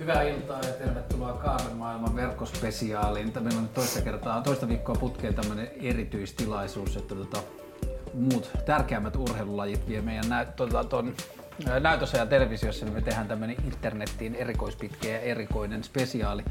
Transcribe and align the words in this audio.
Hyvää 0.00 0.22
iltaa 0.22 0.60
ja 0.60 0.72
tervetuloa 0.72 1.32
Kaaren 1.32 1.76
maailman 1.76 2.16
verkkospesiaaliin. 2.16 3.32
Meillä 3.40 3.58
on 3.60 3.68
toista 3.68 4.00
kertaa, 4.00 4.42
toista 4.42 4.68
viikkoa 4.68 4.94
putkeen 4.94 5.34
tämmöinen 5.34 5.70
erityistilaisuus, 5.80 6.96
että 6.96 7.14
tota, 7.14 7.42
muut 8.14 8.50
tärkeämmät 8.66 9.16
urheilulajit 9.16 9.88
vie 9.88 10.00
meidän 10.00 10.28
nä- 10.28 10.44
tota, 10.44 10.84
ton, 10.84 11.14
näytössä 11.80 12.18
ja 12.18 12.26
televisiossa, 12.26 12.84
niin 12.84 12.94
me 12.94 13.00
tehdään 13.00 13.28
tämmöinen 13.28 13.56
internettiin 13.64 14.34
erikoispitkä 14.34 15.08
ja 15.08 15.18
erikoinen 15.18 15.84
spesiaali. 15.84 16.44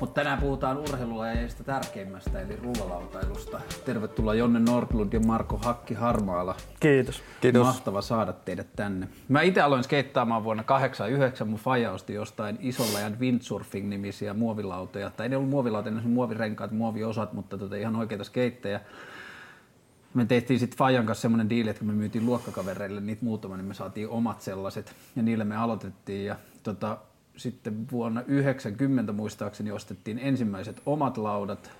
Mutta 0.00 0.14
tänään 0.14 0.38
puhutaan 0.38 0.76
urheilulajeista 0.76 1.64
tärkeimmästä, 1.64 2.40
eli 2.40 2.56
rullalautailusta. 2.56 3.60
Tervetuloa 3.84 4.34
Jonne 4.34 4.60
Nordlund 4.60 5.12
ja 5.12 5.20
Marko 5.20 5.60
Hakki 5.64 5.94
Harmaala. 5.94 6.56
Kiitos. 6.80 7.22
Kiitos. 7.40 7.66
Mahtava 7.66 8.02
saada 8.02 8.32
teidät 8.32 8.66
tänne. 8.76 9.08
Mä 9.28 9.42
itse 9.42 9.60
aloin 9.60 9.84
skeittaamaan 9.84 10.44
vuonna 10.44 10.62
89. 10.62 11.48
Mun 11.48 11.58
faija 11.58 11.92
osti 11.92 12.14
jostain 12.14 12.58
isolla 12.60 13.00
ja 13.00 13.10
windsurfing-nimisiä 13.10 14.34
muovilautoja. 14.34 15.10
Tai 15.10 15.28
ne 15.28 15.36
ollut 15.36 15.50
muovilautoja, 15.50 15.94
ne 15.94 16.00
muovirenkaat, 16.04 16.70
muoviosat, 16.70 17.32
mutta 17.32 17.58
tota 17.58 17.76
ihan 17.76 17.96
oikeita 17.96 18.24
skeittejä. 18.24 18.80
Me 20.16 20.24
tehtiin 20.24 20.60
sitten 20.60 20.78
Fajan 20.78 21.06
kanssa 21.06 21.22
semmoinen 21.22 21.50
diili, 21.50 21.70
että 21.70 21.80
kun 21.80 21.88
me 21.88 21.94
myytiin 21.94 22.26
luokkakavereille 22.26 23.00
niitä 23.00 23.24
muutama, 23.24 23.56
niin 23.56 23.66
me 23.66 23.74
saatiin 23.74 24.08
omat 24.08 24.40
sellaiset 24.40 24.96
ja 25.16 25.22
niillä 25.22 25.44
me 25.44 25.56
aloitettiin. 25.56 26.26
Ja 26.26 26.36
tota, 26.62 26.98
sitten 27.36 27.90
vuonna 27.90 28.22
90 28.26 29.12
muistaakseni 29.12 29.70
ostettiin 29.70 30.18
ensimmäiset 30.18 30.82
omat 30.86 31.18
laudat, 31.18 31.70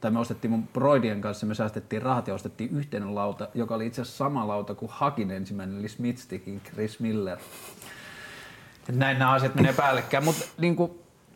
tai 0.00 0.10
me 0.10 0.18
ostettiin 0.18 0.50
mun 0.50 0.68
Broidien 0.68 1.20
kanssa, 1.20 1.46
me 1.46 1.54
säästettiin 1.54 2.02
rahat 2.02 2.28
ja 2.28 2.34
ostettiin 2.34 2.70
yhteinen 2.70 3.14
lauta, 3.14 3.48
joka 3.54 3.74
oli 3.74 3.86
itse 3.86 4.02
asiassa 4.02 4.24
sama 4.24 4.48
lauta 4.48 4.74
kuin 4.74 4.90
Hakin 4.94 5.30
ensimmäinen, 5.30 5.78
eli 5.78 5.88
Smithstickin 5.88 6.60
Chris 6.60 7.00
Miller. 7.00 7.38
Et 8.88 8.96
näin 8.96 9.18
nämä 9.18 9.32
asiat 9.32 9.54
menee 9.54 9.72
päällekkäin, 9.72 10.24
mutta 10.24 10.44
niin 10.58 10.76
kuin, 10.76 10.92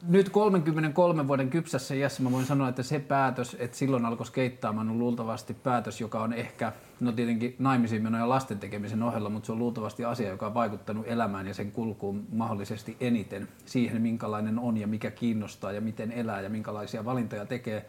nyt 0.07 0.29
33 0.29 1.29
vuoden 1.29 1.51
kypsässä 1.51 1.95
iässä 1.95 2.23
mä 2.23 2.33
voin 2.33 2.47
sanoa, 2.47 2.69
että 2.69 2.83
se 2.83 2.99
päätös, 2.99 3.57
että 3.59 3.77
silloin 3.77 4.05
alkoi 4.05 4.27
skeittaamaan, 4.27 4.91
on 4.91 4.99
luultavasti 4.99 5.55
päätös, 5.55 6.01
joka 6.01 6.23
on 6.23 6.33
ehkä, 6.33 6.73
no 7.01 7.13
tietenkin 7.13 7.57
naimisiin 7.59 8.03
meno 8.03 8.19
ja 8.19 8.29
lasten 8.29 8.59
tekemisen 8.59 9.03
ohella, 9.03 9.31
mutta 9.31 9.47
se 9.47 9.53
on 9.53 9.59
luultavasti 9.59 10.05
asia, 10.05 10.29
joka 10.29 10.47
on 10.47 10.55
vaikuttanut 10.55 11.07
elämään 11.09 11.47
ja 11.47 11.55
sen 11.55 11.73
kulkuun 11.73 12.27
mahdollisesti 12.33 12.97
eniten. 13.01 13.49
Siihen, 13.67 14.03
minkälainen 14.03 14.59
on 14.59 14.77
ja 14.77 14.87
mikä 14.87 15.11
kiinnostaa 15.11 15.73
ja 15.73 15.81
miten 15.81 16.13
elää 16.13 16.41
ja 16.41 16.51
minkälaisia 16.51 17.05
valintoja 17.05 17.47
tekee 17.47 17.87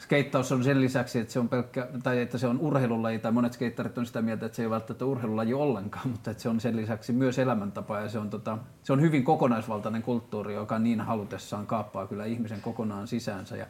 skeittaus 0.00 0.52
on 0.52 0.64
sen 0.64 0.80
lisäksi, 0.80 1.18
että 1.18 1.32
se 1.32 1.38
on, 1.38 1.48
pelkkä, 1.48 1.88
tai 2.02 2.20
että 2.20 2.38
se 2.38 2.46
on 2.46 2.58
urheilulaji, 2.60 3.18
tai 3.18 3.32
monet 3.32 3.52
skeittarit 3.52 3.98
on 3.98 4.06
sitä 4.06 4.22
mieltä, 4.22 4.46
että 4.46 4.56
se 4.56 4.62
ei 4.62 4.70
välttämättä 4.70 5.04
urheilulaji 5.04 5.54
ollenkaan, 5.54 6.08
mutta 6.08 6.30
että 6.30 6.42
se 6.42 6.48
on 6.48 6.60
sen 6.60 6.76
lisäksi 6.76 7.12
myös 7.12 7.38
elämäntapa 7.38 8.00
ja 8.00 8.08
se 8.08 8.18
on, 8.18 8.30
tota, 8.30 8.58
se 8.82 8.92
on 8.92 9.00
hyvin 9.00 9.24
kokonaisvaltainen 9.24 10.02
kulttuuri, 10.02 10.54
joka 10.54 10.78
niin 10.78 11.00
halutessaan 11.00 11.66
kaappaa 11.66 12.06
kyllä 12.06 12.24
ihmisen 12.24 12.60
kokonaan 12.60 13.08
sisäänsä. 13.08 13.56
Ja 13.56 13.66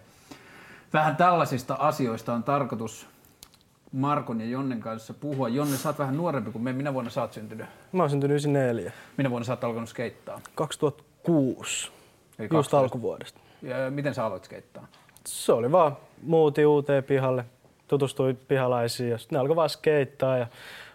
vähän 0.92 1.16
tällaisista 1.16 1.74
asioista 1.74 2.34
on 2.34 2.42
tarkoitus 2.42 3.06
Markon 3.92 4.40
ja 4.40 4.46
Jonnen 4.46 4.80
kanssa 4.80 5.14
puhua. 5.14 5.48
Jonne, 5.48 5.76
sä 5.76 5.88
oot 5.88 5.98
vähän 5.98 6.16
nuorempi 6.16 6.50
kuin 6.50 6.62
me. 6.62 6.72
Minä 6.72 6.94
vuonna 6.94 7.10
sä 7.10 7.20
oot 7.20 7.32
syntynyt? 7.32 7.66
Mä 7.92 8.02
oon 8.02 8.10
syntynyt 8.10 8.34
94. 8.34 8.92
Minä 9.16 9.30
vuonna 9.30 9.44
sä 9.44 9.52
oot 9.52 9.64
alkanut 9.64 9.88
skeittaa? 9.88 10.40
2006. 10.54 11.90
Eli 12.38 12.44
Just 12.44 12.50
12. 12.50 12.78
alkuvuodesta. 12.78 13.40
Ja 13.62 13.90
miten 13.90 14.14
sä 14.14 14.24
aloit 14.24 14.44
skeittaa? 14.44 14.86
Se 15.26 15.52
oli 15.52 15.72
vaan 15.72 15.96
muuti 16.22 16.66
uuteen 16.66 17.04
pihalle, 17.04 17.44
tutustui 17.88 18.36
pihalaisiin 18.48 19.10
ja 19.10 19.18
sitten 19.18 19.36
ne 19.36 19.40
alkoi 19.40 19.56
vaan 19.56 19.70
skeittaa 19.70 20.36
ja 20.36 20.46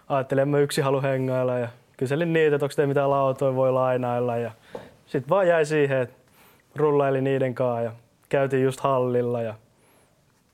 ajattelin, 0.09 0.41
että 0.41 0.51
mä 0.51 0.59
yksi 0.59 0.81
halu 0.81 1.01
hengailla 1.01 1.59
ja 1.59 1.67
kyselin 1.97 2.33
niitä, 2.33 2.55
että 2.55 2.65
onko 2.65 2.75
te 2.75 2.85
mitään 2.85 3.09
lautoja 3.09 3.55
voi 3.55 3.71
lainailla 3.71 4.37
ja 4.37 4.51
sitten 5.05 5.29
vaan 5.29 5.47
jäi 5.47 5.65
siihen, 5.65 6.01
että 6.01 6.15
rullaili 6.75 7.21
niiden 7.21 7.55
kanssa 7.55 7.81
ja 7.81 7.91
käytiin 8.29 8.63
just 8.63 8.79
hallilla 8.79 9.41
ja 9.41 9.53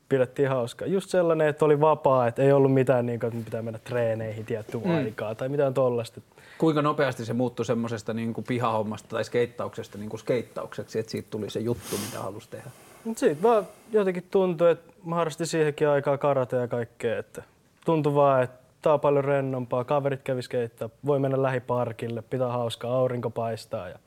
pidettiin 0.09 0.49
hauskaa. 0.49 0.87
Just 0.87 1.09
sellainen, 1.09 1.47
että 1.47 1.65
oli 1.65 1.81
vapaa, 1.81 2.27
että 2.27 2.41
ei 2.41 2.51
ollut 2.51 2.73
mitään 2.73 3.05
niin 3.05 3.19
kuin, 3.19 3.33
että 3.33 3.45
pitää 3.45 3.61
mennä 3.61 3.79
treeneihin 3.83 4.45
tiettyä 4.45 4.81
mm. 4.85 4.95
aikaa 4.95 5.35
tai 5.35 5.49
mitään 5.49 5.73
tollasta. 5.73 6.21
Kuinka 6.57 6.81
nopeasti 6.81 7.25
se 7.25 7.33
muuttui 7.33 7.65
semmoisesta 7.65 8.13
niin 8.13 8.33
pihahommasta 8.47 9.09
tai 9.09 9.23
skeittauksesta 9.23 9.97
niin 9.97 10.09
kuin 10.09 10.19
skeittaukseksi, 10.19 10.99
että 10.99 11.11
siitä 11.11 11.27
tuli 11.31 11.49
se 11.49 11.59
juttu, 11.59 11.97
mitä 12.05 12.19
halusi 12.19 12.49
tehdä? 12.49 12.69
Mut 13.05 13.17
siitä 13.17 13.41
vaan 13.41 13.67
jotenkin 13.91 14.27
tuntui, 14.31 14.71
että 14.71 14.93
mä 15.05 15.15
harrastin 15.15 15.47
siihenkin 15.47 15.87
aikaa 15.87 16.17
karate 16.17 16.55
ja 16.55 16.67
kaikkea. 16.67 17.19
Että 17.19 17.43
tuntui 17.85 18.15
vaan, 18.15 18.43
että 18.43 18.59
tää 18.81 18.93
on 18.93 18.99
paljon 18.99 19.23
rennompaa, 19.23 19.83
kaverit 19.83 20.21
kävi 20.23 20.41
skeittaa, 20.41 20.89
voi 21.05 21.19
mennä 21.19 21.41
lähiparkille, 21.41 22.21
pitää 22.21 22.47
hauskaa, 22.47 22.95
aurinko 22.95 23.29
paistaa 23.29 23.89
ja 23.89 23.99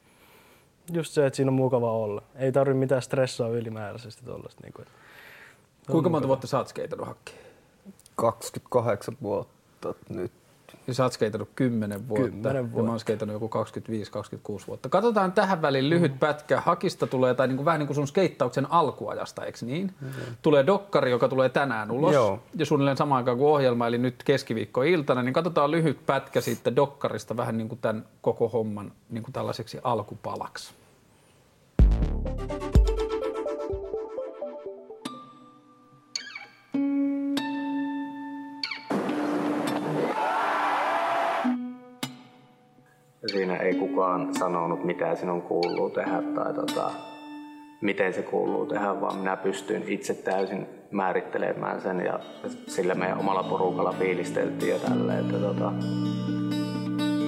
just 0.93 1.13
se, 1.13 1.27
että 1.27 1.37
siinä 1.37 1.51
on 1.51 1.55
mukava 1.55 1.93
olla. 1.93 2.23
Ei 2.35 2.53
tarvi 2.53 2.75
mitään 2.75 3.03
stressaa 3.03 3.49
ylimääräisesti 3.49 4.25
tuollaista. 4.25 4.61
Niin 4.63 4.73
kuin, 4.73 4.87
Kuinka 5.91 6.11
monta 6.11 6.29
vuotta 6.29 6.47
sä 6.47 6.59
oot 6.59 6.69
skeitannut 6.69 7.09
hakkiin? 7.09 7.39
28 8.17 9.17
vuotta 9.23 9.95
nyt 10.09 10.33
ja 10.87 10.95
sä 10.95 11.03
oot 11.03 11.13
skeitannut 11.13 11.49
10 11.55 12.09
vuotta. 12.09 12.25
10 12.25 12.63
vuotta. 12.63 12.79
Ja 12.79 12.83
mä 12.83 12.91
oon 12.91 13.01
skeitannut 13.01 13.35
joku 13.35 13.51
25-26 14.61 14.67
vuotta. 14.67 14.89
Katsotaan 14.89 15.33
tähän 15.33 15.63
väliin 15.63 15.91
lyhyt 15.91 16.13
mm. 16.13 16.19
pätkä. 16.19 16.61
Hakista 16.61 17.07
tulee, 17.07 17.35
tai 17.35 17.49
niin 17.49 17.57
kuin, 17.57 17.65
vähän 17.65 17.79
niin 17.79 17.87
kuin 17.87 17.95
sun 17.95 18.07
skeittauksen 18.07 18.73
alkuajasta, 18.73 19.45
eikö 19.45 19.59
niin? 19.63 19.95
Mm. 20.01 20.09
Tulee 20.43 20.67
dokkari, 20.67 21.11
joka 21.11 21.29
tulee 21.29 21.49
tänään 21.49 21.91
ulos. 21.91 22.15
Joo. 22.15 22.39
Ja 22.55 22.67
suunnilleen 22.67 22.97
samaan 22.97 23.17
aikaan 23.17 23.39
kuin 23.39 23.49
ohjelma, 23.49 23.87
eli 23.87 23.99
nyt 23.99 24.23
keskiviikko-iltana. 24.25 25.23
Niin 25.23 25.33
katsotaan 25.33 25.71
lyhyt 25.71 26.07
pätkä 26.07 26.41
siitä 26.41 26.77
dokkarista 26.77 27.37
vähän 27.37 27.59
niin 27.59 27.69
kuin 27.69 27.79
tämän 27.79 28.05
koko 28.21 28.49
homman 28.49 28.93
niin 29.11 29.23
kuin 29.23 29.33
tällaiseksi 29.33 29.79
alkupalaksi. 29.83 30.75
Siinä 43.35 43.57
ei 43.57 43.75
kukaan 43.75 44.35
sanonut, 44.35 44.85
mitä 44.85 45.15
sinun 45.15 45.43
kuuluu 45.43 45.91
tehdä 45.91 46.23
tai 46.35 46.55
tota, 46.55 46.91
miten 47.81 48.13
se 48.15 48.23
kuuluu 48.23 48.67
tehdä, 48.67 49.01
vaan 49.01 49.17
minä 49.17 49.37
pystyn 49.37 49.83
itse 49.87 50.15
täysin 50.15 50.67
määrittelemään 50.91 51.81
sen 51.81 52.01
ja 52.01 52.21
sillä 52.67 52.95
meidän 52.95 53.19
omalla 53.19 53.43
porukalla 53.43 53.93
fiilisteltiin 53.99 54.73
ja 54.73 54.79
tälleen, 54.79 55.21
että 55.21 55.39
tota, 55.39 55.73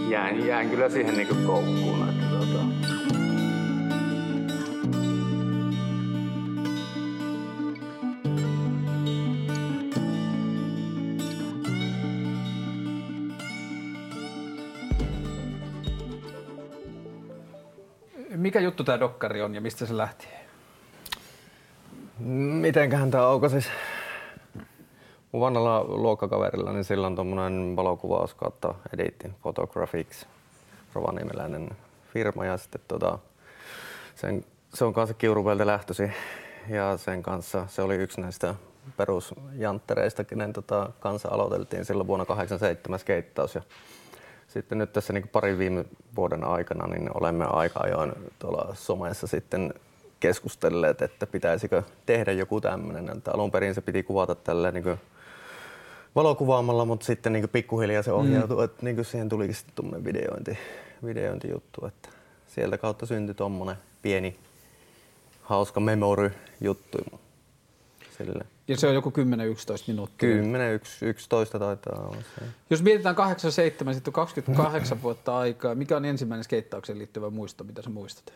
jään, 0.08 0.46
jään 0.46 0.70
kyllä 0.70 0.88
siihen 0.88 1.16
niin 1.16 1.28
koukkuun. 1.46 2.08
Että 2.08 2.26
tota, 2.30 2.75
Mikä 18.56 18.64
juttu 18.64 18.84
tämä 18.84 19.00
dokkari 19.00 19.42
on 19.42 19.54
ja 19.54 19.60
mistä 19.60 19.86
se 19.86 19.96
lähti? 19.96 20.26
Mitenköhän 22.60 23.10
tämä 23.10 23.26
auko 23.26 23.48
siis? 23.48 23.68
Mun 25.32 25.40
vanhalla 25.40 25.84
luokkakaverilla, 25.84 26.72
niin 26.72 26.84
sillä 26.84 27.06
on 27.06 27.14
tuommoinen 27.14 27.76
valokuvaus 27.76 28.34
kautta 28.34 28.74
editti 28.94 29.30
Photographics, 29.42 30.26
rovaniemeläinen 30.94 31.70
firma 32.12 32.44
ja 32.44 32.56
sitten 32.56 32.80
tota, 32.88 33.18
sen, 34.14 34.44
se 34.74 34.84
on 34.84 34.94
kanssa 34.94 35.14
Kiuruvelta 35.14 35.66
lähtösi 35.66 36.10
ja 36.68 36.96
sen 36.96 37.22
kanssa 37.22 37.66
se 37.68 37.82
oli 37.82 37.94
yksi 37.94 38.20
näistä 38.20 38.54
perusjanttereista, 38.96 40.24
kenen 40.24 40.52
tota, 40.52 40.90
kanssa 41.00 41.28
aloiteltiin 41.28 41.84
silloin 41.84 42.06
vuonna 42.06 42.24
87 42.24 42.98
skeittaus 42.98 43.54
ja 43.54 43.62
sitten 44.56 44.78
nyt 44.78 44.92
tässä 44.92 45.12
niin 45.12 45.28
parin 45.28 45.58
viime 45.58 45.84
vuoden 46.16 46.44
aikana 46.44 46.86
niin 46.86 47.10
olemme 47.14 47.44
aika 47.44 47.80
ajoin 47.80 48.12
tuolla 48.38 48.74
somessa 48.74 49.26
sitten 49.26 49.74
keskustelleet, 50.20 51.02
että 51.02 51.26
pitäisikö 51.26 51.82
tehdä 52.06 52.32
joku 52.32 52.60
tämmöinen. 52.60 53.16
Että 53.16 53.30
alun 53.32 53.50
perin 53.50 53.74
se 53.74 53.80
piti 53.80 54.02
kuvata 54.02 54.34
tällä 54.34 54.70
niin 54.70 54.98
valokuvaamalla, 56.14 56.84
mutta 56.84 57.06
sitten 57.06 57.32
niin 57.32 57.48
pikkuhiljaa 57.48 58.02
se 58.02 58.12
ohjautui, 58.12 58.56
mm. 58.56 58.64
että 58.64 58.82
niin 58.82 59.04
siihen 59.04 59.28
tulikin 59.28 59.54
sitten 59.54 59.74
tuommoinen 59.74 60.04
videointi, 60.04 60.58
videointijuttu. 61.04 61.86
Että 61.86 62.08
sieltä 62.46 62.78
kautta 62.78 63.06
syntyi 63.06 63.34
tuommoinen 63.34 63.76
pieni 64.02 64.36
hauska 65.42 65.80
memory-juttu. 65.80 66.98
Sille. 68.18 68.55
Ja 68.68 68.76
se 68.76 68.88
on 68.88 68.94
joku 68.94 69.10
10-11 69.10 69.12
minuuttia. 69.86 70.28
10-11 70.36 71.58
taitaa 71.58 72.00
olla 72.00 72.16
se. 72.38 72.44
Jos 72.70 72.82
mietitään 72.82 73.14
87, 73.14 73.94
sitten 73.94 74.10
on 74.10 74.12
28 74.12 75.02
vuotta 75.02 75.38
aikaa. 75.38 75.74
Mikä 75.74 75.96
on 75.96 76.04
ensimmäinen 76.04 76.44
skeittaukseen 76.44 76.98
liittyvä 76.98 77.30
muisto, 77.30 77.64
mitä 77.64 77.82
sä 77.82 77.90
muistat? 77.90 78.32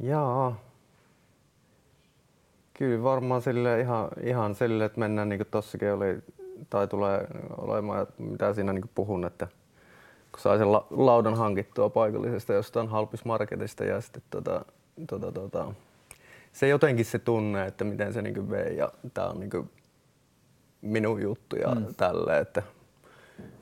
Jaa. 0.00 0.60
Kyllä 2.74 3.02
varmaan 3.02 3.42
sille 3.42 3.80
ihan, 3.80 4.08
ihan 4.22 4.54
sille, 4.54 4.84
että 4.84 5.00
mennään 5.00 5.28
niin 5.28 5.38
kuin 5.38 5.48
tossakin 5.50 5.92
oli, 5.92 6.18
tai 6.70 6.88
tulee 6.88 7.26
olemaan, 7.58 8.06
mitä 8.18 8.54
siinä 8.54 8.72
niin 8.72 8.90
puhun, 8.94 9.24
että 9.24 9.48
kun 10.32 10.40
sai 10.40 10.58
sen 10.58 10.72
la- 10.72 10.86
laudan 10.90 11.34
hankittua 11.34 11.90
paikallisesta 11.90 12.52
jostain 12.52 12.88
halpismarketista 12.88 13.84
ja 13.84 14.00
sitten 14.00 14.22
tota, 14.30 14.64
tota, 15.06 15.32
tota, 15.32 15.74
se 16.52 16.68
jotenkin 16.68 17.04
se 17.04 17.18
tunne, 17.18 17.66
että 17.66 17.84
miten 17.84 18.12
se 18.12 18.22
niinku 18.22 18.50
vei 18.50 18.76
ja 18.76 18.92
tää 19.14 19.28
on 19.28 19.40
niinku 19.40 19.68
minun 20.80 21.22
juttu 21.22 21.56
ja 21.56 21.74
mm. 21.74 21.86
tälle, 21.96 22.38
että 22.38 22.62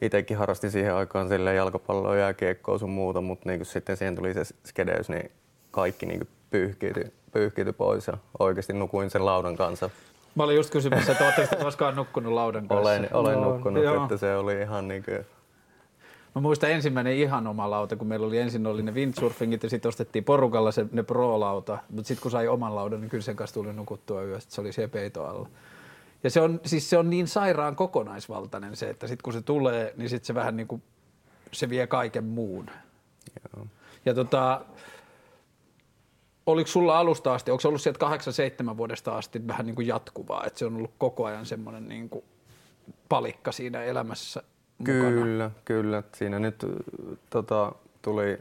itsekin 0.02 0.36
harrastin 0.36 0.70
siihen 0.70 0.94
aikaan 0.94 1.28
sille 1.28 1.54
jalkapalloa 1.54 2.16
ja 2.16 2.34
kiekkoa 2.34 2.78
sun 2.78 2.90
muuta, 2.90 3.20
mutta 3.20 3.48
niinku 3.48 3.64
sitten 3.64 3.96
siihen 3.96 4.16
tuli 4.16 4.34
se 4.34 4.44
skedeys, 4.44 5.08
niin 5.08 5.30
kaikki 5.70 6.06
niinku 6.06 6.26
pyyhkiytyi, 6.50 7.12
pyyhkiytyi 7.32 7.72
pois 7.72 8.06
ja 8.06 8.18
oikeasti 8.38 8.72
nukuin 8.72 9.10
sen 9.10 9.26
laudan 9.26 9.56
kanssa. 9.56 9.90
Mä 10.34 10.44
olin 10.44 10.56
just 10.56 10.70
kysymässä, 10.70 11.12
että 11.12 11.24
oletteko 11.24 11.64
koskaan 11.64 11.96
nukkunut 11.96 12.32
laudan 12.32 12.68
kanssa? 12.68 12.90
Olen, 12.90 13.08
olen 13.12 13.40
No, 13.40 13.52
nukkunut, 13.52 13.84
joo. 13.84 14.02
että 14.02 14.16
se 14.16 14.36
oli 14.36 14.60
ihan 14.60 14.88
niinku, 14.88 15.10
Mä 16.34 16.40
muistan 16.40 16.70
ensimmäinen 16.70 17.12
ihan 17.12 17.46
oma 17.46 17.70
lauta, 17.70 17.96
kun 17.96 18.06
meillä 18.06 18.26
oli 18.26 18.38
ensin 18.38 18.66
oli 18.66 18.82
ne 18.82 18.94
windsurfingit 18.94 19.62
ja 19.62 19.70
sitten 19.70 19.88
ostettiin 19.88 20.24
porukalla 20.24 20.72
se, 20.72 20.86
ne 20.92 21.02
pro-lauta. 21.02 21.78
Mutta 21.90 22.08
sitten 22.08 22.22
kun 22.22 22.30
sai 22.30 22.48
oman 22.48 22.74
laudan, 22.74 23.00
niin 23.00 23.10
kyllä 23.10 23.22
sen 23.22 23.36
kanssa 23.36 23.54
tuli 23.54 23.72
nukuttua 23.72 24.22
yöstä. 24.22 24.54
Se 24.54 24.60
oli 24.60 24.72
se 24.72 24.88
peito 24.88 25.24
alla. 25.24 25.48
Ja 26.24 26.30
se 26.30 26.40
on, 26.40 26.60
siis 26.64 26.90
se 26.90 26.98
on 26.98 27.10
niin 27.10 27.28
sairaan 27.28 27.76
kokonaisvaltainen 27.76 28.76
se, 28.76 28.90
että 28.90 29.06
sitten 29.06 29.22
kun 29.22 29.32
se 29.32 29.42
tulee, 29.42 29.94
niin 29.96 30.08
sitten 30.08 30.26
se 30.26 30.34
vähän 30.34 30.56
niin 30.56 30.68
kuin, 30.68 30.82
se 31.52 31.68
vie 31.68 31.86
kaiken 31.86 32.24
muun. 32.24 32.70
joo. 33.56 33.66
Ja 34.04 34.14
tota, 34.14 34.64
oliko 36.46 36.68
sulla 36.68 36.98
alusta 36.98 37.34
asti, 37.34 37.50
onko 37.50 37.60
se 37.60 37.68
ollut 37.68 37.82
sieltä 37.82 38.06
8-7 38.72 38.76
vuodesta 38.76 39.16
asti 39.16 39.46
vähän 39.46 39.66
niin 39.66 39.74
kuin 39.74 39.86
jatkuvaa, 39.86 40.44
että 40.46 40.58
se 40.58 40.66
on 40.66 40.76
ollut 40.76 40.94
koko 40.98 41.24
ajan 41.24 41.46
semmoinen 41.46 41.88
niin 41.88 42.08
kuin 42.08 42.24
palikka 43.08 43.52
siinä 43.52 43.82
elämässä 43.82 44.42
mukana? 44.78 45.10
Kyllä, 45.10 45.50
kyllä. 45.64 46.02
Siinä 46.14 46.38
nyt 46.38 46.66
tota, 47.30 47.72
tuli 48.02 48.38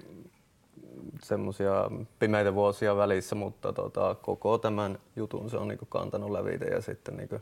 semmoisia 1.23 1.91
pimeitä 2.19 2.53
vuosia 2.53 2.97
välissä, 2.97 3.35
mutta 3.35 3.73
tota, 3.73 4.15
koko 4.21 4.57
tämän 4.57 4.99
jutun 5.15 5.49
se 5.49 5.57
on 5.57 5.67
niinku 5.67 5.85
kantanut 5.85 6.31
lävitä 6.31 6.65
ja 6.65 6.81
sitten 6.81 7.17
niinku, 7.17 7.39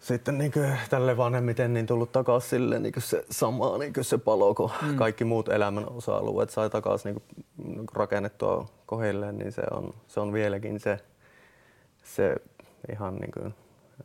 sitten 0.00 0.38
niinku 0.38 0.60
tälle 0.90 1.16
vanhemmiten 1.16 1.74
niin 1.74 1.86
tullut 1.86 2.12
takaisin 2.12 2.50
sille 2.50 2.78
niinku 2.78 3.00
se 3.00 3.24
sama 3.30 3.78
niinku 3.78 4.04
se 4.04 4.18
palo, 4.18 4.54
kun 4.54 4.70
mm. 4.82 4.96
kaikki 4.96 5.24
muut 5.24 5.48
elämän 5.48 5.88
osa-alueet 5.88 6.50
sai 6.50 6.70
takaisin 6.70 7.08
niinku, 7.08 7.22
niinku 7.64 7.92
rakennettua 7.94 8.68
kohilleen, 8.86 9.38
niin 9.38 9.52
se 9.52 9.62
on, 9.70 9.94
se 10.08 10.20
on 10.20 10.32
vieläkin 10.32 10.80
se, 10.80 10.98
se 12.04 12.36
ihan 12.92 13.16
niinku 13.16 13.40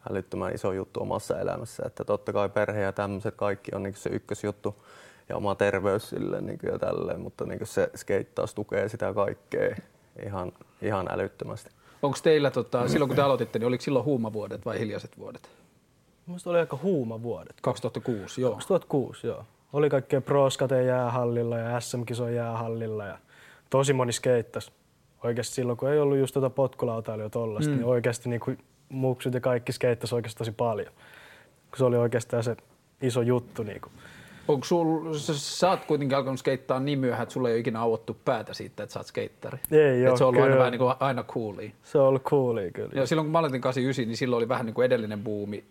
älyttömän 0.10 0.56
iso 0.56 0.72
juttu 0.72 1.02
omassa 1.02 1.40
elämässä. 1.40 1.84
Että 1.86 2.04
totta 2.04 2.34
kai 2.34 2.50
perhe 2.50 2.82
ja 2.82 2.92
tämmöiset 2.92 3.36
kaikki 3.36 3.72
on 3.76 3.84
niinku 3.84 4.00
se 4.00 4.10
ykkösjuttu 4.10 4.84
ja 5.30 5.38
oma 5.38 5.56
terveys 5.56 6.10
sille 6.10 6.42
niinku 6.42 6.66
ja 6.66 6.80
tälleen, 6.80 7.22
mutta 7.22 7.46
niinku 7.46 7.66
se 7.66 7.90
skeittaus 7.96 8.54
tukee 8.54 8.90
sitä 8.90 9.14
kaikkea 9.14 9.76
ihan, 10.26 10.52
ihan 10.82 11.08
älyttömästi. 11.12 11.70
Onko 12.02 12.18
teillä, 12.24 12.52
tota, 12.52 12.88
silloin 12.88 13.10
kun 13.10 13.16
te 13.16 13.22
aloititte, 13.22 13.60
niin 13.60 13.68
oliko 13.68 13.82
silloin 13.82 14.06
huumavuodet 14.06 14.66
vai 14.66 14.80
hiljaiset 14.80 15.18
vuodet? 15.18 15.50
Musta 16.26 16.50
oli 16.50 16.60
aika 16.60 16.80
huuma 16.84 17.24
vuodet. 17.24 17.56
2006, 17.62 18.42
joo. 18.42 18.52
2006, 18.52 19.28
joo. 19.28 19.46
Oli 19.74 19.90
kaikkea 19.90 20.22
proskate 20.22 20.84
jäähallilla 20.84 21.58
ja 21.58 21.80
SM-kisojen 21.80 22.36
jäähallilla 22.36 23.06
ja 23.06 23.18
tosi 23.70 23.94
moni 23.94 24.12
skeittas. 24.12 24.72
Oikeasti 25.24 25.56
silloin, 25.56 25.78
kun 25.78 25.90
ei 25.90 26.00
ollut 26.00 26.18
just 26.18 26.34
tuota 26.34 26.50
potkulautailua 26.50 27.30
tollasta, 27.30 27.72
mm. 27.72 27.78
niin 27.78 27.86
oikeasti 27.86 28.30
niin 28.30 28.40
kuin 28.40 28.58
muksut 28.90 29.34
ja 29.34 29.40
kaikki 29.40 29.72
skeittas 29.72 30.14
oikeasti 30.14 30.38
tosi 30.38 30.52
paljon. 30.52 30.94
Kun 31.70 31.78
se 31.78 31.86
oli 31.86 31.98
oikeastaan 31.98 32.44
se 32.44 32.56
iso 33.02 33.22
juttu. 33.22 33.64
Niin 33.64 33.82
kuin. 33.82 33.94
Onko 34.48 34.66
sul, 34.66 35.14
sä, 35.14 35.40
sä 35.40 35.70
oot 35.70 35.86
kuitenkin 35.86 36.18
alkanut 36.18 36.40
skeittaa 36.40 36.80
niin 36.80 37.00
myöhään, 37.00 37.24
että 37.24 37.34
sulla 37.34 37.50
ei 37.50 37.54
ole 37.54 37.60
ikinä 37.60 37.80
auottu 37.80 38.18
päätä 38.26 38.54
siitä, 38.54 38.84
että 38.84 38.94
sä 38.94 39.00
oot 39.00 39.08
skeittari. 39.08 39.60
Ei 39.72 40.04
Et 40.04 40.10
oo, 40.10 40.18
se 40.18 40.24
on 40.24 40.28
ollut 40.28 40.44
aina 40.44 40.58
vähän 40.58 40.72
niin 40.72 40.80
kuin 40.80 40.96
aina 41.00 41.24
coolia. 41.24 41.72
Se 41.84 41.98
on 41.98 42.08
ollut 42.08 42.24
coolia 42.24 42.72
kyllä. 42.72 42.90
Ja 42.94 43.06
silloin 43.06 43.26
kun 43.26 43.32
mä 43.32 43.40
aloitin 43.40 43.62
89, 43.62 44.08
niin 44.08 44.18
silloin 44.18 44.38
oli 44.38 44.50
vähän 44.50 44.66
niin 44.66 44.74
kuin 44.74 44.86
edellinen 44.86 45.24
buumi. 45.24 45.64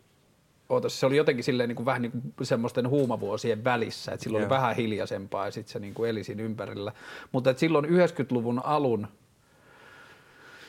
Ootas, 0.68 1.00
se 1.00 1.06
oli 1.06 1.16
jotenkin 1.16 1.44
silleen 1.44 1.68
niin 1.68 1.76
kuin 1.76 1.86
vähän 1.86 2.02
niin 2.02 2.12
kuin 2.36 2.46
semmoisten 2.46 2.88
huumavuosien 2.88 3.64
välissä, 3.64 4.12
että 4.12 4.24
silloin 4.24 4.42
oli 4.42 4.52
Joo. 4.52 4.60
vähän 4.60 4.76
hiljaisempaa 4.76 5.44
ja 5.44 5.50
sitten 5.50 5.72
se 5.72 5.78
niin 5.78 5.94
kuin 5.94 6.10
eli 6.10 6.24
siinä 6.24 6.42
ympärillä. 6.42 6.92
Mutta 7.32 7.50
että 7.50 7.60
silloin 7.60 7.84
90-luvun 7.84 8.60
alun 8.64 9.08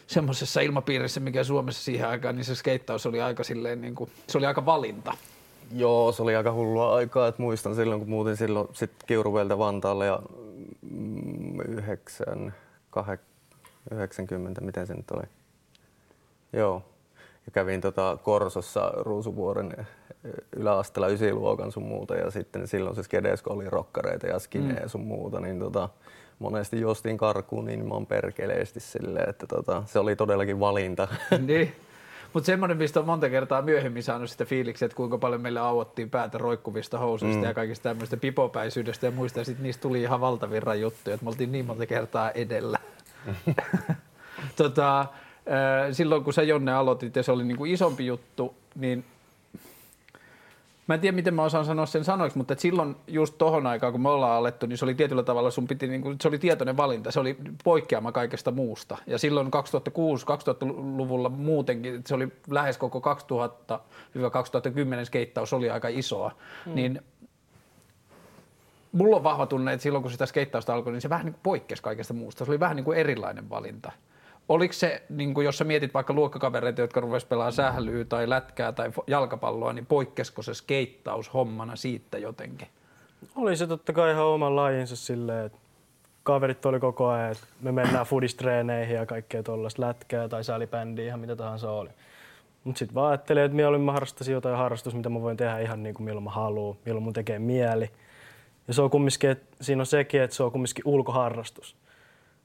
semmoisessa 0.07 0.61
ilmapiirissä, 0.61 1.19
mikä 1.19 1.43
Suomessa 1.43 1.83
siihen 1.83 2.07
aikaan, 2.07 2.35
niin 2.35 2.45
se 2.45 2.55
skeittaus 2.55 3.05
oli 3.05 3.21
aika 3.21 3.43
silleen 3.43 3.81
niin 3.81 3.95
kuin, 3.95 4.09
se 4.27 4.37
oli 4.37 4.45
aika 4.45 4.65
valinta. 4.65 5.13
Joo, 5.71 6.11
se 6.11 6.23
oli 6.23 6.35
aika 6.35 6.53
hullua 6.53 6.95
aikaa, 6.95 7.27
että 7.27 7.41
muistan 7.41 7.75
silloin, 7.75 8.01
kun 8.01 8.09
muutin 8.09 8.37
silloin 8.37 8.67
sit 8.73 8.91
Kiuruvelta 9.07 9.57
Vantaalle 9.57 10.05
ja 10.05 10.19
mm, 10.81 11.59
9, 11.59 12.53
90, 13.91 14.61
miten 14.61 14.87
se 14.87 14.93
nyt 14.93 15.11
oli? 15.11 15.23
Joo. 16.53 16.83
Ja 17.45 17.51
kävin 17.51 17.81
tota 17.81 18.17
Korsossa 18.23 18.91
Ruusuvuoren 18.95 19.75
eh, 19.77 19.85
yläasteella 20.55 21.07
ysiluokan 21.07 21.71
sun 21.71 21.83
muuta 21.83 22.15
ja 22.15 22.31
sitten 22.31 22.67
silloin 22.67 22.95
se 22.95 23.03
Skedesko 23.03 23.53
oli 23.53 23.69
rokkareita 23.69 24.27
ja 24.27 24.39
skineä 24.39 24.79
ja 24.81 24.89
sun 24.89 25.01
muuta, 25.01 25.39
niin 25.39 25.59
tota, 25.59 25.89
monesti 26.39 26.81
jostiin 26.81 27.17
karkuun 27.17 27.65
niin 27.65 27.87
mä 27.87 27.93
oon 27.93 28.05
perkeleesti 28.05 28.79
silleen, 28.79 29.29
että 29.29 29.47
tota, 29.47 29.83
se 29.85 29.99
oli 29.99 30.15
todellakin 30.15 30.59
valinta. 30.59 31.07
niin. 31.47 31.75
Mutta 32.33 32.45
semmoinen, 32.45 32.77
mistä 32.77 32.99
on 32.99 33.05
monta 33.05 33.29
kertaa 33.29 33.61
myöhemmin 33.61 34.03
saanut 34.03 34.29
sitä 34.29 34.45
fiiliksiä, 34.45 34.85
että 34.85 34.95
kuinka 34.95 35.17
paljon 35.17 35.41
meille 35.41 35.59
auottiin 35.59 36.09
päätä 36.09 36.37
roikkuvista 36.37 36.97
housuista 36.97 37.41
mm. 37.41 37.43
ja 37.43 37.53
kaikista 37.53 37.89
tämmöistä 37.89 38.17
pipopäisyydestä 38.17 39.05
ja 39.05 39.11
muista, 39.11 39.39
ja 39.39 39.45
sitten 39.45 39.63
niistä 39.63 39.81
tuli 39.81 40.01
ihan 40.01 40.21
valtavirran 40.21 40.81
juttuja, 40.81 41.13
että 41.13 41.23
me 41.23 41.29
oltiin 41.29 41.51
niin 41.51 41.65
monta 41.65 41.85
kertaa 41.85 42.31
edellä. 42.31 42.79
tota, 44.57 45.05
silloin 45.91 46.23
kun 46.23 46.33
sä 46.33 46.43
Jonne 46.43 46.73
aloitit 46.73 47.15
ja 47.15 47.23
se 47.23 47.31
oli 47.31 47.43
niinku 47.43 47.65
isompi 47.65 48.05
juttu, 48.05 48.55
niin 48.75 49.05
Mä 50.93 50.95
en 50.95 51.01
tiedä, 51.01 51.15
miten 51.15 51.33
mä 51.33 51.43
osaan 51.43 51.65
sanoa 51.65 51.85
sen 51.85 52.03
sanoiksi, 52.03 52.37
mutta 52.37 52.55
silloin 52.57 52.95
just 53.07 53.37
tohon 53.37 53.67
aikaan, 53.67 53.91
kun 53.91 54.01
me 54.01 54.09
ollaan 54.09 54.37
alettu, 54.37 54.65
niin 54.65 54.77
se 54.77 54.85
oli 54.85 54.95
tietyllä 54.95 55.23
tavalla, 55.23 55.51
sun 55.51 55.67
piti, 55.67 55.87
niin 55.87 56.01
kuin, 56.01 56.17
se 56.21 56.27
oli 56.27 56.39
tietoinen 56.39 56.77
valinta, 56.77 57.11
se 57.11 57.19
oli 57.19 57.37
poikkeama 57.63 58.11
kaikesta 58.11 58.51
muusta. 58.51 58.97
Ja 59.07 59.17
silloin 59.17 59.47
2006-2000-luvulla 59.47 61.29
muutenkin, 61.29 62.01
se 62.05 62.15
oli 62.15 62.27
lähes 62.49 62.77
koko 62.77 63.15
2000-2010 63.71 65.05
skeittaus 65.05 65.53
oli 65.53 65.69
aika 65.69 65.87
isoa, 65.87 66.31
mm. 66.65 66.75
niin 66.75 67.01
mulla 68.91 69.15
on 69.15 69.23
vahva 69.23 69.45
tunne, 69.45 69.73
että 69.73 69.83
silloin 69.83 70.01
kun 70.01 70.11
sitä 70.11 70.25
skeittausta 70.25 70.73
alkoi, 70.73 70.93
niin 70.93 71.01
se 71.01 71.09
vähän 71.09 71.25
niin 71.25 71.33
kuin 71.33 71.43
poikkesi 71.43 71.83
kaikesta 71.83 72.13
muusta. 72.13 72.45
Se 72.45 72.51
oli 72.51 72.59
vähän 72.59 72.75
niin 72.75 72.85
kuin 72.85 72.97
erilainen 72.97 73.49
valinta. 73.49 73.91
Oliko 74.49 74.73
se, 74.73 75.03
niin 75.09 75.33
kuin 75.33 75.45
jos 75.45 75.57
sä 75.57 75.63
mietit 75.63 75.93
vaikka 75.93 76.13
luokkakavereita, 76.13 76.81
jotka 76.81 76.99
rupesivat 76.99 77.29
pelaamaan 77.29 77.53
sählyä 77.53 78.05
tai 78.05 78.29
lätkää 78.29 78.71
tai 78.71 78.91
jalkapalloa, 79.07 79.73
niin 79.73 79.85
poikkesko 79.85 80.41
se 80.41 80.53
skeittaus 80.53 81.33
hommana 81.33 81.75
siitä 81.75 82.17
jotenkin? 82.17 82.67
Oli 83.35 83.57
se 83.57 83.67
totta 83.67 83.93
kai 83.93 84.11
ihan 84.11 84.25
oman 84.25 84.55
lajinsa 84.55 84.95
silleen, 84.95 85.45
että 85.45 85.57
kaverit 86.23 86.65
oli 86.65 86.79
koko 86.79 87.07
ajan, 87.07 87.31
että 87.31 87.47
me 87.61 87.71
mennään 87.71 88.05
foodistreeneihin 88.05 88.95
ja 88.95 89.05
kaikkea 89.05 89.43
tuollaista 89.43 89.81
lätkää 89.81 90.27
tai 90.27 90.43
salibändiä, 90.43 91.05
ihan 91.05 91.19
mitä 91.19 91.35
tahansa 91.35 91.71
oli. 91.71 91.89
Mutta 92.63 92.79
sitten 92.79 92.95
vaan 92.95 93.11
ajattelin, 93.11 93.43
että 93.43 93.55
mieluummin 93.55 93.93
mä 93.93 94.31
jotain 94.31 94.57
harrastusta, 94.57 94.97
mitä 94.97 95.09
mä 95.09 95.21
voin 95.21 95.37
tehdä 95.37 95.59
ihan 95.59 95.83
niin 95.83 95.95
kuin 95.95 96.05
milloin 96.05 96.23
mä 96.23 96.29
haluan, 96.29 96.77
milloin 96.85 97.03
mun 97.03 97.13
tekee 97.13 97.39
mieli. 97.39 97.89
Ja 98.67 98.73
se 98.73 98.81
on 98.81 98.89
kumminkin, 98.89 99.29
että 99.29 99.57
siinä 99.61 99.81
on 99.81 99.85
sekin, 99.85 100.21
että 100.21 100.35
se 100.35 100.43
on 100.43 100.51
kumminkin 100.51 100.87
ulkoharrastus. 100.87 101.75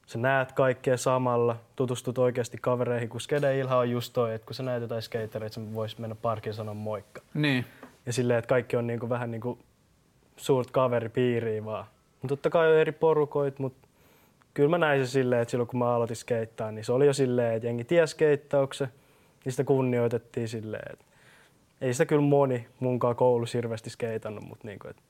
Sä 0.09 0.19
näet 0.19 0.53
kaikkea 0.53 0.97
samalla, 0.97 1.57
tutustut 1.77 2.19
oikeasti 2.19 2.59
kavereihin, 2.61 3.09
kun 3.09 3.21
skede 3.21 3.59
ilha 3.59 3.79
on 3.79 3.91
just 3.91 4.13
toi, 4.13 4.35
että 4.35 4.47
kun 4.47 4.55
sä 4.55 4.63
näet 4.63 4.83
jotain 4.83 5.03
skatereita, 5.03 5.55
sä 5.55 5.75
vois 5.75 5.99
mennä 5.99 6.17
parkiin 6.23 6.55
sanoa 6.55 6.75
moikka. 6.75 7.23
Niin. 7.35 7.65
Ja 8.07 8.13
silleen, 8.13 8.39
että 8.39 8.49
kaikki 8.49 8.77
on 8.77 8.87
niinku 8.87 9.09
vähän 9.09 9.31
niinku 9.31 9.59
suurt 10.37 10.71
kaveripiiriä 10.71 11.65
vaan. 11.65 11.85
Mutta 12.23 12.29
totta 12.29 12.51
kai 12.51 12.69
on 12.73 12.79
eri 12.79 12.93
porukoit, 12.93 13.59
mutta 13.59 13.89
kyllä 14.55 14.69
mä 14.69 14.79
näin 14.79 15.07
se 15.07 15.11
silleen, 15.11 15.43
että 15.43 15.51
silloin 15.51 15.69
kun 15.69 15.79
mä 15.79 15.95
aloitin 15.95 16.17
skeittaa, 16.17 16.73
niin 16.73 16.85
se 16.85 16.93
oli 16.93 17.07
jo 17.07 17.13
silleen, 17.13 17.55
että 17.55 17.69
jengi 17.69 17.85
ties 17.85 18.11
skeittauksen, 18.11 18.89
niin 19.45 19.53
sitä 19.53 19.65
kunnioitettiin 19.65 20.49
silleen, 20.49 20.93
että 20.93 21.05
ei 21.81 21.93
sitä 21.93 22.07
kyllä 22.07 22.23
moni 22.23 22.69
munkaan 22.81 23.17
koulussa 23.17 23.59
hirveästi 23.59 23.91
skeitannut, 23.91 24.45
mutta 24.45 24.67
niinku, 24.67 24.89
että 24.89 25.03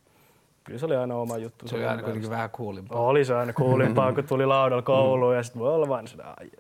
kyllä 0.69 0.81
se 0.81 0.87
oli 0.87 0.97
aina 0.97 1.17
oma 1.17 1.39
juttu. 1.39 1.69
Se 1.69 1.77
oli 1.77 1.87
aina 1.87 2.03
kuitenkin 2.03 2.31
vähän 2.31 2.51
kuulimpaa. 2.51 3.01
Oli 3.01 3.25
se 3.25 3.35
aina 3.35 3.53
kuulimpaa, 3.53 4.13
kun 4.13 4.25
tuli 4.25 4.47
laudalla 4.47 4.83
kouluun 4.83 5.37
ja 5.37 5.43
sitten 5.43 5.61
voi 5.61 5.75
olla 5.75 5.89
vain 5.89 6.09
sitä 6.09 6.25
ai, 6.41 6.51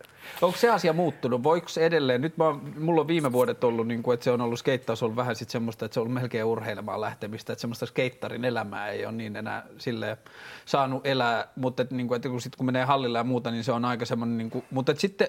Onko 0.42 0.58
se 0.58 0.70
asia 0.70 0.92
muuttunut? 0.92 1.42
Voiko 1.42 1.68
se 1.68 1.86
edelleen? 1.86 2.20
Nyt 2.20 2.36
mä, 2.36 2.44
mulla 2.78 3.00
on 3.00 3.08
viime 3.08 3.32
vuodet 3.32 3.64
ollut, 3.64 3.88
niin 3.88 4.02
kuin, 4.02 4.14
että 4.14 4.24
se 4.24 4.30
on 4.30 4.40
ollut 4.40 4.58
skeittaus 4.58 5.02
ollut 5.02 5.16
vähän 5.16 5.36
sit 5.36 5.50
semmoista, 5.50 5.84
että 5.84 5.94
se 5.94 6.00
on 6.00 6.02
ollut 6.02 6.14
melkein 6.14 6.44
urheilemaan 6.44 7.00
lähtemistä, 7.00 7.52
että 7.52 7.60
semmoista 7.60 7.86
skeittarin 7.86 8.44
elämää 8.44 8.88
ei 8.88 9.06
ole 9.06 9.12
niin 9.12 9.36
enää 9.36 9.66
silleen 9.78 10.16
saanut 10.64 11.06
elää, 11.06 11.48
mutta 11.56 11.82
että, 11.82 11.94
niin 11.94 12.08
kuin, 12.08 12.16
että 12.16 12.28
kun, 12.28 12.40
sit, 12.40 12.56
kun 12.56 12.66
menee 12.66 12.84
hallille 12.84 13.18
ja 13.18 13.24
muuta, 13.24 13.50
niin 13.50 13.64
se 13.64 13.72
on 13.72 13.84
aika 13.84 14.04
semmoinen, 14.04 14.38
niin 14.38 14.50
kuin, 14.50 14.64
mutta 14.70 14.92
että 14.92 15.00
sitten 15.00 15.28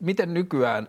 miten 0.00 0.34
nykyään 0.34 0.88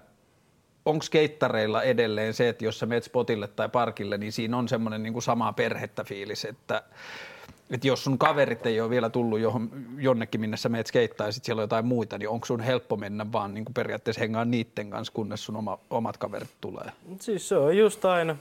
onko 0.87 1.03
skeittareilla 1.03 1.83
edelleen 1.83 2.33
se, 2.33 2.49
että 2.49 2.65
jos 2.65 2.79
sä 2.79 2.85
menet 2.85 3.03
spotille 3.03 3.47
tai 3.47 3.69
parkille, 3.69 4.17
niin 4.17 4.31
siinä 4.31 4.57
on 4.57 4.67
semmoinen 4.67 5.03
niin 5.03 5.21
samaa 5.21 5.53
perhettä 5.53 6.03
fiilis, 6.03 6.45
että 6.45 6.83
että 7.71 7.87
jos 7.87 8.03
sun 8.03 8.17
kaverit 8.17 8.65
ei 8.65 8.81
ole 8.81 8.89
vielä 8.89 9.09
tullut 9.09 9.39
johon, 9.39 9.69
jonnekin, 9.97 10.41
minne 10.41 10.57
sä 10.57 10.69
meet 10.69 10.87
skeittaa 10.87 11.27
ja 11.27 11.31
sit 11.31 11.45
siellä 11.45 11.59
on 11.59 11.63
jotain 11.63 11.85
muita, 11.85 12.17
niin 12.17 12.29
onko 12.29 12.45
sun 12.45 12.59
helppo 12.59 12.95
mennä 12.95 13.31
vaan 13.31 13.53
niin 13.53 13.65
periaatteessa 13.73 14.19
hengaa 14.19 14.45
niitten 14.45 14.89
kanssa, 14.89 15.13
kunnes 15.13 15.45
sun 15.45 15.55
oma, 15.55 15.79
omat 15.89 16.17
kaverit 16.17 16.49
tulee? 16.61 16.91
Siis 17.19 17.49
se 17.49 17.57
on 17.57 17.77
just 17.77 18.05
aina 18.05 18.35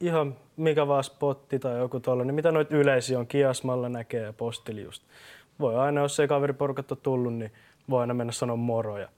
ihan 0.00 0.36
mikä 0.56 0.88
vaan 0.88 1.04
spotti 1.04 1.58
tai 1.58 1.78
joku 1.78 2.00
tollainen, 2.00 2.34
mitä 2.34 2.52
noit 2.52 2.72
yleisiä 2.72 3.18
on, 3.18 3.26
kiasmalla 3.26 3.88
näkee 3.88 4.22
ja 4.22 4.32
postili 4.32 4.82
just. 4.82 5.02
Voi 5.60 5.76
aina, 5.76 6.00
jos 6.00 6.20
ei 6.20 6.28
kaveriporukat 6.28 6.92
ole 6.92 6.98
tullut, 7.02 7.34
niin 7.34 7.52
voi 7.90 8.00
aina 8.00 8.14
mennä 8.14 8.32
sanoa 8.32 8.56
moro 8.56 8.98
ja 8.98 9.08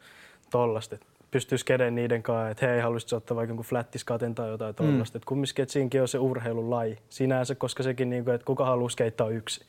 tollasta. 0.50 0.96
Pystyisi 1.30 1.64
kedeen 1.64 1.94
niiden 1.94 2.22
kanssa, 2.22 2.50
että 2.50 2.66
hei, 2.66 2.80
haluaisit 2.80 3.12
ottaa 3.12 3.36
vaikka 3.36 3.50
jonkun 3.50 3.66
flättiskaten 3.66 4.34
tai 4.34 4.48
jotain 4.48 4.74
tollasta. 4.74 5.18
Mm. 5.18 5.22
kumminkin, 5.26 5.62
että 5.62 5.72
siinäkin 5.72 6.02
on 6.02 6.08
se 6.08 6.18
urheilulaji 6.18 6.98
sinänsä, 7.08 7.54
koska 7.54 7.82
sekin, 7.82 8.10
niin 8.10 8.24
kuin, 8.24 8.34
että 8.34 8.44
kuka 8.44 8.64
haluaa 8.64 8.88
skeittaa 8.88 9.28
yksi. 9.28 9.64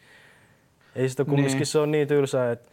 Ei 0.95 1.09
sitä 1.09 1.25
kumminkin 1.25 1.57
niin. 1.57 1.65
se 1.65 1.79
on 1.79 1.91
niin 1.91 2.07
tylsää, 2.07 2.51
että 2.51 2.71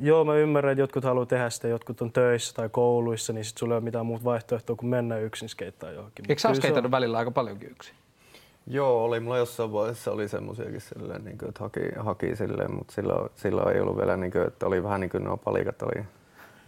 Joo, 0.00 0.24
mä 0.24 0.34
ymmärrän, 0.34 0.72
että 0.72 0.82
jotkut 0.82 1.04
haluaa 1.04 1.26
tehdä 1.26 1.50
sitä, 1.50 1.68
jotkut 1.68 2.02
on 2.02 2.12
töissä 2.12 2.54
tai 2.54 2.68
kouluissa, 2.68 3.32
niin 3.32 3.44
sitten 3.44 3.60
sulla 3.60 3.74
ei 3.74 3.76
ole 3.76 3.84
mitään 3.84 4.06
muuta 4.06 4.24
vaihtoehtoa 4.24 4.76
kuin 4.76 4.90
mennä 4.90 5.18
yksin 5.18 5.48
skeittaa 5.48 5.90
johonkin. 5.90 6.24
Eikö 6.28 6.40
sä 6.40 6.48
ole 6.48 6.78
on... 6.84 6.90
välillä 6.90 7.18
aika 7.18 7.30
paljonkin 7.30 7.70
yksin? 7.70 7.94
Joo, 8.66 9.04
oli 9.04 9.20
mulla 9.20 9.38
jossain 9.38 9.72
vaiheessa 9.72 10.12
oli 10.12 10.28
semmoisiakin 10.28 10.80
silleen, 10.80 11.24
niin 11.24 11.38
kuin, 11.38 11.48
että 11.48 11.60
haki, 11.60 11.80
haki 11.96 12.36
silleen, 12.36 12.74
mutta 12.74 12.92
silloin, 12.92 13.30
silloin, 13.36 13.76
ei 13.76 13.80
ollut 13.80 13.96
vielä, 13.96 14.16
niin 14.16 14.32
kuin, 14.32 14.46
että 14.46 14.66
oli 14.66 14.82
vähän 14.82 15.00
niin 15.00 15.10
kuin 15.10 15.24
nuo 15.24 15.36
palikat 15.36 15.82
oli 15.82 16.04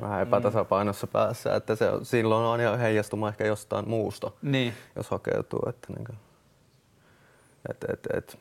vähän 0.01 0.19
mm. 0.19 0.23
epätasapainossa 0.23 1.07
mm. 1.07 1.11
päässä, 1.13 1.55
että 1.55 1.77
se, 1.77 1.87
silloin 2.03 2.45
on 2.45 2.53
aina 2.53 2.77
heijastuma 2.77 3.29
ehkä 3.29 3.47
jostain 3.47 3.89
muusta, 3.89 4.31
niin. 4.43 4.73
jos 4.97 5.11
hakeutuu. 5.11 5.61
Että, 5.69 5.93
niin 5.93 6.05
kuin, 6.05 6.19
et, 7.71 7.85
et, 7.89 8.07
et, 8.17 8.39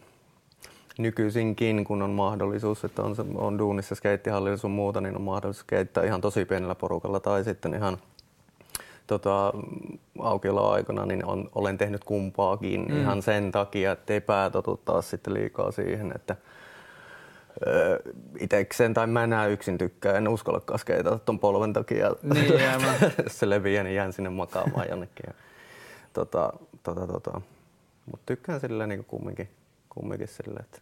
nykyisinkin, 0.97 1.85
kun 1.85 2.01
on 2.01 2.09
mahdollisuus, 2.09 2.83
että 2.85 3.01
on, 3.01 3.15
on 3.35 3.57
duunissa 3.57 3.95
skeittihallilla 3.95 4.57
sun 4.57 4.71
muuta, 4.71 5.01
niin 5.01 5.15
on 5.15 5.21
mahdollisuus 5.21 5.61
skeittää 5.61 6.03
ihan 6.03 6.21
tosi 6.21 6.45
pienellä 6.45 6.75
porukalla 6.75 7.19
tai 7.19 7.43
sitten 7.43 7.73
ihan 7.73 7.97
tota, 9.07 9.53
aukioloaikana, 10.19 11.05
niin 11.05 11.25
on, 11.25 11.49
olen 11.55 11.77
tehnyt 11.77 12.03
kumpaakin 12.03 12.85
mm. 12.89 13.01
ihan 13.01 13.21
sen 13.21 13.51
takia, 13.51 13.91
että 13.91 14.13
ei 14.13 14.21
pää 14.21 14.51
taas 14.85 15.09
sitten 15.09 15.33
liikaa 15.33 15.71
siihen, 15.71 16.11
että 16.15 16.35
öö, 17.67 17.99
itekseen 18.39 18.93
tai 18.93 19.07
mä 19.07 19.23
enää 19.23 19.47
yksin 19.47 19.77
tykkää, 19.77 20.17
en 20.17 20.27
uskallakaan 20.27 20.79
skeitata 20.79 21.19
ton 21.19 21.39
polven 21.39 21.73
takia. 21.73 22.15
Niin, 22.23 22.53
se 23.27 23.49
leviää, 23.49 23.83
niin 23.83 23.95
jään 23.95 24.13
sinne 24.13 24.29
makaamaan 24.29 24.89
jonnekin. 24.89 25.23
Ja, 25.27 25.33
tota, 26.13 26.53
tota, 26.83 27.07
tota. 27.07 27.41
Mutta 28.05 28.23
tykkään 28.25 28.59
silleen 28.59 28.89
niin 28.89 29.05
kumminkin, 29.05 29.49
kumminkin 29.89 30.27
silleen, 30.27 30.65
että 30.65 30.81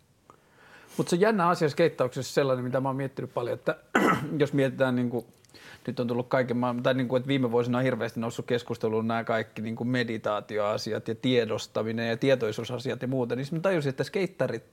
mutta 0.98 1.10
se 1.10 1.16
jännä 1.16 1.48
asia 1.48 1.70
skeittauksessa 1.70 2.34
sellainen, 2.34 2.66
mitä 2.66 2.82
mä 2.82 2.90
oon 2.90 2.96
miettinyt 2.96 3.34
paljon, 3.34 3.54
että 3.54 3.76
jos 4.40 4.54
mietitään 4.54 4.96
niin 4.96 5.10
kuin, 5.10 5.26
nyt 5.88 6.00
on 6.00 6.08
tullut 6.08 6.28
kaiken 6.28 6.58
maailman, 6.58 6.84
tai 6.84 6.94
niin 6.94 7.08
kuin, 7.08 7.18
että 7.20 7.28
viime 7.28 7.52
vuosina 7.52 7.78
on 7.78 7.84
hirveästi 7.84 8.20
noussut 8.20 8.46
keskusteluun 8.46 9.08
nämä 9.08 9.24
kaikki 9.24 9.62
niin 9.62 9.76
kuin 9.76 9.88
meditaatioasiat 9.88 11.08
ja 11.08 11.16
tiedostaminen 11.16 12.10
ja 12.10 12.18
tietoisuusasiat 12.18 13.02
ja 13.02 13.08
muuta, 13.08 13.36
niin 13.36 13.48
mä 13.52 13.60
tajusin, 13.60 13.90
että 13.90 14.04
skeittarit 14.04 14.64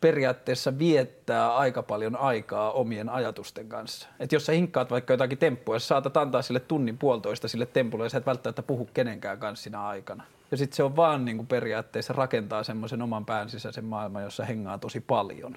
periaatteessa 0.00 0.78
viettää 0.78 1.56
aika 1.56 1.82
paljon 1.82 2.16
aikaa 2.16 2.72
omien 2.72 3.08
ajatusten 3.08 3.68
kanssa. 3.68 4.08
Että 4.20 4.36
jos 4.36 4.46
sä 4.46 4.52
hinkkaat 4.52 4.90
vaikka 4.90 5.12
jotakin 5.12 5.38
temppua, 5.38 5.74
jos 5.74 5.88
saatat 5.88 6.16
antaa 6.16 6.42
sille 6.42 6.60
tunnin 6.60 6.98
puolitoista 6.98 7.48
sille 7.48 7.66
tempulle 7.66 8.04
ja 8.04 8.08
sä 8.08 8.18
et 8.18 8.26
välttämättä 8.26 8.62
puhu 8.62 8.88
kenenkään 8.94 9.38
kanssa 9.38 9.62
siinä 9.62 9.86
aikana. 9.86 10.24
Ja 10.50 10.56
sitten 10.56 10.76
se 10.76 10.82
on 10.82 10.96
vaan 10.96 11.24
niin 11.24 11.36
kuin 11.36 11.46
periaatteessa 11.46 12.12
rakentaa 12.12 12.62
semmoisen 12.62 13.02
oman 13.02 13.26
pään 13.26 13.50
sisäisen 13.50 13.84
maailman, 13.84 14.22
jossa 14.22 14.44
hengaa 14.44 14.78
tosi 14.78 15.00
paljon. 15.00 15.56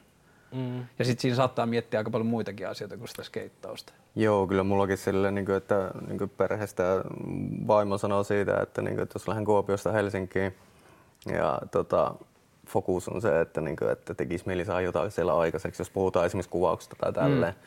Mm. 0.51 0.85
Ja 0.99 1.05
sitten 1.05 1.21
siinä 1.21 1.35
saattaa 1.35 1.65
miettiä 1.65 1.99
aika 1.99 2.11
paljon 2.11 2.27
muitakin 2.27 2.67
asioita 2.67 2.97
kuin 2.97 3.07
sitä 3.07 3.23
skeittausta. 3.23 3.93
Joo, 4.15 4.47
kyllä 4.47 4.63
mullakin 4.63 4.97
sille, 4.97 5.31
niin 5.31 5.45
kuin, 5.45 5.55
että 5.55 5.91
niin 6.07 6.17
kuin 6.17 6.29
perheestä 6.29 6.83
vaimo 7.67 7.97
sanoo 7.97 8.23
siitä, 8.23 8.57
että, 8.61 8.81
niin 8.81 8.95
kuin, 8.95 9.03
että 9.03 9.15
jos 9.15 9.27
lähden 9.27 9.45
Kuopiosta 9.45 9.91
Helsinkiin 9.91 10.55
ja 11.25 11.59
tota, 11.71 12.15
fokus 12.67 13.09
on 13.09 13.21
se, 13.21 13.41
että, 13.41 13.61
niin 13.61 13.75
kuin, 13.75 13.91
että 13.91 14.13
tekisi 14.13 14.47
mieli 14.47 14.65
saada 14.65 14.81
jotain 14.81 15.11
siellä 15.11 15.37
aikaiseksi, 15.37 15.81
jos 15.81 15.89
puhutaan 15.89 16.25
esimerkiksi 16.25 16.49
kuvauksesta 16.49 16.95
tai 16.99 17.13
tälleen. 17.13 17.53
Mm 17.53 17.59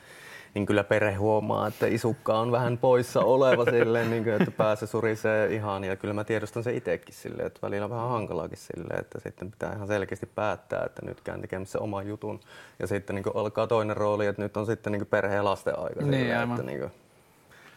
niin 0.57 0.67
kyllä 0.67 0.85
perhe 0.85 1.15
huomaa, 1.15 1.67
että 1.67 1.87
isukka 1.87 2.39
on 2.39 2.53
vähän 2.53 2.79
poissa 2.79 3.21
oleva 3.21 3.65
silleen, 3.71 4.11
niin 4.11 4.25
kuin, 4.25 4.35
että 4.35 4.51
pääse 4.51 4.87
surisee 4.87 5.55
ihan. 5.55 5.85
Ja 5.85 5.97
kyllä 5.97 6.15
mä 6.15 6.25
tiedostan 6.25 6.63
se 6.63 6.77
itsekin 6.77 7.15
silleen, 7.15 7.47
että 7.47 7.61
välillä 7.63 7.85
on 7.85 7.91
vähän 7.91 8.09
hankalaakin 8.09 8.59
silleen, 8.59 9.01
että 9.01 9.21
sitten 9.21 9.51
pitää 9.51 9.73
ihan 9.73 9.87
selkeästi 9.87 10.27
päättää, 10.27 10.85
että 10.87 11.07
nyt 11.07 11.21
käyn 11.21 11.41
tekemässä 11.41 11.79
oman 11.79 12.07
jutun. 12.07 12.41
Ja 12.79 12.87
sitten 12.87 13.17
niin 13.17 13.23
kuin, 13.23 13.37
alkaa 13.37 13.67
toinen 13.67 13.97
rooli, 13.97 14.27
että 14.27 14.43
nyt 14.43 14.57
on 14.57 14.67
sitten 14.67 14.93
niin 14.93 15.07
perhe- 15.07 15.35
ja 15.35 15.45
lasten 15.45 15.79
aika. 15.79 16.01
Niin, 16.01 16.23
silleen, 16.23 16.51
että, 16.51 16.63
niin 16.63 16.81
kuin, 16.81 16.91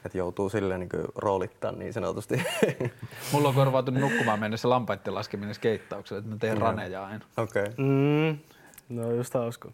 että 0.06 0.18
joutuu 0.18 0.50
silleen 0.50 0.80
niin 0.80 0.90
roolittaa 1.16 1.72
niin 1.72 1.94
sanotusti. 1.94 2.44
Mulla 3.32 3.50
on 3.50 3.56
korvautunut 3.56 4.02
nukkumaan 4.02 4.40
mennessä 4.40 4.70
lampaiden 4.70 5.16
laskeminen 5.16 5.56
skeittaukselle, 5.56 6.20
että 6.20 6.32
mä 6.32 6.38
teen 6.38 6.58
raneja 6.58 7.06
aina. 7.06 7.26
Okei. 7.38 7.64
Okay. 7.64 7.74
Mm, 7.78 8.38
no 8.90 9.12
just 9.12 9.34
hauska. 9.34 9.72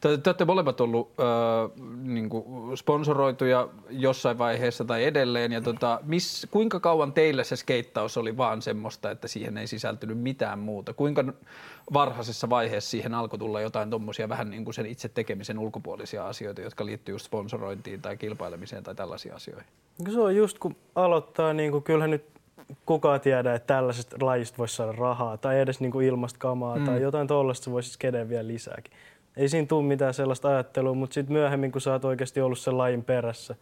Te, 0.00 0.18
te 0.18 0.30
olette 0.30 0.44
molemmat 0.44 0.80
ollut 0.80 1.10
äh, 1.20 1.86
niin 2.02 2.28
kuin 2.28 2.76
sponsoroituja 2.76 3.68
jossain 3.90 4.38
vaiheessa 4.38 4.84
tai 4.84 5.04
edelleen. 5.04 5.52
Ja 5.52 5.60
tota, 5.60 6.00
miss, 6.02 6.46
kuinka 6.50 6.80
kauan 6.80 7.12
teillä 7.12 7.44
se 7.44 7.56
skeittaus 7.56 8.16
oli 8.16 8.36
vaan 8.36 8.62
semmoista, 8.62 9.10
että 9.10 9.28
siihen 9.28 9.58
ei 9.58 9.66
sisältynyt 9.66 10.18
mitään 10.18 10.58
muuta? 10.58 10.92
Kuinka 10.92 11.24
varhaisessa 11.92 12.50
vaiheessa 12.50 12.90
siihen 12.90 13.14
alkoi 13.14 13.38
tulla 13.38 13.60
jotain 13.60 13.90
tuommoisia 13.90 14.28
vähän 14.28 14.50
niin 14.50 14.64
kuin 14.64 14.74
sen 14.74 14.86
itse 14.86 15.08
tekemisen 15.08 15.58
ulkopuolisia 15.58 16.26
asioita, 16.26 16.60
jotka 16.60 16.86
liittyy 16.86 17.14
just 17.14 17.26
sponsorointiin 17.26 18.02
tai 18.02 18.16
kilpailemiseen 18.16 18.82
tai 18.82 18.94
tällaisiin 18.94 19.34
asioihin? 19.34 19.66
Se 20.12 20.20
on 20.20 20.36
just 20.36 20.58
kun 20.58 20.76
aloittaa, 20.94 21.52
niin 21.52 21.72
kuin, 21.72 21.84
kyllähän 21.84 22.10
nyt 22.10 22.24
kukaan 22.86 23.20
tiedä, 23.20 23.54
että 23.54 23.74
tällaisesta 23.74 24.16
lajista 24.20 24.58
voisi 24.58 24.76
saada 24.76 24.92
rahaa 24.92 25.36
tai 25.36 25.60
edes 25.60 25.80
niin 25.80 25.92
kuin 25.92 26.06
ilmasta 26.06 26.38
kamaa 26.38 26.78
mm. 26.78 26.84
tai 26.84 27.02
jotain 27.02 27.28
tuollaista 27.28 27.70
voisi 27.70 27.90
skedeen 27.90 28.28
vielä 28.28 28.48
lisääkin 28.48 28.92
ei 29.38 29.48
siinä 29.48 29.66
tule 29.66 29.86
mitään 29.86 30.14
sellaista 30.14 30.48
ajattelua, 30.48 30.94
mutta 30.94 31.14
sitten 31.14 31.32
myöhemmin, 31.32 31.72
kun 31.72 31.80
sä 31.80 31.92
oot 31.92 32.04
oikeasti 32.04 32.40
ollut 32.40 32.58
sen 32.58 32.78
lajin 32.78 33.04
perässä 33.04 33.54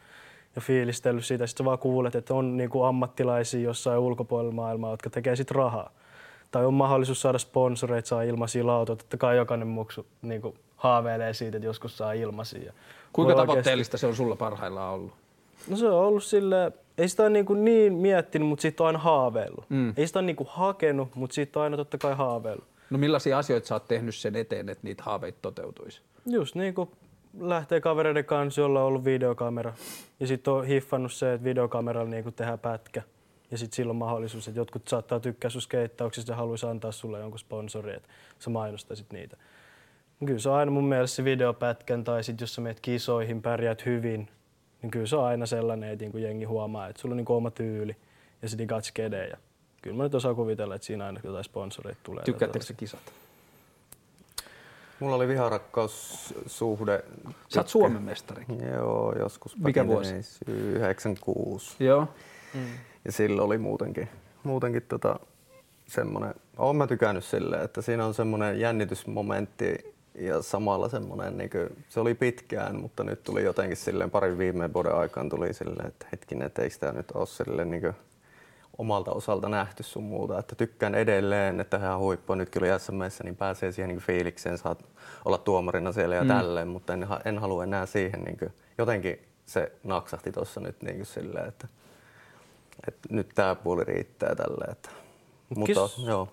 ja 0.57 0.63
fiilistellyt 0.63 1.25
siitä, 1.25 1.47
sitten 1.47 1.65
sä 1.65 1.69
vaan 1.69 1.79
kuulet, 1.79 2.15
että 2.15 2.35
on 2.35 2.57
niin 2.57 2.71
kuin 2.71 2.89
ammattilaisia 2.89 3.61
jossain 3.61 3.99
ulkopuolella 3.99 4.53
maailmaa, 4.53 4.91
jotka 4.91 5.11
tekee 5.11 5.37
sitten 5.37 5.55
rahaa. 5.55 5.91
Tai 6.51 6.67
on 6.67 6.75
mahdollisuus 6.75 7.21
saada 7.21 7.39
sponsoreita, 7.39 8.09
saa 8.09 8.23
ilmaisia 8.23 8.67
lautoja. 8.67 8.97
Totta 8.97 9.17
kai 9.17 9.37
jokainen 9.37 9.69
muksu 9.69 10.07
niin 10.23 10.43
kuin 10.43 10.55
haaveilee 10.77 11.33
siitä, 11.33 11.57
että 11.57 11.67
joskus 11.67 11.99
saa 11.99 12.13
ilmaisia. 12.13 12.73
Kuinka 13.13 13.35
tavoitteellista 13.35 13.95
oikeasti... 13.95 13.99
se 13.99 14.07
on 14.07 14.17
sulla 14.17 14.37
parhaillaan 14.37 14.95
ollut? 14.95 15.13
No 15.69 15.77
se 15.77 15.87
on 15.87 16.05
ollut 16.05 16.25
sille, 16.25 16.73
ei 16.99 17.09
sitä 17.09 17.23
ole 17.23 17.31
niin, 17.31 17.47
kuin 17.47 17.65
niin 17.65 17.93
miettinyt, 17.93 18.49
mutta 18.49 18.63
siitä 18.63 18.83
on 18.83 18.87
aina 18.87 18.99
haaveillut. 18.99 19.65
Mm. 19.69 19.95
Ei 19.97 20.07
sitä 20.07 20.19
ole 20.19 20.27
niin 20.27 20.37
kuin 20.37 20.49
hakenut, 20.51 21.15
mutta 21.15 21.35
siitä 21.35 21.59
on 21.59 21.65
aina 21.65 21.77
totta 21.77 21.99
kai 21.99 22.15
haaveillut. 22.15 22.67
No 22.91 22.99
millaisia 22.99 23.39
asioita 23.39 23.67
sä 23.67 23.75
oot 23.75 23.89
tehnyt 23.89 24.15
sen 24.15 24.37
eteen, 24.37 24.69
että 24.69 24.85
niitä 24.85 25.03
haaveita 25.03 25.39
toteutuisi? 25.43 26.01
Just 26.27 26.55
niin 26.55 26.75
kuin 26.75 26.91
lähtee 27.41 27.81
kavereiden 27.81 28.25
kanssa, 28.25 28.61
jolla 28.61 28.81
on 28.81 28.87
ollut 28.87 29.05
videokamera. 29.05 29.73
Ja 30.21 30.27
sitten 30.27 30.53
on 30.53 30.67
hiffannut 30.67 31.13
se, 31.13 31.33
että 31.33 31.45
videokameralla 31.45 32.11
niin 32.11 32.35
tehdään 32.35 32.59
pätkä. 32.59 33.03
Ja 33.51 33.59
sitten 33.59 33.77
silloin 33.77 33.97
mahdollisuus, 33.97 34.49
että 34.49 34.61
jotkut 34.61 34.89
saattaa 34.89 35.21
tykkää 35.21 35.51
sun 35.51 35.63
skeittauksista 35.63 36.33
ja 36.33 36.37
haluaisi 36.37 36.67
antaa 36.67 36.93
sulle 36.93 37.21
jonkun 37.21 37.39
sponsori, 37.39 37.95
että 37.95 38.09
sä 38.39 38.51
mainostaisit 38.51 39.13
niitä. 39.13 39.37
Kyllä 40.27 40.39
se 40.39 40.49
on 40.49 40.57
aina 40.57 40.71
mun 40.71 40.85
mielestä 40.85 41.17
se 41.17 41.25
videopätkän 41.25 42.05
tai 42.05 42.25
sitten 42.25 42.43
jos 42.43 42.55
sä 42.55 42.61
meet 42.61 42.81
kisoihin, 42.81 43.43
pärjäät 43.43 43.87
hyvin, 43.87 44.29
niin 44.83 44.91
kyllä 44.91 45.07
se 45.07 45.17
on 45.17 45.25
aina 45.25 45.47
sellainen, 45.47 45.91
että 45.91 46.05
niin 46.05 46.23
jengi 46.23 46.45
huomaa, 46.45 46.89
että 46.89 47.03
sulla 47.03 47.13
on 47.13 47.17
niin 47.17 47.27
oma 47.29 47.51
tyyli 47.51 47.97
ja 48.43 48.49
sä 48.49 48.59
digaat 48.59 48.85
skedejä 48.85 49.39
kyllä 49.87 49.97
mä 49.97 50.03
nyt 50.03 50.15
osaan 50.15 50.37
kuvitella, 50.37 50.75
että 50.75 50.87
siinä 50.87 51.07
aina 51.07 51.21
jotain 51.25 51.45
sponsoreita 51.45 52.01
tulee. 52.03 52.25
Tykkäättekö 52.25 52.65
se 52.65 52.75
kisat? 52.75 53.01
Mulla 55.01 55.17
oli 55.17 55.29
viharakkaussuhde. 55.29 57.05
Sä 57.49 57.61
oot 57.61 57.69
Suomen 57.69 58.03
mestari. 58.03 58.45
Joo, 58.73 59.15
joskus. 59.19 59.57
Mikä 59.59 59.87
vuosi? 59.87 60.15
96. 60.47 61.85
Joo. 61.85 62.09
Mm. 62.55 62.61
Ja 63.05 63.13
silloin 63.13 63.47
oli 63.47 63.59
muutenkin, 63.59 64.09
muutenkin 64.43 64.83
tota, 64.83 65.21
semmoinen, 65.87 66.35
oon 66.57 66.77
mä 66.77 66.87
tykännyt 66.87 67.25
silleen, 67.25 67.63
että 67.63 67.83
siinä 67.83 68.07
on 68.07 68.15
semmoinen 68.15 68.61
jännitysmomentti 68.61 69.95
ja 70.15 70.43
samalla 70.43 70.89
semmoinen, 70.89 71.39
niin 71.39 71.51
kuin, 71.51 71.85
se 71.89 72.01
oli 72.01 72.15
pitkään, 72.15 72.77
mutta 72.77 73.05
nyt 73.05 73.25
tuli 73.25 73.45
jotenkin 73.45 73.77
silleen 73.77 74.11
parin 74.11 74.39
viime 74.39 74.73
vuoden 74.73 74.95
aikaan 74.95 75.29
tuli 75.29 75.55
silleen, 75.55 75.87
että 75.87 76.07
hetkinen, 76.13 76.47
että 76.47 76.63
eikö 76.63 76.77
tämä 76.81 76.93
nyt 76.93 77.11
ole 77.11 77.27
silleen 77.27 77.71
niin 77.71 77.83
kuin, 77.83 77.95
omalta 78.79 79.11
osalta 79.11 79.49
nähty 79.49 79.83
sun 79.83 80.03
muuta. 80.03 80.39
Että 80.39 80.55
tykkään 80.55 80.95
edelleen, 80.95 81.61
että 81.61 81.79
hän 81.79 81.99
huippu 81.99 82.35
nytkin 82.35 82.63
oli 82.63 82.81
SMssä, 82.81 83.25
niin 83.25 83.37
pääsee 83.37 83.73
siihen 83.73 83.89
niin 83.89 84.01
fiilikseen, 84.01 84.59
saat 84.59 84.85
olla 85.25 85.39
tuomarina 85.39 85.93
siellä 85.93 86.15
ja 86.15 86.23
mm. 86.23 86.29
tälleen, 86.29 86.69
mutta 86.69 86.93
en, 86.93 87.07
en 87.25 87.39
halua 87.39 87.65
enää 87.65 87.87
siihen. 87.87 88.23
Niin 88.23 88.39
kuin, 88.39 88.53
jotenkin 88.79 89.27
se 89.47 89.73
naksahti 89.85 90.33
tuossa 90.33 90.61
nyt 90.61 90.83
niin 90.83 90.97
kuin 90.97 91.07
silleen, 91.07 91.49
että, 91.49 91.69
että 92.89 93.09
nyt 93.11 93.29
tämä 93.35 93.55
puoli 93.55 93.85
riittää 93.85 94.35
tälle. 94.35 94.65
Että, 94.73 94.91
mutta, 95.57 95.87
Kis- 95.87 96.07
joo. 96.07 96.29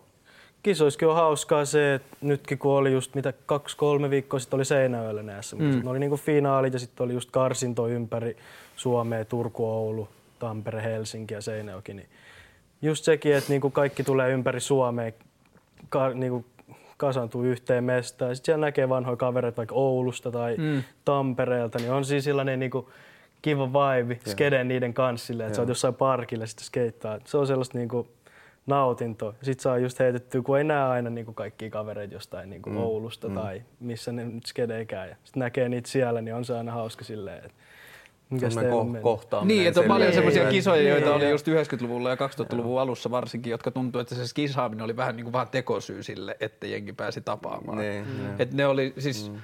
kisoissakin 0.64 1.08
on 1.08 1.16
hauskaa 1.16 1.66
se, 1.66 1.94
että 1.94 2.18
nytkin 2.22 2.58
kun 2.58 2.72
oli 2.72 2.92
just 2.92 3.16
mitä 3.16 3.34
kaksi-kolme 3.46 4.10
viikkoa 4.10 4.40
sitten 4.40 4.58
oli 4.58 4.66
Seinäjoella 4.66 5.24
näissä, 5.24 5.56
mm. 5.56 5.82
ne 5.84 5.90
oli 5.90 6.00
niinku 6.00 6.18
finaalit 6.18 6.74
ja 6.74 6.80
sitten 6.80 7.04
oli 7.04 7.14
just 7.14 7.32
karsinto 7.32 7.88
ympäri 7.88 8.38
Suomea, 8.76 9.26
Turku, 9.26 9.66
Oulu, 9.66 10.08
Tampere, 10.40 10.84
Helsinki 10.84 11.34
ja 11.34 11.42
Seinäjoki. 11.42 11.94
Niin 11.94 12.10
just 12.84 13.04
sekin, 13.04 13.36
että 13.36 13.50
niinku 13.50 13.70
kaikki 13.70 14.04
tulee 14.04 14.32
ympäri 14.32 14.60
Suomea, 14.60 15.12
ka, 15.90 16.10
niinku 16.10 16.46
kasantuu 16.98 17.44
yhteen 17.44 17.84
mestaan. 17.84 18.32
Ja 18.32 18.36
sitten 18.36 18.46
siellä 18.46 18.66
näkee 18.66 18.90
vanhoja 18.90 19.18
kavereita 19.18 19.58
vaikka 19.58 19.76
Oulusta 19.76 20.32
tai 20.32 20.56
mm. 20.58 20.84
Tampereelta, 21.06 21.80
niin 21.80 21.92
on 21.92 22.06
siis 22.06 22.24
sellainen 22.24 22.60
niinku 22.60 22.90
kiva 23.42 23.70
vibe, 23.74 24.20
skede 24.28 24.64
niiden 24.64 24.94
kanssa 24.94 25.28
silleen, 25.28 25.48
että 25.48 25.56
sä 25.56 25.62
oot 25.62 25.70
jossain 25.70 25.94
parkilla 25.94 26.46
sitten 26.46 26.66
skeittaa. 26.66 27.20
Se 27.26 27.38
on 27.38 27.48
sellaista 27.48 27.78
niinku 27.78 28.08
nautinto. 28.66 29.36
Sitten 29.42 29.64
saa 29.64 29.78
just 29.78 30.00
heitettyä, 30.00 30.42
kun 30.42 30.58
ei 30.58 30.64
näe 30.64 30.84
aina 30.84 31.10
niinku 31.10 31.34
kaikkia 31.34 31.70
kavereita 31.70 32.14
jostain 32.14 32.50
niinku 32.50 32.70
mm. 32.70 32.78
Oulusta 32.78 33.28
mm. 33.28 33.36
tai 33.36 33.62
missä 33.80 34.12
ne 34.12 34.26
nyt 34.26 34.46
skedeikään. 34.46 35.10
Ja 35.10 35.16
sitten 35.24 35.40
näkee 35.40 35.70
niitä 35.70 35.90
siellä, 35.90 36.22
niin 36.22 36.36
on 36.36 36.46
se 36.46 36.58
aina 36.58 36.72
hauska 36.72 37.04
silleen, 37.04 37.38
että 37.38 37.58
mikä 38.30 38.48
ko- 38.48 39.02
kohtaaminen. 39.02 39.58
Niin, 39.58 39.68
että 39.68 39.80
on 39.80 39.86
paljon 39.88 40.08
Niin, 40.08 40.16
semmoisia 40.16 40.44
niin, 40.44 40.52
kisoja, 40.52 40.90
joita 40.90 41.06
niin, 41.06 41.16
oli 41.16 41.24
ja- 41.24 41.30
just 41.30 41.48
90-luvulla 41.48 42.10
ja 42.10 42.16
2000-luvun 42.16 42.82
alussa 42.82 43.12
varsinkin, 43.12 43.52
jotka 43.52 43.72
tuntuu, 43.72 44.02
että 44.02 44.16
se 44.16 44.22
kisaaminen 44.36 44.86
oli 44.86 44.98
vähän 44.98 45.16
niin 45.16 45.24
kuin 45.24 45.34
vaan 45.34 45.48
tekosyy 45.48 46.04
sille, 46.04 46.38
että 46.40 46.68
jengi 46.68 46.94
pääsi 46.94 47.22
tapaamaan. 47.22 47.78
Niin, 47.78 48.04
niin. 48.18 48.30
Et 48.40 48.54
ne 48.54 48.68
oli 48.68 48.94
siis, 48.98 49.32
mm. 49.32 49.38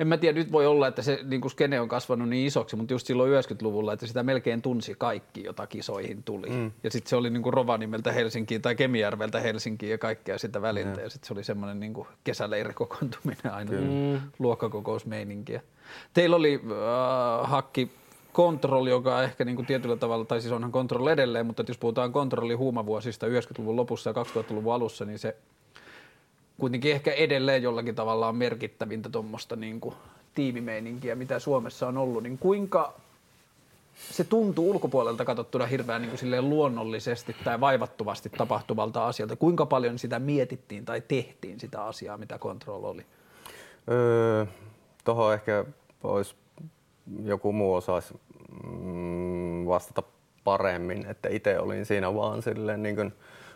en 0.00 0.06
mä 0.08 0.16
tiedä, 0.16 0.38
nyt 0.38 0.52
voi 0.52 0.66
olla, 0.66 0.86
että 0.88 1.02
se 1.02 1.18
niin 1.24 1.40
kuin 1.40 1.50
skene 1.50 1.80
on 1.80 1.88
kasvanut 1.88 2.28
niin 2.28 2.46
isoksi, 2.46 2.76
mutta 2.76 2.94
just 2.94 3.06
silloin 3.06 3.32
90-luvulla, 3.44 3.92
että 3.92 4.06
sitä 4.06 4.22
melkein 4.22 4.62
tunsi 4.62 4.94
kaikki, 4.98 5.44
jota 5.44 5.66
kisoihin 5.66 6.22
tuli. 6.22 6.50
Mm. 6.50 6.72
Ja 6.84 6.90
sitten 6.90 7.08
se 7.10 7.16
oli 7.16 7.30
niin 7.30 7.42
kuin 7.42 7.54
Rovaniemeltä 7.54 8.12
Helsinkiin 8.12 8.62
tai 8.62 8.74
Kemijärveltä 8.74 9.40
Helsinkiin 9.40 9.90
ja 9.92 9.98
kaikkea 9.98 10.38
sitä 10.38 10.62
väliltä. 10.62 11.00
Ja 11.00 11.10
sitten 11.10 11.26
se 11.28 11.34
oli 11.34 11.44
semmoinen 11.44 11.80
niin 11.80 11.94
kuin 11.94 12.08
kesäleirikokoontuminen 12.24 13.52
aina, 13.52 13.72
mm. 13.72 14.20
luokkakokousmeininkiä. 14.38 15.60
Teillä 16.14 16.36
oli 16.36 16.60
äh, 16.64 17.50
hakki 17.50 17.90
Control, 18.34 18.86
joka 18.86 19.22
ehkä 19.22 19.44
niin 19.44 19.56
kuin 19.56 19.66
tietyllä 19.66 19.96
tavalla, 19.96 20.24
tai 20.24 20.40
siis 20.40 20.52
onhan 20.52 20.72
Control 20.72 21.06
edelleen, 21.06 21.46
mutta 21.46 21.64
jos 21.68 21.78
puhutaan 21.78 22.12
Controlin 22.12 22.58
huumavuosista 22.58 23.26
90-luvun 23.26 23.76
lopussa 23.76 24.10
ja 24.10 24.14
2000-luvun 24.14 24.74
alussa, 24.74 25.04
niin 25.04 25.18
se 25.18 25.36
kuitenkin 26.58 26.92
ehkä 26.92 27.12
edelleen 27.12 27.62
jollakin 27.62 27.94
tavalla 27.94 28.28
on 28.28 28.36
merkittävintä 28.36 29.08
tuommoista 29.08 29.56
niin 29.56 29.80
kuin 29.80 29.94
tiimimeininkiä, 30.34 31.14
mitä 31.14 31.38
Suomessa 31.38 31.88
on 31.88 31.98
ollut, 31.98 32.22
niin 32.22 32.38
kuinka 32.38 32.94
se 33.94 34.24
tuntuu 34.24 34.70
ulkopuolelta 34.70 35.24
katsottuna 35.24 35.66
hirveän 35.66 36.02
niin 36.02 36.18
kuin 36.18 36.50
luonnollisesti 36.50 37.36
tai 37.44 37.60
vaivattuvasti 37.60 38.30
tapahtuvalta 38.30 39.06
asialta. 39.06 39.36
Kuinka 39.36 39.66
paljon 39.66 39.98
sitä 39.98 40.18
mietittiin 40.18 40.84
tai 40.84 41.02
tehtiin 41.08 41.60
sitä 41.60 41.84
asiaa, 41.84 42.18
mitä 42.18 42.38
Control 42.38 42.84
oli? 42.84 43.06
Öö, 43.90 44.46
Tuohon 45.04 45.34
ehkä 45.34 45.64
olisi 46.02 46.34
joku 47.22 47.52
muu 47.52 47.74
osaisi 47.74 48.14
mm, 48.72 49.66
vastata 49.66 50.02
paremmin, 50.44 51.06
että 51.06 51.28
itse 51.28 51.58
olin 51.58 51.86
siinä 51.86 52.14
vaan 52.14 52.42
silleen 52.42 52.82
niin 52.82 52.96
kuin 52.96 53.12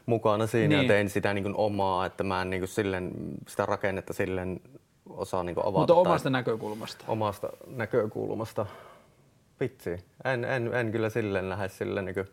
mukana 0.06 0.46
siinä 0.46 0.76
niin. 0.76 0.82
Ja 0.82 0.88
tein 0.88 1.10
sitä 1.10 1.34
niin 1.34 1.44
kuin 1.44 1.56
omaa, 1.56 2.06
että 2.06 2.24
mä 2.24 2.42
en 2.42 2.50
niin 2.50 2.60
kuin 2.60 2.68
silleen, 2.68 3.12
sitä 3.48 3.66
rakennetta 3.66 4.12
silleen 4.12 4.60
osaa 5.10 5.44
niin 5.44 5.54
kuin 5.54 5.66
avata. 5.66 5.78
Mutta 5.78 5.94
omasta 5.94 6.30
näkökulmasta. 6.30 7.04
omasta 7.08 7.48
näkökulmasta. 7.66 8.66
Vitsi, 9.60 9.98
en, 10.24 10.44
en, 10.44 10.74
en 10.74 10.92
kyllä 10.92 11.10
silleen 11.10 11.48
lähde 11.48 11.68
silleen 11.68 12.04
niin 12.04 12.14
kuin, 12.14 12.26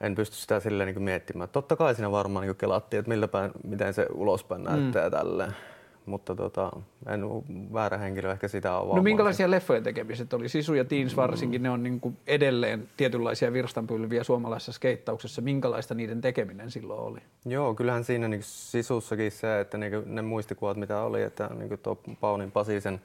en 0.00 0.14
pysty 0.14 0.36
sitä 0.36 0.60
silleen 0.60 0.86
niin 0.86 0.94
kuin 0.94 1.04
miettimään. 1.04 1.48
Totta 1.48 1.76
kai 1.76 1.94
siinä 1.94 2.10
varmaan 2.10 2.46
niin 2.46 2.56
kelattiin, 2.56 2.98
että 2.98 3.08
miltä 3.08 3.28
päin, 3.28 3.50
miten 3.64 3.94
se 3.94 4.06
ulospäin 4.14 4.64
näyttää 4.64 5.08
mm. 5.08 5.10
tälleen. 5.10 5.56
Mutta 6.06 6.34
tota, 6.34 6.72
en 7.06 7.24
väärä 7.72 7.98
henkilö 7.98 8.32
ehkä 8.32 8.48
sitä 8.48 8.74
avaamaan. 8.74 8.96
No 8.96 9.02
minkälaisia 9.02 9.50
leffojen 9.50 9.82
tekemiset 9.82 10.32
oli? 10.32 10.48
Sisu 10.48 10.74
ja 10.74 10.84
Teens 10.84 11.16
varsinkin, 11.16 11.62
ne 11.62 11.70
on 11.70 11.82
niin 11.82 12.00
kuin 12.00 12.16
edelleen 12.26 12.88
tietynlaisia 12.96 13.52
virstanpylviä 13.52 14.24
suomalaisessa 14.24 14.72
skeittauksessa. 14.72 15.42
Minkälaista 15.42 15.94
niiden 15.94 16.20
tekeminen 16.20 16.70
silloin 16.70 17.00
oli? 17.00 17.20
Joo, 17.44 17.74
kyllähän 17.74 18.04
siinä 18.04 18.28
niin 18.28 18.42
sisussakin 18.42 19.32
se, 19.32 19.60
että 19.60 19.78
niin 19.78 19.92
ne 20.06 20.22
muistikuvat 20.22 20.76
mitä 20.76 21.02
oli, 21.02 21.22
että 21.22 21.50
niin 21.58 21.78
tuo 21.78 21.98
Paunin 22.20 22.52
Pasisen 22.52 23.00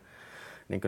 niin 0.70 0.82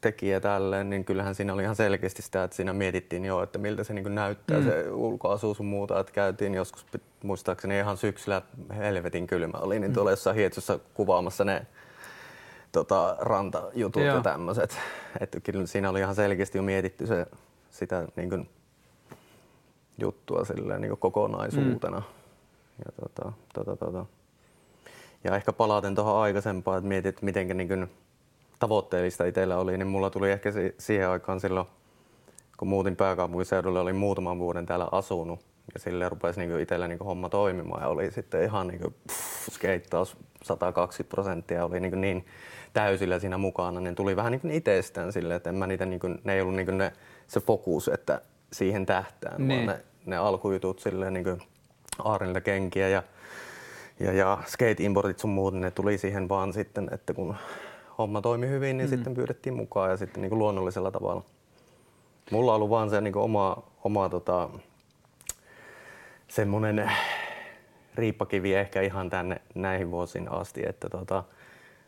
tekijä 0.00 0.40
tälleen, 0.40 0.90
niin 0.90 1.04
kyllähän 1.04 1.34
siinä 1.34 1.52
oli 1.52 1.62
ihan 1.62 1.76
selkeästi 1.76 2.22
sitä, 2.22 2.44
että 2.44 2.56
siinä 2.56 2.72
mietittiin 2.72 3.24
jo, 3.24 3.42
että 3.42 3.58
miltä 3.58 3.84
se 3.84 3.94
niin 3.94 4.14
näyttää 4.14 4.58
mm. 4.58 4.64
se 4.64 4.90
ulkoasu 4.90 5.54
sun 5.54 5.66
muuta, 5.66 6.00
että 6.00 6.12
käytiin 6.12 6.54
joskus 6.54 6.86
muistaakseni 7.22 7.78
ihan 7.78 7.96
syksyllä 7.96 8.42
helvetin 8.76 9.26
kylmä 9.26 9.58
oli, 9.58 9.80
niin 9.80 9.92
tuolla 9.92 10.10
jossain 10.10 10.36
Hietsussa 10.36 10.78
kuvaamassa 10.94 11.44
ne 11.44 11.66
tota, 12.72 13.16
rantajutut 13.20 14.02
Joo. 14.02 14.16
ja 14.16 14.22
tämmöiset. 14.22 14.78
Että 15.20 15.40
kyllä 15.40 15.66
siinä 15.66 15.90
oli 15.90 16.00
ihan 16.00 16.14
selkeästi 16.14 16.58
jo 16.58 16.62
mietitty 16.62 17.06
se, 17.06 17.26
sitä 17.70 18.08
niin 18.16 18.30
kuin, 18.30 18.48
juttua 19.98 20.44
silleen, 20.44 20.80
niin 20.80 20.98
kokonaisuutena. 20.98 21.98
Mm. 21.98 22.04
Ja, 22.78 22.92
tota, 23.00 23.32
tota, 23.54 23.76
tota. 23.76 24.06
ja 25.24 25.36
ehkä 25.36 25.52
palaten 25.52 25.94
tuohon 25.94 26.22
aikaisempaan, 26.22 26.78
että 26.78 26.88
mietit, 26.88 27.08
että 27.08 27.24
miten 27.24 27.56
niin 27.56 27.90
tavoitteellista 28.62 29.24
itsellä 29.24 29.56
oli, 29.56 29.78
niin 29.78 29.86
mulla 29.86 30.10
tuli 30.10 30.30
ehkä 30.30 30.52
si- 30.52 30.74
siihen 30.78 31.08
aikaan 31.08 31.40
silloin, 31.40 31.66
kun 32.56 32.68
muutin 32.68 32.96
pääkaupunkiseudulle, 32.96 33.80
olin 33.80 33.96
muutaman 33.96 34.38
vuoden 34.38 34.66
täällä 34.66 34.88
asunut 34.92 35.40
ja 35.74 35.80
sille 35.80 36.08
rupesi 36.08 36.40
niin 36.40 36.60
itsellä 36.60 36.88
niin 36.88 36.98
homma 36.98 37.28
toimimaan 37.28 37.82
ja 37.82 37.88
oli 37.88 38.10
sitten 38.10 38.42
ihan 38.44 38.66
niin 38.66 38.80
kuin, 38.80 38.94
pff, 39.08 39.48
skeittaus 39.52 40.16
120 40.42 41.10
prosenttia 41.14 41.64
oli 41.64 41.80
niin, 41.80 42.00
niin 42.00 42.26
täysillä 42.72 43.18
siinä 43.18 43.38
mukana, 43.38 43.80
niin 43.80 43.94
tuli 43.94 44.16
vähän 44.16 44.32
niin 44.32 44.40
kuin 44.40 44.50
itsestään 44.54 45.12
silleen, 45.12 45.36
että 45.36 45.50
en 45.50 45.56
mä 45.56 45.66
niitä, 45.66 45.86
niin 45.86 46.00
kuin, 46.00 46.18
ne 46.24 46.34
ei 46.34 46.40
ollut 46.40 46.54
niin 46.56 46.66
kuin 46.66 46.78
ne, 46.78 46.92
se 47.26 47.40
fokus, 47.40 47.88
että 47.88 48.20
siihen 48.52 48.86
tähtään, 48.86 49.48
Niin. 49.48 49.66
vaan 49.66 49.78
ne, 49.78 49.84
ne 50.06 50.16
alkujutut 50.16 50.78
silleen 50.78 51.12
niin 51.12 51.24
kuin 51.24 51.42
Aarinilla 52.04 52.40
kenkiä 52.40 52.88
ja, 52.88 53.02
ja, 54.00 54.12
ja 54.12 54.38
skate-importit 54.46 55.18
sun 55.18 55.30
muut, 55.30 55.54
ne 55.54 55.70
tuli 55.70 55.98
siihen 55.98 56.28
vaan 56.28 56.52
sitten, 56.52 56.88
että 56.92 57.14
kun 57.14 57.34
homma 58.02 58.20
toimi 58.20 58.48
hyvin, 58.48 58.76
niin 58.76 58.90
mm. 58.90 58.96
sitten 58.96 59.14
pyydettiin 59.14 59.54
mukaan 59.54 59.90
ja 59.90 59.96
sitten 59.96 60.20
niin 60.20 60.28
kuin 60.28 60.38
luonnollisella 60.38 60.90
tavalla. 60.90 61.22
Mulla 62.30 62.52
on 62.52 62.56
ollut 62.56 62.70
vaan 62.70 62.90
se 62.90 63.00
niin 63.00 63.12
kuin 63.12 63.22
oma, 63.22 63.62
oma 63.84 64.08
tota, 64.08 64.48
semmoinen 66.28 66.90
riippakivi 67.94 68.54
ehkä 68.54 68.80
ihan 68.80 69.10
tänne 69.10 69.40
näihin 69.54 69.90
vuosiin 69.90 70.32
asti, 70.32 70.62
että 70.66 70.88
tota, 70.88 71.24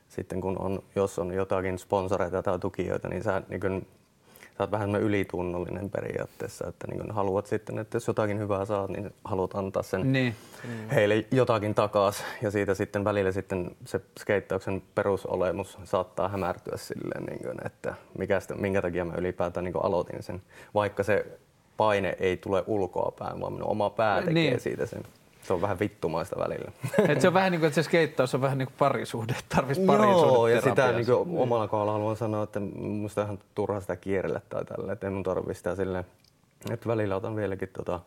sitten 0.08 0.40
kun 0.40 0.58
on, 0.58 0.82
jos 0.96 1.18
on 1.18 1.32
jotakin 1.32 1.78
sponsoreita 1.78 2.42
tai 2.42 2.58
tukijoita, 2.58 3.08
niin 3.08 3.22
sä, 3.22 3.42
niin 3.48 3.60
kun, 3.60 3.86
sä 4.58 4.62
oot 4.62 4.70
vähän 4.70 4.96
ylitunnollinen 4.96 5.90
periaatteessa, 5.90 6.66
että 6.68 6.86
niin 6.86 7.10
haluat 7.10 7.46
sitten, 7.46 7.78
että 7.78 7.96
jos 7.96 8.06
jotakin 8.06 8.38
hyvää 8.38 8.64
saat, 8.64 8.90
niin 8.90 9.14
haluat 9.24 9.54
antaa 9.54 9.82
sen 9.82 10.12
Niin. 10.12 10.34
heille 10.94 11.24
jotakin 11.30 11.74
takas 11.74 12.24
ja 12.42 12.50
siitä 12.50 12.74
sitten 12.74 13.04
välillä 13.04 13.32
sitten 13.32 13.70
se 13.84 14.00
skeittauksen 14.20 14.82
perusolemus 14.94 15.78
saattaa 15.84 16.28
hämärtyä 16.28 16.76
silleen, 16.76 17.24
niin 17.24 17.38
kuin, 17.42 17.66
että 17.66 17.94
mikä 18.18 18.40
sitä, 18.40 18.54
minkä 18.54 18.82
takia 18.82 19.04
mä 19.04 19.14
ylipäätään 19.18 19.64
niin 19.64 19.74
aloitin 19.82 20.22
sen, 20.22 20.42
vaikka 20.74 21.02
se 21.02 21.26
paine 21.76 22.16
ei 22.20 22.36
tule 22.36 22.64
ulkoa 22.66 23.12
päin, 23.18 23.40
vaan 23.40 23.52
minun 23.52 23.70
oma 23.70 23.90
pää 23.90 24.18
tekee 24.18 24.32
Niin. 24.34 24.60
siitä 24.60 24.86
sen. 24.86 25.02
Se 25.44 25.52
on 25.52 25.60
vähän 25.60 25.78
vittumaista 25.78 26.36
välillä. 26.38 26.72
Et 27.08 27.20
se 27.20 27.28
on 27.28 27.34
vähän 27.34 27.52
niin 27.52 27.60
kuin, 27.60 27.68
että 27.68 27.74
se 27.74 27.82
skeittaus 27.82 28.34
on 28.34 28.40
vähän 28.40 28.58
niin 28.58 28.66
kuin 28.66 28.76
parisuhde, 28.78 29.34
tarvitsisi 29.48 29.86
parisuhde 29.86 30.26
Joo, 30.32 30.48
ja 30.48 30.60
sitä 30.60 30.92
niin 30.92 31.06
kuin, 31.06 31.38
omalla 31.38 31.68
kohdalla 31.68 31.92
haluan 31.92 32.16
sanoa, 32.16 32.42
että 32.42 32.60
musta 32.74 33.20
on 33.20 33.24
ihan 33.26 33.38
turha 33.54 33.80
sitä 33.80 33.96
kierrellä 33.96 34.40
tai 34.48 34.64
tällä, 34.64 34.92
että 34.92 35.10
mun 35.10 35.22
tarvitse 35.22 35.54
sitä 35.54 35.74
silleen, 35.74 36.04
että 36.70 36.88
välillä 36.88 37.16
otan 37.16 37.36
vieläkin 37.36 37.68
tota, 37.68 38.00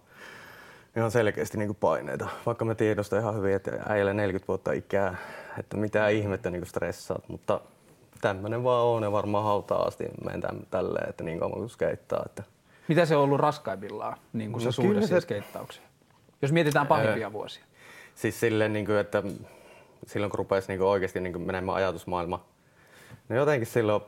ihan 0.95 1.11
selkeästi 1.11 1.57
niin 1.57 1.67
kuin 1.67 1.77
paineita. 1.79 2.27
Vaikka 2.45 2.65
mä 2.65 2.75
tiedostan 2.75 3.19
ihan 3.19 3.35
hyvin, 3.35 3.55
että 3.55 3.71
äijällä 3.89 4.13
40 4.13 4.47
vuotta 4.47 4.71
ikää, 4.71 5.15
että 5.59 5.77
mitä 5.77 6.09
ihmettä 6.09 6.49
niin 6.49 6.61
kuin 6.61 6.69
stressaat, 6.69 7.29
mutta 7.29 7.61
tämmöinen 8.21 8.63
vaan 8.63 8.85
on 8.85 9.03
ja 9.03 9.11
varmaan 9.11 9.43
hautaa 9.43 9.83
asti 9.83 10.05
menen 10.25 10.41
tälleen, 10.71 11.09
että 11.09 11.23
niin 11.23 11.39
kauan 11.39 11.59
kuin 11.59 11.69
skeittaa. 11.69 12.23
Että 12.25 12.43
Mitä 12.87 13.05
se 13.05 13.15
on 13.15 13.23
ollut 13.23 13.39
raskaimmillaan, 13.39 14.17
niin 14.33 14.51
kuin 14.51 14.61
se 14.61 14.67
No 14.67 14.71
suhde 14.71 15.07
se- 15.07 15.21
skeittaukseen? 15.21 15.86
Jos 16.41 16.51
mietitään 16.51 16.87
pahimpia 16.87 17.33
vuosia. 17.33 17.63
Siis 18.15 18.39
silleen, 18.39 18.73
niin 18.73 18.85
kuin, 18.85 18.97
että 18.97 19.23
silloin 20.07 20.29
kun 20.29 20.37
rupesi 20.37 20.67
niin 20.67 20.79
kuin 20.79 20.87
oikeasti 20.87 21.19
niin 21.19 21.33
kuin 21.33 21.41
menemään 21.41 21.77
ajatusmaailma, 21.77 22.45
no 23.29 23.35
jotenkin 23.35 23.67
silloin, 23.67 24.01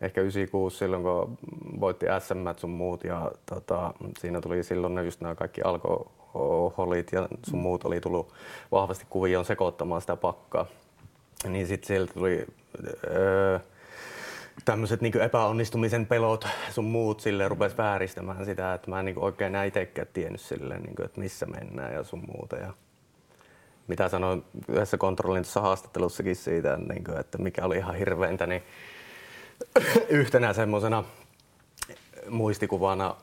ehkä 0.00 0.20
96 0.20 0.76
silloin 0.76 1.02
kun 1.02 1.38
voitti 1.80 2.06
SM 2.18 2.60
sun 2.60 2.70
muut 2.70 3.04
ja 3.04 3.32
tota, 3.46 3.94
siinä 4.18 4.40
tuli 4.40 4.62
silloin 4.62 4.94
ne 4.94 5.04
just 5.04 5.20
nämä 5.20 5.34
kaikki 5.34 5.60
alkoholit 5.62 7.12
ja 7.12 7.28
sun 7.46 7.58
muut 7.58 7.84
oli 7.84 8.00
tullut 8.00 8.32
vahvasti 8.72 9.06
kuvioon 9.10 9.44
sekoittamaan 9.44 10.00
sitä 10.00 10.16
pakkaa. 10.16 10.66
Niin 11.48 11.66
sitten 11.66 11.86
sieltä 11.86 12.14
tuli 12.14 12.46
öö, 13.06 13.58
tämmöiset 14.64 15.00
niin 15.00 15.20
epäonnistumisen 15.20 16.06
pelot 16.06 16.46
sun 16.70 16.84
muut 16.84 17.20
sille 17.20 17.48
rupes 17.48 17.78
vääristämään 17.78 18.44
sitä, 18.44 18.74
että 18.74 18.90
mä 18.90 18.98
en 18.98 19.04
niin 19.04 19.18
oikein 19.18 19.46
enää 19.46 19.64
itsekään 19.64 20.08
tiennyt 20.12 20.40
silleen, 20.40 20.82
niin 20.82 20.96
kuin, 20.96 21.06
että 21.06 21.20
missä 21.20 21.46
mennään 21.46 21.94
ja 21.94 22.04
sun 22.04 22.22
muuta. 22.34 22.56
Ja 22.56 22.72
mitä 23.88 24.08
sanoin 24.08 24.44
yhdessä 24.68 24.96
kontrollin 24.96 25.42
tuossa 25.42 25.60
haastattelussakin 25.60 26.36
siitä, 26.36 26.76
niin 26.76 27.04
kuin, 27.04 27.20
että 27.20 27.38
mikä 27.38 27.64
oli 27.64 27.76
ihan 27.76 27.94
hirveintä, 27.94 28.46
niin 28.46 28.62
yhtenä 30.08 30.52
semmoisena 30.52 31.04
muistikuvana 32.28 33.16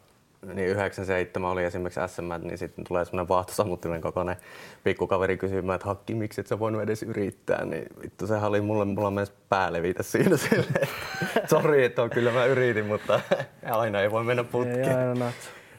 niin 0.45 0.69
97 0.69 1.51
oli 1.51 1.63
esimerkiksi 1.63 1.99
SM, 2.07 2.47
niin 2.47 2.57
sitten 2.57 2.83
tulee 2.87 3.05
semmoinen 3.05 3.27
vaahtosammuttimen 3.27 4.01
kokoinen 4.01 4.35
pikkukaveri 4.83 5.37
kysymään, 5.37 5.75
että 5.75 5.87
Hakki, 5.87 6.13
miksi 6.13 6.41
et 6.41 6.47
sä 6.47 6.59
voinut 6.59 6.81
edes 6.81 7.03
yrittää, 7.03 7.65
niin 7.65 7.85
vittu 8.03 8.27
sehän 8.27 8.49
oli 8.49 8.61
mulle, 8.61 8.85
mulla 8.85 9.11
mennessä 9.11 9.33
päälevitä 9.49 10.03
siinä 10.03 10.37
silleen, 10.37 10.87
sori, 11.49 11.85
että 11.85 12.03
on, 12.03 12.09
kyllä 12.09 12.31
mä 12.31 12.45
yritin, 12.45 12.85
mutta 12.85 13.21
aina 13.71 14.01
ei 14.01 14.11
voi 14.11 14.23
mennä 14.23 14.43
putkeen. 14.43 14.87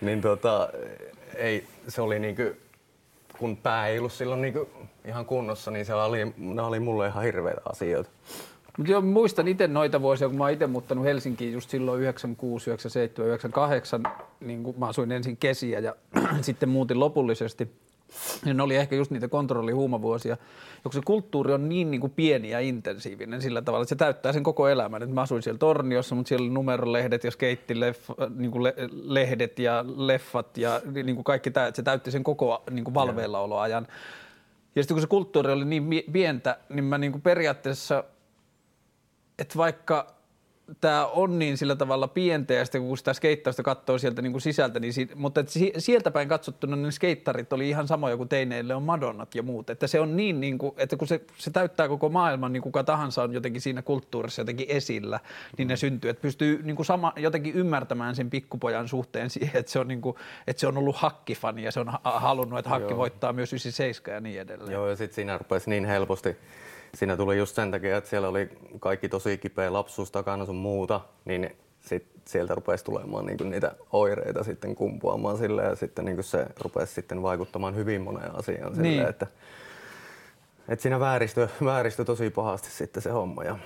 Niin 0.01 0.21
tota, 0.21 0.69
ei, 1.35 1.67
se 1.89 2.03
oli 2.03 2.19
niinku, 2.19 2.43
kun 3.39 3.57
pää 3.57 3.89
ei 3.89 3.99
ollut 3.99 4.13
silloin 4.13 4.43
niinku 4.43 4.71
ihan 5.05 5.27
kunnossa, 5.27 5.71
niin 5.71 5.87
se 5.87 5.95
oli, 5.95 6.33
ne 6.37 6.63
oli 6.63 6.81
mulle 6.81 7.07
ihan 7.07 7.25
hirveitä 7.25 7.61
asioita. 7.65 8.11
Mutta 8.79 9.01
muistan 9.01 9.49
itse 9.49 9.67
noita 9.67 10.03
vuosia, 10.03 10.29
kun 10.29 10.39
mä 10.39 10.45
oon 10.45 10.53
itse 10.53 10.67
muuttanut 10.67 11.05
Helsinkiin 11.05 11.53
just 11.53 11.71
silloin 11.71 12.01
96, 12.01 12.71
97, 12.71 13.27
98, 13.29 14.03
niin 14.41 14.63
kun 14.63 14.75
mä 14.79 14.87
asuin 14.87 15.13
ensin 15.13 15.37
kesiä 15.37 15.79
ja 15.79 15.95
sitten 16.41 16.69
muutin 16.69 17.01
lopullisesti. 17.01 17.73
Ja 18.47 18.55
ne 18.55 18.63
oli 18.63 18.77
ehkä 18.77 18.97
just 18.97 19.11
niitä 19.11 19.29
kontrollihuumavuosia, 19.29 20.37
kun 20.83 20.93
se 20.93 21.01
kulttuuri 21.05 21.53
on 21.53 21.69
niin, 21.69 21.91
niin 21.91 22.01
kuin 22.01 22.13
pieni 22.17 22.51
ja 22.51 22.61
intensiivinen 22.61 23.43
sillä 23.43 23.63
tavalla, 23.63 23.83
että 23.83 23.89
se 23.89 23.97
täyttää 23.97 24.33
sen 24.33 24.43
koko 24.43 24.69
elämän. 24.69 25.03
Et 25.03 25.11
mä 25.11 25.21
asuin 25.21 25.43
siellä 25.43 25.59
Torniossa, 25.59 26.15
mutta 26.15 26.29
siellä 26.29 26.45
oli 26.45 26.53
numerolehdet 26.53 27.25
ja 27.25 27.31
skeittilehdet 27.31 28.03
niin 28.37 28.51
kuin 28.51 28.73
lehdet 28.91 29.59
ja 29.59 29.85
leffat 29.97 30.59
ja 30.59 30.81
niin 30.93 31.15
kuin 31.15 31.25
kaikki 31.25 31.51
tämä, 31.51 31.67
että 31.67 31.77
se 31.77 31.83
täytti 31.83 32.11
sen 32.11 32.25
koko 32.25 32.63
niin 32.71 32.85
kuin 32.85 32.95
valveillaoloajan. 32.95 33.87
Ja 34.77 34.83
sitten 34.83 34.95
kun 34.95 35.03
se 35.03 35.07
kulttuuri 35.07 35.53
oli 35.53 35.65
niin 35.65 36.05
pientä, 36.13 36.59
niin 36.69 36.85
mä 36.85 36.99
niin 36.99 37.13
kuin 37.13 37.23
periaatteessa– 37.23 38.05
että 39.39 39.59
vaikka 39.59 40.23
tämä 40.81 41.07
on 41.07 41.39
niin 41.39 41.59
sillä 41.59 41.77
tavalla 41.77 42.09
pientä 42.09 42.55
ja 42.55 42.65
sitten 42.65 42.83
kun 42.83 42.99
sitä 42.99 43.13
skeittausta 43.13 43.63
katsoo 43.63 43.99
sieltä 43.99 44.23
niin 44.23 44.33
kuin 44.33 44.43
sisältä, 44.43 44.81
niin 44.81 44.93
si- 44.93 45.09
mutta 45.15 45.41
että 45.41 45.53
sieltä 45.79 46.11
päin 46.11 46.29
katsottuna 46.29 46.77
ne 46.77 46.91
skeittarit 46.91 47.53
oli 47.53 47.69
ihan 47.69 47.89
samoja 47.89 48.17
kuin 48.17 48.29
teineille 48.29 48.75
on 48.75 48.83
Madonnat 48.83 49.35
ja 49.35 49.43
muut. 49.43 49.71
Että 49.71 49.87
se 49.87 50.01
on 50.01 50.17
niin, 50.17 50.41
niin 50.41 50.59
kuin, 50.59 50.73
että 50.77 50.97
kun 50.97 51.09
se, 51.09 51.21
se 51.37 51.51
täyttää 51.51 51.89
koko 51.89 52.09
maailman, 52.09 52.53
niin 52.53 52.63
kuka 52.63 52.85
tahansa 52.85 53.23
on 53.23 53.33
jotenkin 53.33 53.63
siinä 53.63 53.83
kulttuurissa 53.83 54.41
jotenkin 54.41 54.67
esillä, 54.69 55.21
niin 55.59 55.69
ne 55.69 55.77
syntyy. 55.77 56.11
Että 56.11 56.23
pystyy 56.23 56.63
niin 56.63 56.77
kuin 56.77 56.87
sama, 56.87 57.13
jotenkin 57.17 57.55
ymmärtämään 57.55 58.17
sen 58.17 58.31
pikkupojan 58.31 58.89
suhteen 58.89 59.31
siihen, 59.41 59.61
että 59.61 59.73
se 59.73 59.79
on, 59.79 59.89
niin 59.89 60.01
kuin, 60.01 60.17
että 60.47 60.61
se 60.61 60.67
on 60.67 60.79
ollut 60.79 60.97
hakkifani 60.97 61.63
ja 61.63 61.73
se 61.73 61.81
on 61.81 61.93
halunnut, 62.05 62.59
että 62.59 62.71
hakki 62.71 62.93
Joo. 62.93 62.99
voittaa 62.99 63.33
myös 63.33 63.53
97 63.53 64.15
ja 64.15 64.21
niin 64.21 64.41
edelleen. 64.41 64.73
Joo, 64.73 64.89
ja 64.89 64.97
sitten 64.97 65.15
siinä 65.15 65.39
rupesi 65.39 65.71
niin 65.71 65.85
helposti 65.85 66.37
siinä 66.97 67.17
tuli 67.17 67.39
just 67.39 67.55
sen 67.55 67.71
takia, 67.71 67.97
että 67.97 68.11
siellä 68.11 68.29
oli 68.29 68.49
kaikki 68.81 69.09
tosi 69.09 69.39
kipeä 69.39 69.73
lapsuus 69.73 70.11
takana 70.11 70.47
sun 70.47 70.57
muuta, 70.57 71.01
niin 71.25 71.57
sit 71.81 72.07
sieltä 72.25 72.55
rupesi 72.55 72.85
tulemaan 72.85 73.27
niinku 73.27 73.45
niitä 73.45 73.75
oireita 73.93 74.45
sitten 74.45 74.75
kumpuamaan 74.75 75.39
sille 75.39 75.63
ja 75.63 75.77
sitten 75.77 76.05
niinku 76.05 76.23
se 76.23 76.47
rupesi 76.61 76.95
sitten 76.95 77.23
vaikuttamaan 77.23 77.77
hyvin 77.77 78.03
moneen 78.03 78.35
asiaan 78.35 78.75
sille, 78.75 78.89
niin. 78.89 79.09
että, 79.09 79.27
että 80.69 80.83
siinä 80.83 81.01
vääristyi, 81.01 81.49
vääristyi 81.65 82.05
tosi 82.05 82.31
pahasti 82.31 82.71
sitten 82.71 83.03
se 83.03 83.11
homma. 83.11 83.45
Ja 83.45 83.59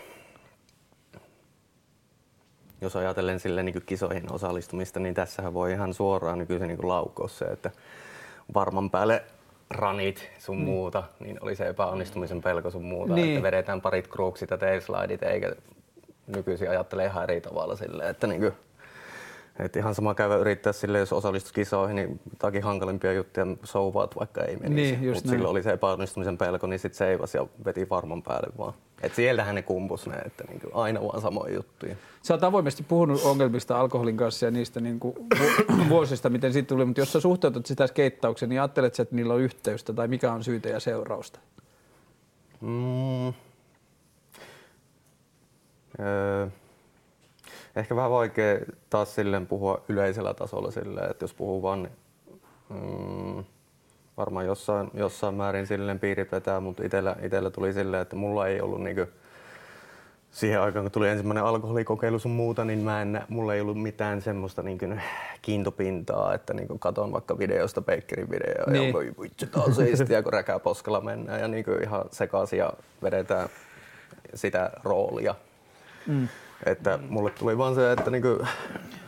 jos 2.81 2.97
ajatellen 2.97 3.41
sille 3.41 3.63
niin 3.63 3.83
kisoihin 3.87 4.33
osallistumista, 4.33 5.01
niin 5.01 5.15
tässähän 5.15 5.55
voi 5.55 5.73
ihan 5.73 5.95
suoraan 5.95 6.39
nykyisen 6.39 6.69
niin 6.69 6.89
laukoa 6.89 7.29
se, 7.29 7.45
että 7.45 7.71
varman 8.55 8.91
päälle 8.91 9.25
ranit 9.71 10.31
sun 10.39 10.57
niin. 10.57 10.67
muuta, 10.67 11.03
niin 11.21 11.39
oli 11.41 11.57
se 11.57 11.69
epäonnistumisen 11.69 12.43
pelko 12.43 12.71
sun 12.71 12.85
muuta, 12.85 13.15
niin. 13.15 13.29
että 13.29 13.43
vedetään 13.43 13.81
parit 13.81 14.09
kruuksit 14.09 14.51
ja 14.51 14.59
tailslideit, 14.59 15.23
eikä 15.23 15.53
nykyisin 16.27 16.71
ajattele 16.71 17.05
ihan 17.05 17.23
eri 17.23 17.41
tavalla 17.41 17.77
silleen, 17.77 18.11
että 18.11 18.27
niinku, 18.27 18.53
et 19.59 19.77
ihan 19.77 19.95
sama 19.95 20.15
käydä 20.15 20.37
yrittää 20.37 20.73
sille, 20.73 20.99
jos 20.99 21.13
osallistus 21.13 21.53
kisoihin, 21.53 21.97
niin 21.97 22.21
jotakin 22.31 22.63
hankalimpia 22.63 23.13
juttuja 23.13 23.47
souvaat, 23.65 24.17
vaikka 24.17 24.45
ei 24.45 24.57
menisi. 24.57 24.97
Niin, 24.97 25.15
Mutta 25.15 25.31
silloin 25.31 25.51
oli 25.51 25.63
se 25.63 25.73
epäonnistumisen 25.73 26.39
pelko, 26.39 26.67
niin 26.67 26.79
sitten 26.79 26.99
seivas 26.99 27.35
ja 27.35 27.47
veti 27.65 27.89
varman 27.91 28.23
päälle 28.23 28.49
vaan. 28.59 28.73
Et 29.03 29.15
sieltähän 29.15 29.55
ne 29.55 29.63
kumpus 29.63 30.07
ne, 30.07 30.17
että 30.17 30.45
niinku 30.49 30.71
aina 30.75 31.01
vaan 31.01 31.21
samoja 31.21 31.55
juttuja. 31.55 31.97
Sä 32.23 32.35
oot 32.35 32.45
avoimesti 32.45 32.83
puhunut 32.83 33.23
ongelmista 33.25 33.81
alkoholin 33.81 34.17
kanssa 34.17 34.47
ja 34.47 34.51
niistä 34.51 34.81
niinku 34.81 35.27
vuosista, 35.89 36.31
miten 36.31 36.53
siitä 36.53 36.69
tuli, 36.69 36.85
mutta 36.85 37.01
jos 37.01 37.13
sä 37.13 37.21
suhteutat 37.21 37.67
sitä 37.67 37.87
skeittaukseen, 37.87 38.49
niin 38.49 38.61
ajattelet 38.61 39.01
että 39.01 39.15
niillä 39.15 39.35
on 39.35 39.41
yhteystä 39.41 39.93
tai 39.93 40.09
mikä 40.09 40.33
on 40.33 40.45
syytä 40.45 40.69
ja 40.69 40.81
seurausta? 40.81 41.41
Mm. 42.61 43.29
Öö 46.01 46.47
ehkä 47.77 47.97
vähän 47.97 48.11
vaikea 48.11 48.59
taas 48.91 49.15
silleen 49.15 49.47
puhua 49.47 49.85
yleisellä 49.89 50.35
tasolla 50.35 50.71
silleen, 50.71 51.11
että 51.11 51.25
jos 51.25 51.35
puhuu 51.35 51.63
vaan, 51.63 51.83
niin, 51.83 51.93
mm, 52.69 53.45
varmaan 54.17 54.47
jossain, 54.47 54.91
jossain 54.95 55.35
määrin 55.35 55.67
silleen 55.67 55.99
piirit 55.99 56.33
vetää, 56.33 56.61
mutta 56.61 56.85
itellä, 56.85 57.17
itellä 57.23 57.51
tuli 57.51 57.73
silleen, 57.73 58.03
että 58.03 58.17
mulla 58.17 58.47
ei 58.47 58.61
ollut 58.61 58.83
niinku, 58.83 59.07
siihen 60.31 60.61
aikaan, 60.61 60.85
kun 60.85 60.93
tuli 60.93 61.09
ensimmäinen 61.09 61.45
alkoholikokeilu 61.45 62.19
sun 62.19 62.33
muuta, 62.33 62.65
niin 62.65 62.79
mä 62.79 63.03
en, 63.03 63.23
mulla 63.29 63.55
ei 63.55 63.61
ollut 63.61 63.83
mitään 63.83 64.23
semmoista 64.23 64.63
niin 64.63 64.79
kuin, 64.79 65.03
kiintopintaa, 65.43 66.35
että 66.35 66.55
niin 66.55 66.69
kuin 66.69 66.79
katon 66.79 67.13
vaikka 67.13 67.39
videosta 67.39 67.83
Bakerin 67.83 68.31
videoa 68.31 68.73
niin. 68.73 68.87
ja 68.87 68.93
voi 68.93 69.13
vitsi 69.23 69.47
taas 69.47 69.77
siistiä, 69.77 70.23
kun 70.23 70.33
räkää 70.33 70.59
poskella 70.59 71.01
mennään 71.01 71.41
ja 71.41 71.49
niin 71.49 71.65
kuin 71.65 71.83
ihan 71.83 72.05
sekaisin 72.11 72.59
ja 72.59 72.73
vedetään 73.03 73.49
sitä 74.35 74.71
roolia. 74.85 75.35
Mm. 76.07 76.29
Että 76.67 76.99
mulle 77.09 77.31
tuli 77.31 77.59
vaan 77.59 77.75
se, 77.75 77.93
että 77.93 78.11
niinku, 78.11 78.47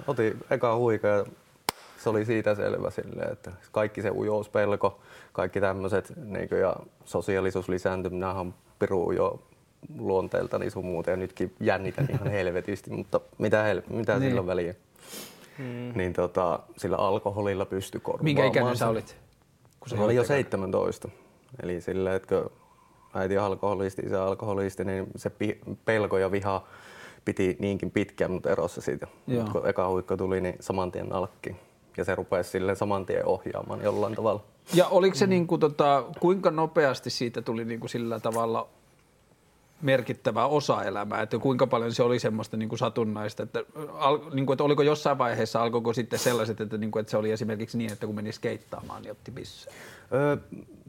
otin 0.07 0.37
eka 0.51 0.77
huika 0.77 1.09
ja 1.09 1.25
se 2.09 2.11
oli 2.11 2.25
siitä 2.25 2.55
selvä 2.55 2.91
silleen, 2.91 3.33
että 3.33 3.53
kaikki 3.73 4.03
se 4.03 4.11
ujouspelko, 4.11 5.01
kaikki 5.33 5.61
tämmöiset 5.61 6.13
niinku, 6.17 6.55
ja 6.55 6.77
sosiaalisuus 7.05 7.69
lisääntyminen 7.69 8.29
on 8.29 8.55
piru 8.79 9.13
jo 9.13 9.43
luonteelta 9.99 10.59
niin 10.59 10.71
sun 10.71 10.85
muuta 10.85 11.11
ja 11.11 11.17
nytkin 11.17 11.55
jännitän 11.61 12.09
ihan 12.11 12.31
helvetisti, 12.39 12.91
mutta 12.91 13.21
mitä, 13.39 13.63
hel- 13.63 13.83
mitä 13.91 14.19
niin. 14.19 14.31
sillä 14.31 14.41
on 14.41 14.47
väliä. 14.47 14.75
Mm. 15.59 15.93
Niin 15.95 16.13
tota, 16.13 16.61
sillä 16.77 16.97
alkoholilla 16.97 17.65
pystyi 17.65 18.01
korvaamaan. 18.01 18.25
Minkä 18.25 18.45
ikäinen 18.45 18.77
sä 18.77 18.89
olit? 18.89 19.17
Kun 19.81 19.89
se 19.89 19.97
oli 20.01 20.15
jo 20.15 20.25
17. 20.25 21.09
Eli 21.63 21.81
sillä, 21.81 22.15
että 22.15 22.45
äiti 23.15 23.39
alkoholisti, 23.39 24.03
isä 24.03 24.25
alkoholisti, 24.25 24.85
niin 24.85 25.07
se 25.17 25.31
pelko 25.85 26.19
ja 26.19 26.31
viha 26.31 26.67
piti 27.25 27.57
niinkin 27.59 27.91
pitkään 27.91 28.31
mut 28.31 28.47
erossa 28.47 28.81
siitä. 28.81 29.07
Mut 29.27 29.49
kun 29.49 29.69
eka 29.69 29.89
huikko 29.89 30.17
tuli, 30.17 30.41
niin 30.41 30.57
saman 30.61 30.93
tien 30.93 31.13
alkki. 31.13 31.57
Ja 31.99 32.05
se 32.05 32.15
rupesi 32.15 32.51
sille 32.51 32.75
saman 32.75 33.07
tien 33.07 33.27
ohjaamaan 33.27 33.83
jollain 33.83 34.15
tavalla. 34.15 34.45
Ja 34.75 34.87
oliko 34.89 35.17
se 35.17 35.27
mm. 35.27 35.31
niin 35.31 35.47
kuin, 35.47 35.61
tota, 35.61 36.05
kuinka 36.21 36.51
nopeasti 36.51 37.11
siitä 37.11 37.43
tuli 37.43 37.65
niin 37.65 37.81
kuin 37.81 37.91
sillä 37.91 38.21
tavalla 38.21 38.69
merkittävä 39.83 40.47
osa 40.47 40.83
elämää, 40.83 41.23
että 41.23 41.39
kuinka 41.39 41.67
paljon 41.67 41.93
se 41.93 42.03
oli 42.03 42.19
semmoista 42.19 42.57
niin 42.57 42.69
kuin 42.69 42.79
satunnaista, 42.79 43.43
että, 43.43 43.65
al, 43.95 44.19
niin 44.33 44.47
kuin, 44.47 44.55
että 44.55 44.65
oliko 44.65 44.83
jossain 44.83 45.19
vaiheessa, 45.19 45.63
alkoiko 45.63 45.93
sitten 45.93 46.19
sellaiset, 46.19 46.61
että, 46.61 46.79
niin 46.79 46.91
kuin, 46.91 47.01
että 47.01 47.11
se 47.11 47.17
oli 47.17 47.31
esimerkiksi 47.31 47.79
niin, 47.79 47.93
että 47.93 48.07
kun 48.07 48.15
meni 48.15 48.33
skeittaamaan, 48.33 49.03
niin 49.03 49.13
otti 49.13 49.31
missä? 49.31 49.71
Öö, 50.13 50.37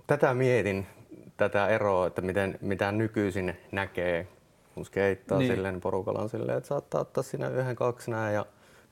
tätä 0.07 0.33
mietin, 0.33 0.87
tätä 1.37 1.67
eroa, 1.67 2.07
että 2.07 2.21
miten, 2.21 2.57
mitä 2.61 2.91
nykyisin 2.91 3.57
näkee 3.71 4.27
kun 4.79 4.85
skeittaa 4.85 5.37
niin. 5.37 5.55
silleen, 5.55 5.81
porukalla 5.81 6.19
on 6.19 6.29
silleen, 6.29 6.57
että 6.57 6.67
saattaa 6.67 7.01
ottaa 7.01 7.23
sinne 7.23 7.49
yhden, 7.49 7.75
kaksi 7.75 8.11
näin 8.11 8.35
ja 8.35 8.45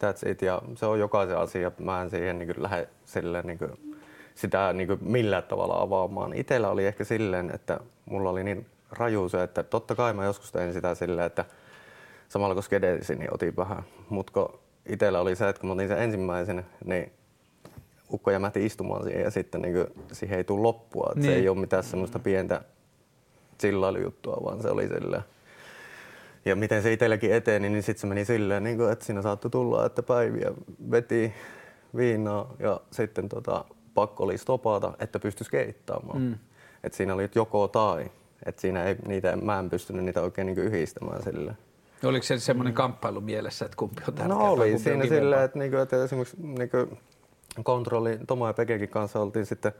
that's 0.04 0.30
it. 0.30 0.42
Ja 0.42 0.62
se 0.76 0.86
on 0.86 1.00
jokaisen 1.00 1.38
asia. 1.38 1.72
Mä 1.80 2.02
en 2.02 2.10
siihen 2.10 2.40
niin 2.40 2.54
lähde 2.58 2.88
silleen 3.06 3.48
niin 3.48 3.58
kuin, 3.58 3.98
sitä 4.36 4.74
niin 4.74 4.88
kuin 4.88 5.00
millään 5.02 5.44
tavalla 5.44 5.82
avaamaan. 5.82 6.34
Itellä 6.34 6.70
oli 6.70 6.86
ehkä 6.86 7.04
silleen, 7.04 7.52
että 7.56 7.80
mulla 8.06 8.30
oli 8.30 8.44
niin 8.44 8.66
raju 8.92 9.30
se, 9.30 9.44
että 9.44 9.64
totta 9.64 9.96
kai 9.96 10.14
mä 10.14 10.26
joskus 10.26 10.52
tein 10.52 10.74
sitä 10.74 10.96
silleen, 10.96 11.28
että 11.28 11.46
samalla 12.30 12.54
kun 12.54 12.64
skedesi, 12.64 13.16
niin 13.16 13.34
otin 13.34 13.58
vähän. 13.58 13.84
Mutta 14.10 14.50
itsellä 14.86 15.20
oli 15.20 15.36
se, 15.36 15.50
että 15.50 15.60
kun 15.60 15.68
mä 15.68 15.74
otin 15.74 15.88
sen 15.88 16.02
ensimmäisen, 16.02 16.66
niin 16.86 17.12
ukko 18.14 18.32
jämähti 18.32 18.66
istumaan 18.66 19.04
siihen 19.04 19.24
ja 19.24 19.32
sitten 19.32 19.62
niin 19.62 19.74
kuin, 19.74 19.88
siihen 20.12 20.38
ei 20.38 20.44
tule 20.44 20.62
loppua. 20.62 21.12
Niin. 21.16 21.26
Se 21.26 21.36
ei 21.36 21.50
ole 21.50 21.58
mitään 21.58 21.84
semmoista 21.84 22.20
pientä 22.20 22.62
chillailujuttua, 23.60 24.38
vaan 24.46 24.62
se 24.62 24.70
oli 24.70 24.88
silleen, 24.88 25.24
ja 26.46 26.56
miten 26.56 26.84
se 26.84 26.94
itselläkin 26.94 27.34
eteni, 27.34 27.70
niin 27.70 27.84
sitten 27.84 28.02
se 28.02 28.08
meni 28.08 28.26
silleen, 28.26 28.64
niin 28.64 28.78
kuin, 28.78 28.92
että 28.92 29.06
siinä 29.06 29.22
saattoi 29.22 29.52
tulla, 29.52 29.86
että 29.86 30.04
päiviä 30.04 30.52
veti 30.92 31.34
viinaa 31.96 32.54
ja 32.60 32.80
sitten 32.92 33.30
tota, 33.30 33.66
pakko 33.94 34.24
oli 34.24 34.38
stopata, 34.38 34.94
että 35.00 35.20
pystyisi 35.20 35.52
keittämään. 35.52 36.22
Mm. 36.22 36.36
Et 36.84 36.94
siinä 36.94 37.14
oli 37.14 37.30
joko 37.36 37.68
tai. 37.68 38.12
Et 38.46 38.60
siinä 38.60 38.84
ei, 38.84 38.96
niitä, 39.08 39.36
mä 39.36 39.60
en 39.60 39.70
pystynyt 39.70 40.06
niitä 40.06 40.22
oikein 40.22 40.46
niin 40.46 40.58
yhdistämään 40.58 41.24
sille. 41.24 41.56
Oliko 42.04 42.24
se 42.24 42.40
semmoinen 42.40 42.74
kamppailu 42.74 43.22
mielessä, 43.22 43.66
että 43.66 43.78
kumpi 43.78 44.02
on 44.08 44.14
tärkeää? 44.14 44.28
No 44.28 44.52
oli 44.52 44.80
siinä 44.80 45.06
silleen, 45.06 45.44
että, 45.44 45.60
niinku, 45.60 45.78
että 45.78 46.04
esimerkiksi 46.04 46.38
niinku, 46.40 46.98
kontrolli 47.64 48.20
Tomo 48.28 48.48
ja 48.48 48.54
Pekekin 48.54 48.90
kanssa 48.90 49.20
oltiin 49.20 49.46
sitten 49.46 49.72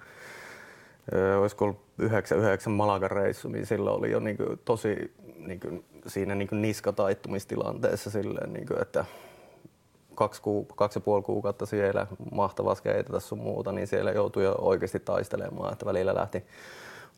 öö, 1.14 1.38
olisiko 1.38 1.66
ollut 1.66 1.82
99 1.98 2.74
Malagan 2.74 3.12
reissu, 3.12 3.50
niin 3.50 3.66
silloin 3.66 3.98
oli 3.98 4.12
jo 4.12 4.20
niin 4.20 4.38
kuin, 4.38 4.60
tosi 4.66 5.14
niin 5.38 5.60
kuin, 5.60 5.86
siinä 6.08 6.36
niin 6.36 6.48
kuin 6.48 6.62
niskataittumistilanteessa 6.62 8.10
silleen, 8.10 8.54
niin 8.54 8.68
kuin, 8.68 8.82
että 8.82 9.06
kaksi, 10.16 10.42
kuu, 10.42 10.66
kaksi 10.66 10.98
ja 10.98 11.02
puoli 11.02 11.24
kuukautta 11.24 11.66
siellä 11.66 12.08
mahtavaa 12.32 12.76
skeitata 12.76 13.20
sun 13.20 13.40
muuta, 13.40 13.72
niin 13.72 13.88
siellä 13.88 14.12
joutui 14.12 14.44
jo 14.44 14.56
oikeasti 14.60 15.00
taistelemaan, 15.00 15.74
että 15.74 15.86
välillä 15.86 16.16
lähti 16.16 16.44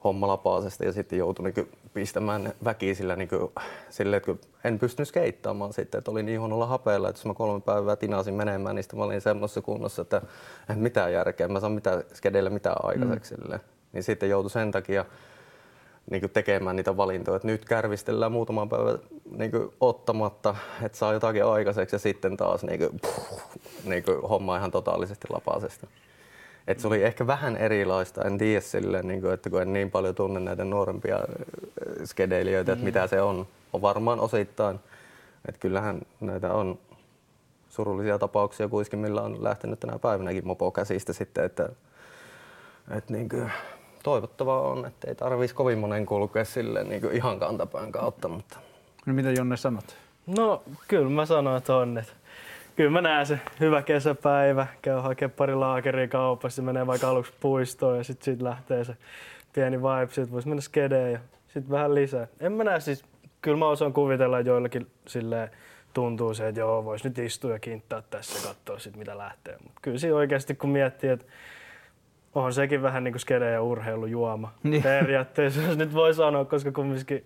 homma 0.03 0.27
lapaasesta 0.27 0.85
ja 0.85 0.93
sitten 0.93 1.19
joutui 1.19 1.51
niin 1.51 1.71
pistämään 1.93 2.53
väkiä 2.63 2.93
sillä, 2.93 3.15
niin 3.15 3.29
kuin, 3.29 3.51
sille, 3.89 4.15
että 4.15 4.35
en 4.63 4.79
pystynyt 4.79 5.07
skeittaamaan 5.07 5.73
sitten, 5.73 5.97
että 5.97 6.11
oli 6.11 6.23
niin 6.23 6.39
huonolla 6.39 6.65
hapeella, 6.65 7.09
että 7.09 7.19
jos 7.19 7.25
mä 7.25 7.33
kolme 7.33 7.61
päivää 7.61 7.95
tinasin 7.95 8.33
menemään, 8.33 8.75
niin 8.75 8.83
sitten 8.83 8.99
mä 8.99 9.05
olin 9.05 9.21
semmoisessa 9.21 9.61
kunnossa, 9.61 10.01
että 10.01 10.21
en 10.69 10.79
mitään 10.79 11.13
järkeä, 11.13 11.47
mä 11.47 11.59
saan 11.59 11.71
mitään 11.71 12.03
skedeillä 12.13 12.49
mitään 12.49 12.75
aikaiseksi. 12.83 13.35
Mm. 13.35 13.59
Niin 13.93 14.03
sitten 14.03 14.29
joutui 14.29 14.51
sen 14.51 14.71
takia 14.71 15.05
niin 16.11 16.21
kuin 16.21 16.31
tekemään 16.31 16.75
niitä 16.75 16.97
valintoja. 16.97 17.35
että 17.35 17.47
nyt 17.47 17.65
kärvistellään 17.65 18.31
muutaman 18.31 18.69
päivän 18.69 18.99
niin 19.37 19.51
kuin 19.51 19.73
ottamatta, 19.79 20.55
että 20.81 20.97
saa 20.97 21.13
jotakin 21.13 21.45
aikaiseksi 21.45 21.95
ja 21.95 21.99
sitten 21.99 22.37
taas 22.37 22.63
niin 22.63 22.79
kuin, 22.79 22.99
puh, 23.01 23.41
niin 23.83 24.03
kuin 24.03 24.21
homma 24.21 24.57
ihan 24.57 24.71
totaalisesti 24.71 25.27
lapasesta. 25.29 25.87
Et 26.67 26.79
se 26.79 26.87
oli 26.87 27.03
ehkä 27.03 27.27
vähän 27.27 27.57
erilaista, 27.57 28.23
en 28.23 28.37
tiedä 28.37 28.61
silleen, 28.61 29.07
niin 29.07 29.21
kuin, 29.21 29.33
että 29.33 29.49
kun 29.49 29.61
en 29.61 29.73
niin 29.73 29.91
paljon 29.91 30.15
tunne 30.15 30.39
näitä 30.39 30.65
nuorempia 30.65 31.15
äh, 31.15 31.23
skedeilijöitä, 32.05 32.71
että 32.71 32.83
mm. 32.83 32.85
mitä 32.85 33.07
se 33.07 33.21
on. 33.21 33.47
On 33.73 33.81
varmaan 33.81 34.19
osittain, 34.19 34.79
että 35.47 35.59
kyllähän 35.59 36.01
näitä 36.19 36.53
on 36.53 36.79
surullisia 37.69 38.19
tapauksia 38.19 38.67
kuitenkin, 38.67 38.99
millä 38.99 39.21
on 39.21 39.43
lähtenyt 39.43 39.79
tänä 39.79 39.99
päivänäkin 39.99 40.47
mopo 40.47 40.71
käsistä 40.71 41.13
sitten, 41.13 41.45
että, 41.45 41.69
että 42.97 43.13
niin 43.13 43.29
kuin, 43.29 43.51
toivottavaa 44.09 44.61
on, 44.61 44.85
että 44.85 45.07
ei 45.07 45.15
tarvitsisi 45.15 45.55
kovin 45.55 45.79
monen 45.79 46.05
kulkea 46.05 46.45
silleen 46.45 46.89
niin 46.89 47.01
kuin 47.01 47.15
ihan 47.15 47.39
kantapään 47.39 47.91
kautta. 47.91 48.27
Mutta... 48.27 48.59
No 49.05 49.13
mitä 49.13 49.31
Jonne 49.31 49.57
sanot? 49.57 49.97
No 50.37 50.63
kyllä 50.87 51.09
mä 51.09 51.25
sanoin, 51.25 51.57
että 51.57 51.75
on. 51.75 51.97
Että 51.97 52.13
kyllä 52.75 52.89
mä 52.89 53.01
näen 53.01 53.25
se 53.25 53.39
hyvä 53.59 53.81
kesäpäivä, 53.81 54.67
käy 54.81 54.99
hakemaan 54.99 55.35
pari 55.37 55.55
laakeria 55.55 56.07
kaupassa, 56.07 56.61
menee 56.61 56.87
vaikka 56.87 57.09
aluksi 57.09 57.33
puistoon 57.39 57.97
ja 57.97 58.03
sitten 58.03 58.25
siitä 58.25 58.43
lähtee 58.43 58.83
se 58.83 58.97
pieni 59.53 59.79
vibe, 59.79 60.07
sitten 60.07 60.31
voisi 60.31 60.47
mennä 60.47 60.61
skedeen 60.61 61.11
ja 61.11 61.19
sitten 61.47 61.69
vähän 61.69 61.95
lisää. 61.95 62.27
En 62.39 62.51
mä 62.51 62.63
näe 62.63 62.79
siis, 62.79 63.05
kyllä 63.41 63.57
mä 63.57 63.67
osaan 63.67 63.93
kuvitella, 63.93 64.39
että 64.39 64.49
joillakin 64.49 64.87
silleen 65.07 65.51
tuntuu 65.93 66.33
se, 66.33 66.47
että 66.47 66.59
joo, 66.59 66.85
voisi 66.85 67.07
nyt 67.07 67.17
istua 67.17 67.51
ja 67.51 67.59
kinttää 67.59 68.03
tässä 68.09 68.39
ja 68.39 68.53
katsoa 68.53 68.79
sit, 68.79 68.95
mitä 68.95 69.17
lähtee. 69.17 69.57
Mut 69.63 69.73
kyllä 69.81 69.97
siinä 69.97 70.15
oikeasti 70.15 70.55
kun 70.55 70.69
miettii, 70.69 71.09
että 71.09 71.25
on 72.35 72.53
sekin 72.53 72.81
vähän 72.81 73.03
niin 73.03 73.13
kuin 73.13 73.19
skede 73.19 73.51
ja 73.51 73.61
urheilujuoma 73.61 74.53
niin. 74.63 74.83
periaatteessa, 74.83 75.61
jos 75.61 75.77
nyt 75.77 75.93
voi 75.93 76.13
sanoa, 76.13 76.45
koska 76.45 76.71
kumminkin 76.71 77.25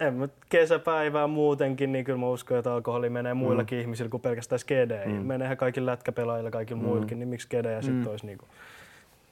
en 0.00 0.14
mä 0.14 0.28
kesäpäivää 0.48 1.26
muutenkin, 1.26 1.92
niin 1.92 2.04
kyllä 2.04 2.18
mä 2.18 2.28
uskon, 2.28 2.58
että 2.58 2.74
alkoholi 2.74 3.10
menee 3.10 3.34
muillakin 3.34 3.78
mm. 3.78 3.80
ihmisillä 3.80 4.10
kuin 4.10 4.20
pelkästään 4.20 4.58
skede. 4.58 5.02
Mm. 5.06 5.12
Meneehän 5.12 5.56
kaikilla 5.56 5.90
lätkäpelaajilla 5.90 6.50
kaikilla 6.50 6.82
mm. 6.82 6.88
muillakin, 6.88 7.18
niin 7.18 7.28
miksi 7.28 7.44
skede 7.44 7.72
ja 7.72 7.82
sitten 7.82 8.02
mm. 8.02 8.10
olisi 8.10 8.26
niin 8.26 8.38
kuin, 8.38 8.48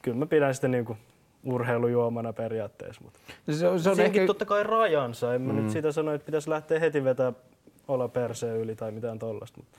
kyllä 0.01 0.17
mä 0.17 0.25
pidän 0.25 0.55
sitä 0.55 0.67
niin 0.67 0.85
kuin 0.85 0.97
urheilujuomana 1.43 2.33
periaatteessa. 2.33 3.01
Mutta 3.03 3.19
se 3.51 3.67
on, 3.67 3.79
se 3.79 3.89
on 3.89 3.99
ehkä... 3.99 4.25
totta 4.25 4.45
kai 4.45 4.63
rajansa. 4.63 5.35
En 5.35 5.41
mä 5.41 5.53
mm. 5.53 5.61
nyt 5.61 5.71
sitä 5.71 5.91
sano, 5.91 6.13
että 6.13 6.25
pitäisi 6.25 6.49
lähteä 6.49 6.79
heti 6.79 7.03
vetää 7.03 7.33
olla 7.87 8.07
perseen 8.07 8.57
yli 8.57 8.75
tai 8.75 8.91
mitään 8.91 9.19
tollasta. 9.19 9.57
Mutta 9.57 9.77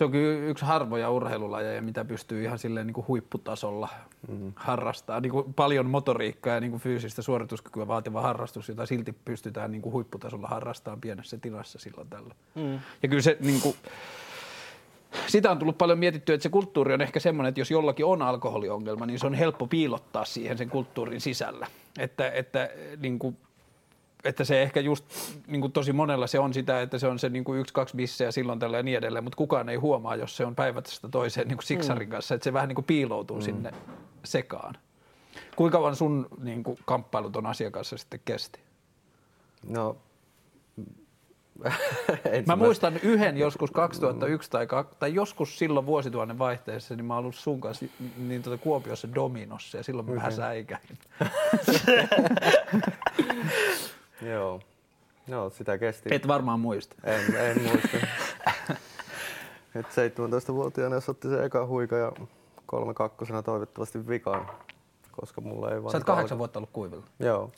se 0.00 0.04
on 0.04 0.10
kyllä 0.10 0.46
yksi 0.46 0.64
harvoja 0.64 1.10
urheilulajeja, 1.10 1.82
mitä 1.82 2.04
pystyy 2.04 2.42
ihan 2.44 2.58
silleen 2.58 2.86
niin 2.86 2.94
kuin 2.94 3.08
huipputasolla 3.08 3.88
mm. 4.28 4.52
harrastaa. 4.56 5.20
Niin 5.20 5.32
kuin 5.32 5.54
paljon 5.54 5.86
motoriikkaa 5.86 6.54
ja 6.54 6.60
niin 6.60 6.70
kuin 6.70 6.80
fyysistä 6.80 7.22
suorituskykyä 7.22 7.88
vaativa 7.88 8.22
harrastus, 8.22 8.68
jota 8.68 8.86
silti 8.86 9.12
pystytään 9.24 9.70
niin 9.70 9.82
kuin 9.82 9.92
huipputasolla 9.92 10.48
harrastamaan 10.48 11.00
pienessä 11.00 11.38
tilassa 11.38 11.78
silloin 11.78 12.08
tällä. 12.08 12.34
Mm. 12.54 12.72
Ja 13.02 13.08
kyllä 13.08 13.22
se 13.22 13.36
niin 13.40 13.60
kuin, 13.60 13.74
sitä 15.26 15.50
on 15.50 15.58
tullut 15.58 15.78
paljon 15.78 15.98
mietittyä, 15.98 16.34
että 16.34 16.42
se 16.42 16.48
kulttuuri 16.48 16.94
on 16.94 17.00
ehkä 17.00 17.20
semmoinen, 17.20 17.48
että 17.48 17.60
jos 17.60 17.70
jollakin 17.70 18.06
on 18.06 18.22
alkoholiongelma, 18.22 19.06
niin 19.06 19.18
se 19.18 19.26
on 19.26 19.34
helppo 19.34 19.66
piilottaa 19.66 20.24
siihen 20.24 20.58
sen 20.58 20.70
kulttuurin 20.70 21.20
sisällä. 21.20 21.66
Että, 21.98 22.30
että 22.30 22.70
niin 23.00 23.18
kuin 23.18 23.36
että 24.24 24.44
se 24.44 24.62
ehkä 24.62 24.80
just 24.80 25.04
niin 25.46 25.60
kuin 25.60 25.72
tosi 25.72 25.92
monella 25.92 26.26
se 26.26 26.38
on 26.38 26.54
sitä, 26.54 26.82
että 26.82 26.98
se 26.98 27.06
on 27.06 27.18
se 27.18 27.28
niin 27.28 27.44
kuin 27.44 27.60
yksi, 27.60 27.74
kaksi 27.74 27.96
bissejä 27.96 28.30
silloin 28.30 28.58
tällä 28.58 28.76
ja 28.76 28.82
niin 28.82 28.98
edelleen, 28.98 29.24
mutta 29.24 29.36
kukaan 29.36 29.68
ei 29.68 29.76
huomaa, 29.76 30.16
jos 30.16 30.36
se 30.36 30.46
on 30.46 30.54
päivästä 30.54 31.08
toiseen 31.08 31.48
niin 31.48 31.56
kuin 31.56 31.66
siksarin 31.66 32.08
mm. 32.08 32.12
kanssa, 32.12 32.34
että 32.34 32.44
se 32.44 32.52
vähän 32.52 32.68
niin 32.68 32.74
kuin 32.74 32.84
piiloutuu 32.84 33.36
mm. 33.36 33.42
sinne 33.42 33.70
sekaan. 34.24 34.74
Kuinka 35.56 35.78
kauan 35.78 35.96
sun 35.96 36.26
niin 36.42 36.62
kuin, 36.62 36.78
kamppailut 36.84 37.36
on 37.36 37.46
asiakassa 37.46 37.96
sitten 37.96 38.20
kesti? 38.24 38.60
No, 39.66 39.96
Mä 42.46 42.56
muistan 42.56 42.96
yhden 43.02 43.38
joskus 43.38 43.70
2001 43.70 44.50
tai, 44.50 44.66
tai 44.98 45.14
joskus 45.14 45.58
silloin 45.58 45.86
vuosituhannen 45.86 46.38
vaihteessa, 46.38 46.96
niin 46.96 47.04
mä 47.04 47.14
oon 47.14 47.22
ollut 47.22 47.34
sun 47.34 47.60
kanssa 47.60 47.86
niin 48.16 48.42
tuota 48.42 48.62
Kuopiossa 48.62 49.08
Dominossa 49.14 49.76
ja 49.76 49.82
silloin 49.82 50.10
mä 50.10 50.16
vähän 50.16 50.32
säikäin. 50.32 50.82
Joo. 54.22 54.60
Joo, 55.28 55.50
sitä 55.50 55.78
kesti. 55.78 56.14
Et 56.14 56.28
varmaan 56.28 56.60
muista. 56.60 56.96
En, 57.04 57.36
en 57.36 57.62
muista. 57.62 57.96
Et 59.74 59.86
17-vuotiaana 59.86 60.94
jos 60.96 61.08
otti 61.08 61.28
se 61.28 61.44
eka 61.44 61.66
huika 61.66 61.96
ja 61.96 62.12
kolme 62.66 62.94
kakkosena 62.94 63.42
toivottavasti 63.42 64.08
vikaan, 64.08 64.46
koska 65.12 65.40
mulla 65.40 65.70
ei 65.70 65.82
vaan... 65.82 65.92
Sä 65.92 65.96
oot 65.98 66.04
kahdeksan 66.04 66.36
alko- 66.36 66.38
vuotta 66.38 66.58
ollut 66.58 66.70
kuivilla. 66.72 67.04
Joo. 67.20 67.50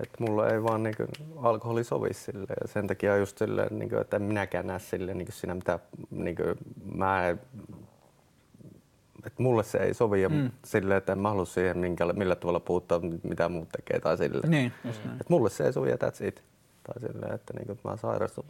Et 0.00 0.10
mulla 0.20 0.48
ei 0.48 0.62
vaan 0.62 0.82
niinku 0.82 1.02
alkoholi 1.42 1.84
sovi 1.84 2.14
sille 2.14 2.46
ja 2.60 2.68
sen 2.68 2.86
takia 2.86 3.16
just 3.16 3.38
silleen, 3.38 3.78
niinku, 3.78 3.96
että 3.96 4.16
en 4.16 4.22
minäkään 4.22 4.66
näe 4.66 4.78
silleen 4.78 5.18
niinku 5.18 5.32
siinä 5.32 5.54
mitä 5.54 5.78
niinku, 6.10 6.42
mä 6.94 7.36
että 9.26 9.42
mulle 9.42 9.64
se 9.64 9.78
ei 9.78 9.94
sovi 9.94 10.22
ja 10.22 10.28
mm. 10.28 10.50
silleen, 10.64 10.98
että 10.98 11.12
en 11.12 11.18
mä 11.18 11.28
halua 11.28 11.44
siihen 11.44 11.78
minkä, 11.78 12.12
millä 12.12 12.36
tavalla 12.36 12.60
puuttua, 12.60 13.00
mitä 13.22 13.48
muut 13.48 13.68
tekee 13.68 14.00
tai 14.00 14.16
silleen. 14.16 14.50
Niin, 14.50 14.72
just 14.84 15.04
näin. 15.04 15.20
Että 15.20 15.26
mulle 15.28 15.50
se 15.50 15.64
ei 15.64 15.72
sovi 15.72 15.90
ja 15.90 15.96
that's 15.96 16.26
it. 16.26 16.42
Tai 16.82 17.10
silleen, 17.10 17.34
että 17.34 17.54
niin 17.54 17.66
kuin, 17.66 17.78
mä 17.84 17.96
sairastun 17.96 18.44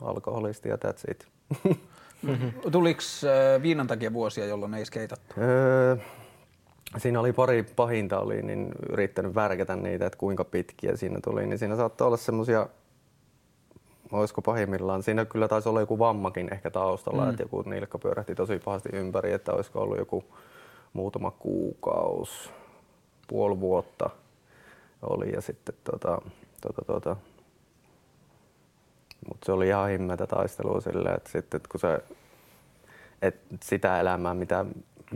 alkoholisti 0.00 0.68
ja 0.68 0.76
that's 0.76 1.10
it. 1.10 1.28
Mm-hmm. 2.22 2.52
Tuliko 2.72 3.00
äh, 3.24 3.62
viinan 3.62 3.86
takia 3.86 4.12
vuosia, 4.12 4.46
jolloin 4.46 4.74
ei 4.74 4.84
skeitattu? 4.84 5.34
Öö, 5.40 5.96
siinä 6.98 7.20
oli 7.20 7.32
pari 7.32 7.62
pahinta, 7.62 8.20
oli 8.20 8.42
niin 8.42 8.72
yrittänyt 8.90 9.34
värkätä 9.34 9.76
niitä, 9.76 10.06
että 10.06 10.18
kuinka 10.18 10.44
pitkiä 10.44 10.96
siinä 10.96 11.18
tuli, 11.24 11.46
niin 11.46 11.58
siinä 11.58 11.76
saattoi 11.76 12.06
olla 12.06 12.16
semmoisia 12.16 12.68
olisiko 14.12 14.42
pahimmillaan. 14.42 15.02
Siinä 15.02 15.24
kyllä 15.24 15.48
taisi 15.48 15.68
olla 15.68 15.80
joku 15.80 15.98
vammakin 15.98 16.52
ehkä 16.52 16.70
taustalla, 16.70 17.24
mm. 17.24 17.30
että 17.30 17.42
joku 17.42 17.62
nilkka 17.62 17.98
pyörähti 17.98 18.34
tosi 18.34 18.58
pahasti 18.58 18.88
ympäri, 18.92 19.32
että 19.32 19.52
olisiko 19.52 19.80
ollut 19.80 19.98
joku 19.98 20.24
muutama 20.92 21.30
kuukaus, 21.30 22.50
puoli 23.28 23.60
vuotta 23.60 24.10
oli 25.02 25.32
ja 25.32 25.40
sitten 25.40 25.74
tota, 25.84 26.22
tota, 26.60 26.84
tota, 26.86 27.16
mutta 29.28 29.46
se 29.46 29.52
oli 29.52 29.68
ihan 29.68 29.90
himmetä 29.90 30.26
taistelua 30.26 30.80
silleen, 30.80 31.16
että 31.16 31.30
sitten 31.30 31.60
kun 31.70 31.80
se, 31.80 32.02
et 33.22 33.40
sitä 33.62 34.00
elämää, 34.00 34.34
mitä 34.34 34.64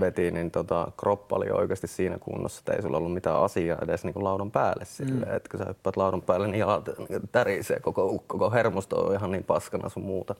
veti, 0.00 0.30
niin 0.30 0.50
tota, 0.50 0.92
kroppa 0.96 1.36
oli 1.36 1.50
oikeasti 1.50 1.86
siinä 1.86 2.18
kunnossa, 2.18 2.60
että 2.60 2.72
ei 2.72 2.82
sulla 2.82 2.96
ollut 2.96 3.14
mitään 3.14 3.42
asiaa 3.42 3.78
edes 3.82 4.04
niin 4.04 4.14
kuin 4.14 4.24
laudan 4.24 4.50
päälle. 4.50 4.84
Sille. 4.84 5.26
Mm. 5.26 5.36
että 5.36 5.50
kun 5.50 5.58
sä 5.58 5.64
hyppäät 5.68 5.96
laudan 5.96 6.22
päälle, 6.22 6.48
niin 6.48 6.58
jalat 6.58 6.88
niin 7.08 7.28
tärisee, 7.32 7.80
koko, 7.80 8.24
koko 8.26 8.50
hermosto 8.50 9.06
on 9.06 9.14
ihan 9.14 9.30
niin 9.30 9.44
paskana 9.44 9.88
sun 9.88 10.02
muuta. 10.02 10.34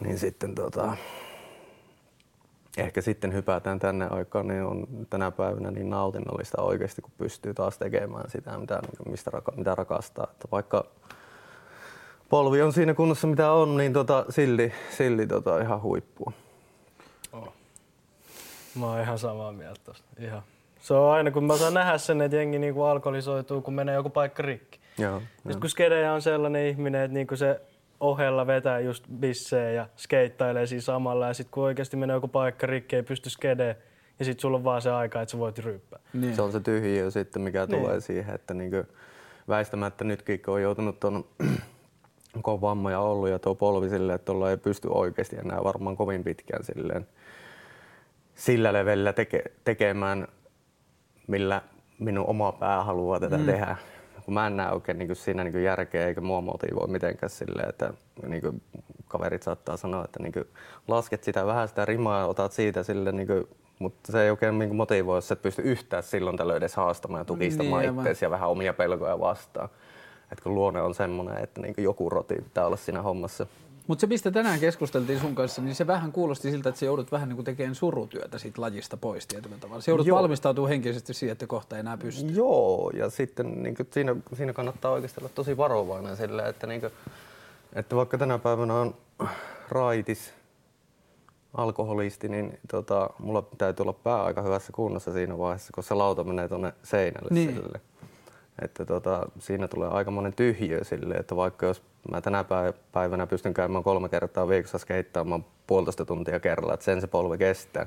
Niin 0.00 0.18
sitten 0.18 0.54
tota, 0.54 0.96
ehkä 2.76 3.00
sitten 3.00 3.32
hypätään 3.32 3.78
tänne 3.78 4.06
aikaan, 4.10 4.48
niin 4.48 4.62
on 4.62 4.86
tänä 5.10 5.30
päivänä 5.30 5.70
niin 5.70 5.90
nautinnollista 5.90 6.62
oikeasti, 6.62 7.02
kun 7.02 7.12
pystyy 7.18 7.54
taas 7.54 7.78
tekemään 7.78 8.30
sitä, 8.30 8.58
mitä, 8.58 8.80
mistä 9.08 9.30
raka, 9.30 9.52
mitä 9.56 9.74
rakastaa. 9.74 10.28
Että 10.32 10.48
vaikka 10.52 10.84
polvi 12.28 12.62
on 12.62 12.72
siinä 12.72 12.94
kunnossa, 12.94 13.26
mitä 13.26 13.52
on, 13.52 13.76
niin 13.76 13.92
tota, 13.92 14.24
silti, 14.28 14.72
silti 14.96 15.26
tota, 15.26 15.60
ihan 15.60 15.82
huippua. 15.82 16.32
Mä 18.78 18.86
oon 18.86 19.00
ihan 19.00 19.18
samaa 19.18 19.52
mieltä 19.52 19.80
tosta. 19.84 20.06
Ihan. 20.18 20.42
Se 20.80 20.94
on 20.94 21.12
aina, 21.12 21.30
kun 21.30 21.44
mä 21.44 21.56
saan 21.56 21.74
nähdä 21.74 21.98
sen, 21.98 22.20
että 22.20 22.36
jengi 22.36 22.58
niinku 22.58 22.82
alkoholisoituu, 22.82 23.62
kun 23.62 23.74
menee 23.74 23.94
joku 23.94 24.10
paikka 24.10 24.42
rikki. 24.42 24.78
Joo, 24.98 25.22
jo. 25.44 25.56
kun 25.60 25.70
skedeja 25.70 26.12
on 26.12 26.22
sellainen 26.22 26.66
ihminen, 26.66 27.02
että 27.02 27.14
niinku 27.14 27.36
se 27.36 27.60
ohella 28.00 28.46
vetää 28.46 28.80
just 28.80 29.04
bissejä 29.20 29.70
ja 29.70 29.88
skeittailee 29.96 30.66
siinä 30.66 30.82
samalla. 30.82 31.26
Ja 31.26 31.34
sitten 31.34 31.52
kun 31.52 31.64
oikeasti 31.64 31.96
menee 31.96 32.14
joku 32.14 32.28
paikka 32.28 32.66
rikki, 32.66 32.96
ei 32.96 33.02
pysty 33.02 33.30
skedeen, 33.30 33.76
ja 34.18 34.24
sitten 34.24 34.40
sulla 34.40 34.56
on 34.56 34.64
vaan 34.64 34.82
se 34.82 34.90
aika, 34.90 35.22
että 35.22 35.32
sä 35.32 35.38
voit 35.38 35.58
ryppää. 35.58 35.98
Niin. 36.12 36.36
Se 36.36 36.42
on 36.42 36.52
se 36.52 36.60
tyhjiö 36.60 37.10
sitten, 37.10 37.42
mikä 37.42 37.66
niin. 37.66 37.80
tulee 37.80 38.00
siihen, 38.00 38.34
että 38.34 38.54
niinku 38.54 38.84
väistämättä 39.48 40.04
nytkin, 40.04 40.42
kun 40.42 40.54
on 40.54 40.62
joutunut 40.62 41.00
tuon 41.00 41.24
kun 42.42 42.54
on 42.54 42.60
vammoja 42.60 43.00
ollut 43.00 43.28
ja 43.28 43.38
tuo 43.38 43.54
polvi 43.54 43.88
silleen, 43.88 44.16
että 44.16 44.32
ei 44.50 44.56
pysty 44.56 44.88
oikeasti 44.90 45.36
enää 45.36 45.64
varmaan 45.64 45.96
kovin 45.96 46.24
pitkään 46.24 46.64
silleen 46.64 47.06
sillä 48.38 48.72
levelillä 48.72 49.12
teke, 49.12 49.42
tekemään 49.64 50.28
millä 51.26 51.62
minun 51.98 52.26
oma 52.26 52.52
pää 52.52 52.84
haluaa 52.84 53.20
tätä 53.20 53.38
mm. 53.38 53.44
tehdä. 53.44 53.76
Kun 54.24 54.34
mä 54.34 54.46
en 54.46 54.56
näe 54.56 54.72
oikein 54.72 54.98
niin 54.98 55.16
siinä 55.16 55.44
niin 55.44 55.62
järkeä 55.62 56.06
eikä 56.06 56.20
mua 56.20 56.40
motivoi 56.40 56.88
mitenkään 56.88 57.30
silleen, 57.30 57.68
että 57.68 57.92
niin 58.26 58.42
kuin 58.42 58.62
kaverit 59.08 59.42
saattaa 59.42 59.76
sanoa, 59.76 60.04
että 60.04 60.22
niin 60.22 60.32
kuin 60.32 60.44
lasket 60.88 61.24
sitä 61.24 61.46
vähän 61.46 61.68
sitä 61.68 61.84
rimaa 61.84 62.20
ja 62.20 62.26
otat 62.26 62.52
siitä 62.52 62.82
sille 62.82 63.12
niin 63.12 63.26
kuin 63.26 63.48
mutta 63.78 64.12
se 64.12 64.22
ei 64.22 64.30
oikein 64.30 64.58
niin 64.58 64.76
motivoi, 64.76 65.16
jos 65.16 65.32
et 65.32 65.42
pysty 65.42 65.62
yhtään 65.62 66.02
silloin 66.02 66.36
tällöin 66.36 66.56
edes 66.56 66.76
haastamaan 66.76 67.20
ja 67.20 67.24
tukistamaan 67.24 67.82
niin, 67.82 67.94
itseäsi 67.96 68.24
ja 68.24 68.30
vähän 68.30 68.48
omia 68.48 68.72
pelkoja 68.72 69.20
vastaan. 69.20 69.68
Et 70.32 70.40
kun 70.40 70.54
luonne 70.54 70.82
on 70.82 70.94
semmoinen, 70.94 71.44
että 71.44 71.60
niin 71.60 71.74
joku 71.78 72.10
roti 72.10 72.34
pitää 72.34 72.66
olla 72.66 72.76
siinä 72.76 73.02
hommassa. 73.02 73.46
Mutta 73.88 74.00
se, 74.00 74.06
mistä 74.06 74.30
tänään 74.30 74.60
keskusteltiin 74.60 75.20
sun 75.20 75.34
kanssa, 75.34 75.62
niin 75.62 75.74
se 75.74 75.86
vähän 75.86 76.12
kuulosti 76.12 76.50
siltä, 76.50 76.68
että 76.68 76.78
se 76.78 76.86
joudut 76.86 77.12
vähän 77.12 77.28
niin 77.28 77.36
kuin 77.36 77.44
tekemään 77.44 77.74
surutyötä 77.74 78.38
siitä 78.38 78.60
lajista 78.60 78.96
pois 78.96 79.26
tietyllä 79.26 79.56
tavalla. 79.60 79.80
Se 79.80 79.90
joudut 79.90 80.06
Joo. 80.06 80.18
valmistautumaan 80.18 80.68
henkisesti 80.68 81.14
siihen, 81.14 81.32
että 81.32 81.46
kohta 81.46 81.76
ei 81.76 81.80
enää 81.80 81.96
pysty. 81.96 82.32
Joo, 82.32 82.90
ja 82.94 83.10
sitten 83.10 83.62
niin 83.62 83.74
kuin 83.74 83.88
siinä, 83.90 84.16
siinä 84.36 84.52
kannattaa 84.52 84.92
oikeasti 84.92 85.20
olla 85.20 85.30
tosi 85.34 85.56
varovainen 85.56 86.16
sillä, 86.16 86.46
että, 86.48 86.66
niin 86.66 86.80
kuin, 86.80 86.92
että 87.72 87.96
vaikka 87.96 88.18
tänä 88.18 88.38
päivänä 88.38 88.74
on 88.74 88.94
raitis, 89.68 90.32
alkoholisti, 91.54 92.28
niin 92.28 92.58
tota, 92.70 93.10
mulla 93.18 93.42
täytyy 93.58 93.82
olla 93.82 93.92
pää 93.92 94.24
aika 94.24 94.42
hyvässä 94.42 94.72
kunnossa 94.72 95.12
siinä 95.12 95.38
vaiheessa, 95.38 95.72
kun 95.74 95.84
se 95.84 95.94
lauta 95.94 96.24
menee 96.24 96.48
tuonne 96.48 96.72
seinälle 96.82 97.28
niin. 97.30 97.54
sille. 97.54 97.80
Että 98.62 98.84
tota, 98.84 99.28
siinä 99.38 99.68
tulee 99.68 99.88
aika 99.88 100.10
monen 100.10 100.34
tyhjiö 100.34 100.84
sille, 100.84 101.14
että 101.14 101.36
vaikka 101.36 101.66
jos 101.66 101.82
mä 102.10 102.20
tänä 102.20 102.44
päivänä 102.92 103.26
pystyn 103.26 103.54
käymään 103.54 103.84
kolme 103.84 104.08
kertaa 104.08 104.48
viikossa 104.48 104.78
skeittaamaan 104.78 105.44
puolitoista 105.66 106.04
tuntia 106.04 106.40
kerralla, 106.40 106.74
että 106.74 106.84
sen 106.84 107.00
se 107.00 107.06
polvi 107.06 107.38
kestää, 107.38 107.86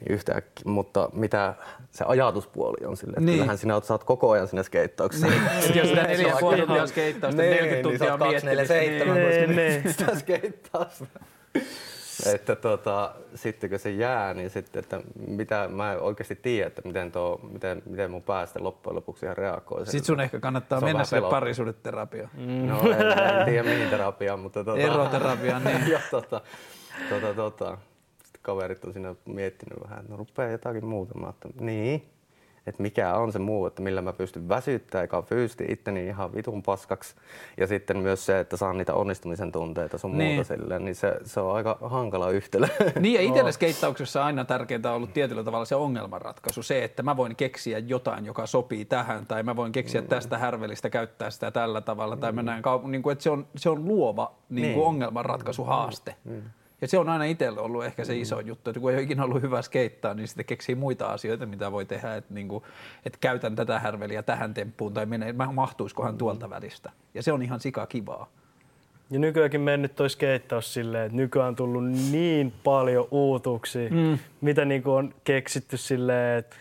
niin 0.00 0.14
yhtäkkiä. 0.14 0.62
Mutta 0.64 1.10
mitä 1.12 1.54
se 1.90 2.04
ajatuspuoli 2.08 2.86
on 2.86 2.96
sille, 2.96 3.10
että 3.10 3.20
niin. 3.20 3.34
kyllähän 3.34 3.58
sinä 3.58 3.80
saat 3.80 4.04
koko 4.04 4.30
ajan 4.30 4.48
sinne 4.48 4.62
skeittauksessa. 4.62 5.26
Niin. 5.26 5.42
jos 5.74 5.88
sitä 5.88 6.02
neljä 6.02 6.28
ja 6.28 6.36
puoli 6.40 6.58
tuntia 6.58 6.86
skeittausta, 6.86 7.42
niin, 7.42 7.50
40 7.50 7.88
tuntia 7.88 8.14
on 8.14 8.20
miettimistä. 8.20 8.74
Niin, 8.74 9.56
niin. 9.56 9.92
sitä 9.92 10.14
skeittausta 10.18 11.06
että 12.26 12.56
tota, 12.56 13.14
sitten 13.34 13.70
kun 13.70 13.78
se 13.78 13.90
jää, 13.90 14.34
niin 14.34 14.50
sitten, 14.50 14.80
että 14.80 15.00
mitä 15.26 15.68
mä 15.68 15.92
en 15.92 16.00
oikeasti 16.00 16.36
tiedä, 16.36 16.66
että 16.66 16.82
miten, 16.84 17.12
tuo, 17.12 17.40
miten, 17.52 17.82
miten 17.86 18.10
mun 18.10 18.22
päästä 18.22 18.62
loppujen 18.62 18.96
lopuksi 18.96 19.26
ihan 19.26 19.36
reagoi. 19.36 19.86
Sitten 19.86 20.04
sun 20.04 20.20
ehkä 20.20 20.40
kannattaa 20.40 20.80
mennä 20.80 21.04
sille 21.04 21.30
parisuudeterapiaan. 21.30 22.30
Mm. 22.34 22.66
No 22.66 22.80
en, 22.80 23.38
en 23.38 23.44
tiedä 23.44 23.62
mihin 23.62 23.88
terapiaan, 23.90 24.40
mutta... 24.40 24.64
Tota, 24.64 24.78
Eroterapiaan, 24.78 25.64
niin. 25.64 25.88
jo, 25.92 25.98
tota, 26.10 26.40
tota, 27.10 27.34
tota. 27.34 27.78
Sitten 28.24 28.42
kaverit 28.42 28.84
on 28.84 28.92
siinä 28.92 29.14
miettinyt 29.24 29.82
vähän, 29.82 29.98
että 29.98 30.10
no 30.10 30.16
rupeaa 30.16 30.50
jotakin 30.50 30.84
muuta. 30.84 31.18
Mä 31.18 31.28
että 31.28 31.48
niin, 31.60 32.08
että 32.66 32.82
mikä 32.82 33.14
on 33.14 33.32
se 33.32 33.38
muu, 33.38 33.66
että 33.66 33.82
millä 33.82 34.02
mä 34.02 34.12
pystyn 34.12 34.48
väsyttämään 34.48 35.02
eikä 35.02 35.22
fyysisesti 35.22 35.64
itteni 35.68 36.06
ihan 36.06 36.34
vitun 36.34 36.62
paskaksi. 36.62 37.14
Ja 37.56 37.66
sitten 37.66 37.98
myös 37.98 38.26
se, 38.26 38.40
että 38.40 38.56
saan 38.56 38.78
niitä 38.78 38.94
onnistumisen 38.94 39.52
tunteita 39.52 39.98
sun 39.98 40.18
niin. 40.18 40.34
muuta 40.34 40.54
silleen, 40.54 40.84
niin 40.84 40.94
se, 40.94 41.16
se 41.24 41.40
on 41.40 41.56
aika 41.56 41.78
hankala 41.80 42.30
yhtälö. 42.30 42.66
Niin 43.00 43.14
ja 43.14 43.20
itselle 43.20 43.52
skeittauksessa 43.52 44.24
aina 44.24 44.44
tärkeintä 44.44 44.90
on 44.90 44.96
ollut 44.96 45.12
tietyllä 45.12 45.44
tavalla 45.44 45.64
se 45.64 45.74
ongelmanratkaisu. 45.74 46.62
Se, 46.62 46.84
että 46.84 47.02
mä 47.02 47.16
voin 47.16 47.36
keksiä 47.36 47.78
jotain, 47.78 48.26
joka 48.26 48.46
sopii 48.46 48.84
tähän, 48.84 49.26
tai 49.26 49.42
mä 49.42 49.56
voin 49.56 49.72
keksiä 49.72 50.00
mm. 50.00 50.06
tästä 50.06 50.38
härvelistä 50.38 50.90
käyttää 50.90 51.30
sitä 51.30 51.50
tällä 51.50 51.80
tavalla, 51.80 52.16
tai 52.16 52.32
mm. 52.32 52.36
mä 52.36 52.42
näen, 52.42 52.62
niin 52.86 53.02
kuin, 53.02 53.12
että 53.12 53.22
se 53.22 53.30
on, 53.30 53.46
se 53.56 53.70
on 53.70 53.84
luova 53.84 54.34
niin 54.48 54.62
kuin 54.64 54.74
niin. 54.74 54.86
ongelmanratkaisuhaaste. 54.86 56.14
Mm. 56.24 56.42
Ja 56.80 56.88
se 56.88 56.98
on 56.98 57.08
aina 57.08 57.24
itselle 57.24 57.60
ollut 57.60 57.84
ehkä 57.84 58.04
se 58.04 58.16
iso 58.16 58.36
mm. 58.36 58.46
juttu, 58.46 58.70
että 58.70 58.80
kun 58.80 58.90
ei 58.90 58.96
ole 58.96 59.02
ikinä 59.02 59.24
ollut 59.24 59.42
hyvä 59.42 59.62
skeittaa, 59.62 60.14
niin 60.14 60.28
sitten 60.28 60.46
keksii 60.46 60.74
muita 60.74 61.06
asioita, 61.06 61.46
mitä 61.46 61.72
voi 61.72 61.84
tehdä, 61.84 62.16
että, 62.16 62.34
niin 62.34 62.48
kuin, 62.48 62.64
että 63.06 63.18
käytän 63.20 63.56
tätä 63.56 63.78
härveliä 63.78 64.22
tähän 64.22 64.54
temppuun 64.54 64.94
tai 64.94 65.06
menee, 65.06 65.34
mahtuisikohan 65.52 66.14
mm. 66.14 66.18
tuolta 66.18 66.50
välistä. 66.50 66.92
Ja 67.14 67.22
se 67.22 67.32
on 67.32 67.42
ihan 67.42 67.60
sika 67.60 67.86
kivaa. 67.86 68.28
Ja 69.10 69.18
nykyäänkin 69.18 69.60
mennyt 69.60 69.96
toi 69.96 70.10
skeittaus 70.10 70.74
silleen, 70.74 71.06
että 71.06 71.16
nykyään 71.16 71.48
on 71.48 71.56
tullut 71.56 71.84
niin 71.84 72.52
paljon 72.64 73.08
uutuuksia, 73.10 73.90
mm. 73.90 74.18
mitä 74.40 74.64
niin 74.64 74.82
kuin 74.82 74.94
on 74.94 75.14
keksitty 75.24 75.76
silleen, 75.76 76.38
että 76.38 76.56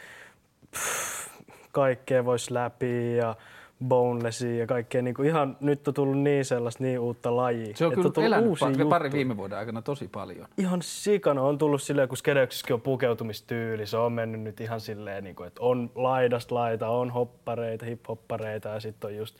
pff, 0.71 1.27
kaikkea 1.71 2.25
voisi 2.25 2.53
läpi 2.53 3.17
ja 3.17 3.35
bonelessia 3.83 4.59
ja 4.59 4.67
kaikkea. 4.67 5.01
Niin 5.01 5.13
kuin 5.13 5.27
ihan, 5.27 5.57
nyt 5.59 5.87
on 5.87 5.93
tullut 5.93 6.17
niin 6.17 6.45
sellaista 6.45 6.83
niin 6.83 6.99
uutta 6.99 7.35
lajia. 7.35 7.75
Se 7.75 7.85
on 7.85 7.93
kyllä 7.93 8.11
on 8.17 8.23
elänyt 8.23 8.59
pari, 8.59 8.85
pari 8.89 9.11
viime 9.11 9.37
vuoden 9.37 9.57
aikana 9.57 9.81
tosi 9.81 10.07
paljon. 10.07 10.47
Ihan 10.57 10.81
sikana 10.81 11.41
on 11.41 11.57
tullut 11.57 11.81
silleen, 11.81 12.07
kun 12.07 12.17
skedeuksissakin 12.17 12.73
on 12.73 12.81
pukeutumistyyli. 12.81 13.85
Se 13.85 13.97
on 13.97 14.11
mennyt 14.11 14.41
nyt 14.41 14.61
ihan 14.61 14.81
silleen, 14.81 15.23
niin 15.23 15.35
kuin, 15.35 15.47
että 15.47 15.61
on 15.61 15.91
laidasta 15.95 16.55
laita, 16.55 16.89
on 16.89 17.11
hoppareita, 17.11 17.85
hip-hoppareita 17.85 18.69
ja 18.69 18.79
sitten 18.79 19.07
on 19.07 19.15
just 19.15 19.35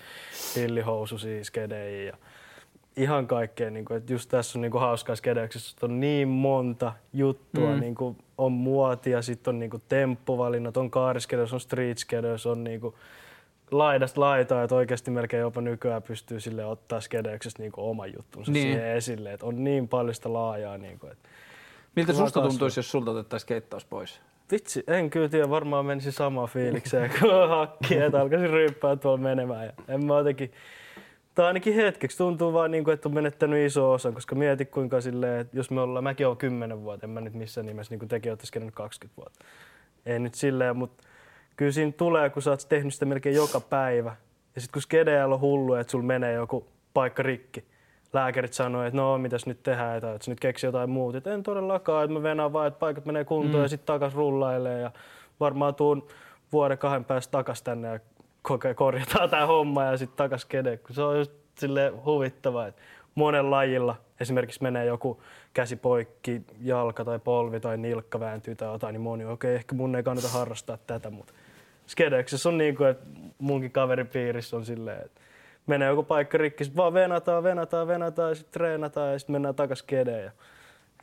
pillihoususia 0.56 1.44
skedejä. 1.44 2.04
Ja 2.04 2.18
ihan 2.98 3.28
kaikkea. 3.28 3.70
Niin 3.70 3.86
kuin, 3.86 3.98
että 3.98 4.14
just 4.14 4.30
tässä 4.30 4.60
on 4.60 4.62
niin 4.62 4.72
kuin 4.72 4.82
hauskaa 4.82 5.16
skedeuksissa, 5.16 5.78
on 5.82 6.00
niin 6.00 6.28
monta 6.28 6.94
juttua. 7.14 7.74
Mm. 7.74 7.80
Niin 7.80 7.96
kuin, 7.96 8.18
on 8.38 8.52
muotia, 8.52 9.22
sitten 9.22 9.52
on 9.52 9.60
niin 9.60 9.70
kuin 9.70 9.84
temppuvalinnat, 9.90 10.78
on 10.78 10.92
kaariskedeys, 10.92 11.54
on 11.54 11.60
street 11.60 11.98
on 12.52 12.64
niin 12.64 12.82
kuin, 12.82 12.96
laidasta 13.72 14.22
laitaa, 14.22 14.64
että 14.64 14.76
oikeasti 14.76 15.12
melkein 15.12 15.42
jopa 15.42 15.62
nykyään 15.62 16.04
pystyy 16.04 16.40
sille 16.40 16.66
ottaa 16.66 17.02
skedeyksestä 17.02 17.64
niin 17.64 17.72
oman 17.78 18.14
juttunsa 18.14 18.52
niin. 18.52 18.64
siihen 18.64 18.96
esille. 18.96 19.34
Että 19.34 19.46
on 19.46 19.64
niin 19.64 19.88
paljon 19.88 20.16
sitä 20.16 20.34
laajaa. 20.34 20.78
Niin 20.78 21.00
kuin, 21.00 21.12
että 21.12 21.30
Miltä 21.96 22.14
susta 22.14 22.42
tuntuisi, 22.42 22.80
jos 22.80 22.92
sulta 22.92 23.12
otettaisiin 23.12 23.48
keittaus 23.48 23.86
pois? 23.86 24.22
Vitsi, 24.52 24.84
en 24.88 25.10
kyllä 25.10 25.30
tiedä, 25.30 25.50
varmaan 25.50 25.86
menisi 25.86 26.12
samaan 26.12 26.50
fiilikseen 26.50 27.12
kuin 27.20 27.50
hakki, 27.50 27.98
että 27.98 28.22
alkaisin 28.22 28.50
ryppää 28.50 28.96
tuolla 28.96 29.18
menemään. 29.18 29.66
Ja 29.66 29.72
en 29.88 30.06
mä 30.06 30.18
jotenkin, 30.18 30.52
tai 31.36 31.46
ainakin 31.46 31.74
hetkeksi 31.74 32.18
tuntuu 32.18 32.54
vaan 32.54 32.72
niin 32.72 32.84
kuin, 32.84 32.94
että 32.94 33.10
on 33.10 33.16
menettänyt 33.16 33.66
iso 33.66 33.92
osa, 33.92 34.12
koska 34.12 34.36
mieti 34.36 34.66
kuinka 34.66 35.02
silleen, 35.02 35.40
että 35.40 35.58
jos 35.58 35.72
me 35.72 35.82
ollaan, 35.82 36.04
mäkin 36.04 36.28
olen 36.28 36.38
10 36.38 36.82
vuotta, 36.82 37.06
en 37.06 37.10
mä 37.10 37.22
nyt 37.22 37.34
missään 37.34 37.68
nimessä, 37.68 37.92
niin 37.92 38.00
kuin 38.00 38.10
tekin 38.10 38.32
olette 38.32 38.72
20 38.74 39.18
vuotta. 39.18 39.46
Ei 40.06 40.20
nyt 40.20 40.34
silleen, 40.34 40.78
mutta 40.78 41.04
kyllä 41.56 41.72
siinä 41.72 41.92
tulee, 41.92 42.30
kun 42.30 42.42
sä 42.42 42.50
oot 42.50 42.66
tehnyt 42.70 42.94
sitä 42.94 43.06
melkein 43.06 43.36
joka 43.36 43.60
päivä. 43.60 44.16
Ja 44.56 44.62
sitten 44.62 44.74
kun 44.74 44.82
skedeellä 44.82 45.36
on 45.36 45.42
hullu, 45.42 45.74
että 45.74 45.92
sulla 45.92 46.06
menee 46.06 46.34
joku 46.34 46.68
paikka 46.94 47.24
rikki. 47.24 47.66
Lääkärit 48.14 48.54
sanoo, 48.54 48.84
että 48.84 48.98
no 48.98 49.18
mitäs 49.18 49.46
nyt 49.46 49.64
tehdään, 49.64 49.98
että 49.98 50.32
nyt 50.32 50.40
keksi 50.40 50.66
jotain 50.66 50.90
muuta. 50.90 51.18
Että 51.18 51.34
en 51.34 51.44
todellakaan, 51.44 52.04
että 52.04 52.14
mä 52.14 52.24
venään 52.24 52.54
vaan, 52.54 52.68
että 52.68 52.80
paikat 52.80 53.06
menee 53.06 53.26
kuntoon 53.26 53.56
mm. 53.56 53.62
ja 53.62 53.68
sitten 53.68 53.86
takas 53.86 54.16
rullailee. 54.16 54.82
Ja 54.82 54.92
varmaan 55.40 55.76
tuun 55.76 56.08
vuoden 56.52 56.78
kahden 56.78 57.06
päästä 57.06 57.32
takas 57.32 57.62
tänne 57.62 57.88
ja 57.88 58.00
korjataan 58.76 59.30
tämä 59.30 59.46
homma 59.46 59.84
ja 59.84 59.98
sitten 59.98 60.18
takas 60.18 60.42
skede. 60.42 60.80
Se 60.92 61.02
on 61.02 61.18
just 61.18 61.32
silleen 61.58 62.06
huvittavaa, 62.06 62.68
että 62.68 62.82
monen 63.16 63.52
lajilla 63.52 63.96
esimerkiksi 64.20 64.64
menee 64.64 64.86
joku 64.86 65.22
käsi 65.54 65.76
poikki, 65.76 66.42
jalka 66.62 67.06
tai 67.06 67.20
polvi 67.20 67.60
tai 67.60 67.78
nilkka 67.78 68.20
vääntyy 68.20 68.56
tai 68.56 68.72
jotain, 68.72 68.94
niin 68.94 69.02
moni, 69.02 69.26
okei, 69.26 69.34
okay, 69.34 69.56
ehkä 69.56 69.76
mun 69.76 69.96
ei 69.96 70.04
kannata 70.04 70.28
harrastaa 70.28 70.78
tätä, 70.88 71.10
mutta 71.10 71.34
skedeksessä 71.88 72.50
on 72.50 72.58
niin 72.58 72.76
kuin, 72.76 72.90
että 72.90 73.06
munkin 73.38 73.72
kaveripiirissä 73.72 74.58
on 74.58 74.66
silleen, 74.66 75.06
että 75.06 75.22
menee 75.68 75.88
joku 75.88 76.04
paikka 76.04 76.38
rikki, 76.38 76.66
sit 76.66 76.76
vaan 76.76 76.94
venataan, 76.94 77.44
venataan, 77.44 77.88
venataan 77.88 78.36
sitten 78.36 78.54
treenataan 78.54 79.12
ja 79.12 79.20
sitten 79.20 79.34
mennään 79.34 79.56
takas 79.56 79.80
skedeen 79.80 80.24
ja 80.24 80.32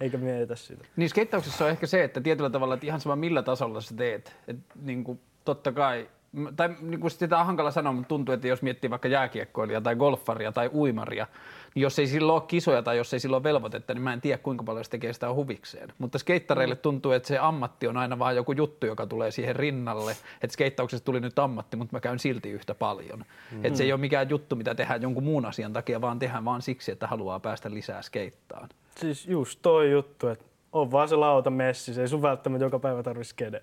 eikä 0.00 0.18
mietitä 0.18 0.56
sitä. 0.56 0.84
Niin 0.96 1.08
skeittauksessa 1.08 1.64
on 1.64 1.70
ehkä 1.70 1.86
se, 1.86 2.04
että 2.04 2.20
tietyllä 2.20 2.50
tavalla, 2.50 2.74
että 2.74 2.86
ihan 2.86 3.00
sama 3.00 3.16
millä 3.16 3.42
tasolla 3.42 3.80
sä 3.80 3.96
teet, 3.96 4.36
että 4.48 4.74
niin 4.82 5.04
kuin, 5.04 5.20
totta 5.44 5.72
kai 5.72 6.08
tai 6.56 6.74
niin 6.80 7.00
kuin 7.00 7.10
sitä 7.10 7.38
on 7.38 7.46
hankala 7.46 7.70
sanoa, 7.70 7.92
mutta 7.92 8.08
tuntuu, 8.08 8.34
että 8.34 8.48
jos 8.48 8.62
miettii 8.62 8.90
vaikka 8.90 9.08
jääkiekkoilijaa 9.08 9.80
tai 9.80 9.96
golfaria 9.96 10.52
tai 10.52 10.70
uimaria, 10.74 11.26
jos 11.74 11.98
ei 11.98 12.06
silloin 12.06 12.42
ole 12.42 12.48
kisoja 12.48 12.82
tai 12.82 12.96
jos 12.96 13.14
ei 13.14 13.20
silloin 13.20 13.40
ole 13.40 13.52
velvoitetta, 13.52 13.94
niin 13.94 14.02
mä 14.02 14.12
en 14.12 14.20
tiedä 14.20 14.38
kuinka 14.38 14.64
paljon 14.64 14.84
se 14.84 14.90
tekee 14.90 15.12
sitä 15.12 15.32
huvikseen. 15.32 15.92
Mutta 15.98 16.18
skeittareille 16.18 16.76
tuntuu, 16.76 17.12
että 17.12 17.28
se 17.28 17.38
ammatti 17.38 17.88
on 17.88 17.96
aina 17.96 18.18
vaan 18.18 18.36
joku 18.36 18.52
juttu, 18.52 18.86
joka 18.86 19.06
tulee 19.06 19.30
siihen 19.30 19.56
rinnalle. 19.56 20.12
Että 20.42 20.52
skeittauksesta 20.52 21.04
tuli 21.04 21.20
nyt 21.20 21.38
ammatti, 21.38 21.76
mutta 21.76 21.96
mä 21.96 22.00
käyn 22.00 22.18
silti 22.18 22.50
yhtä 22.50 22.74
paljon. 22.74 23.24
Mm. 23.52 23.64
Että 23.64 23.76
se 23.76 23.84
ei 23.84 23.92
ole 23.92 24.00
mikään 24.00 24.30
juttu, 24.30 24.56
mitä 24.56 24.74
tehdään 24.74 25.02
jonkun 25.02 25.24
muun 25.24 25.46
asian 25.46 25.72
takia, 25.72 26.00
vaan 26.00 26.18
tehdään 26.18 26.44
vaan 26.44 26.62
siksi, 26.62 26.92
että 26.92 27.06
haluaa 27.06 27.40
päästä 27.40 27.70
lisää 27.70 28.02
skeittaan. 28.02 28.68
Siis 28.96 29.26
just 29.26 29.58
toi 29.62 29.90
juttu, 29.90 30.28
että 30.28 30.44
on 30.72 30.90
vaan 30.90 31.08
se 31.08 31.16
lauta 31.16 31.50
messi, 31.50 31.94
se 31.94 32.00
ei 32.00 32.08
sun 32.08 32.22
välttämättä 32.22 32.64
joka 32.64 32.78
päivä 32.78 33.02
tarvitse 33.02 33.30
skede. 33.30 33.62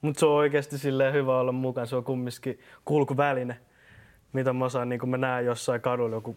Mutta 0.00 0.20
se 0.20 0.26
on 0.26 0.32
oikeasti 0.32 0.78
silleen 0.78 1.14
hyvä 1.14 1.38
olla 1.38 1.52
mukana, 1.52 1.86
se 1.86 1.96
on 1.96 2.04
kumminkin 2.04 2.60
kulkuväline, 2.84 3.56
mitä 4.32 4.52
mä 4.52 4.64
osaan, 4.64 4.88
niin 4.88 5.00
kun 5.00 5.08
mä 5.08 5.16
näen 5.16 5.46
jossain 5.46 5.80
kadulla 5.80 6.16
joku 6.16 6.36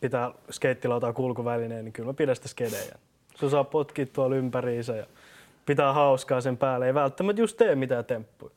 pitää 0.00 0.32
skeittilautaa 0.50 1.12
kulkuvälineen, 1.12 1.84
niin 1.84 1.92
kyllä 1.92 2.06
mä 2.06 2.14
pidän 2.14 2.36
sitä 2.36 2.48
skedejä. 2.48 2.98
Se 3.34 3.50
saa 3.50 3.64
potkia 3.64 4.06
tuolla 4.06 4.36
ympäriinsä 4.36 4.96
ja 4.96 5.06
pitää 5.66 5.92
hauskaa 5.92 6.40
sen 6.40 6.56
päälle. 6.56 6.86
Ei 6.86 6.94
välttämättä 6.94 7.42
just 7.42 7.56
tee 7.56 7.74
mitään 7.74 8.04
temppuja. 8.04 8.52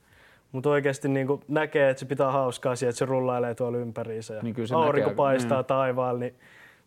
Mutta 0.52 0.70
oikeasti 0.70 1.08
niin 1.08 1.26
näkee, 1.48 1.90
että 1.90 2.00
se 2.00 2.06
pitää 2.06 2.32
hauskaa 2.32 2.76
siihen, 2.76 2.90
että 2.90 2.98
se 2.98 3.04
rullailee 3.04 3.54
tuolla 3.54 3.78
ympäriinsä. 3.78 4.34
Ja 4.34 4.42
niin 4.42 4.56
aurinko 4.74 5.08
näkee. 5.08 5.16
paistaa 5.16 5.62
mm. 5.62 5.66
taivaalla, 5.66 6.20
niin 6.20 6.34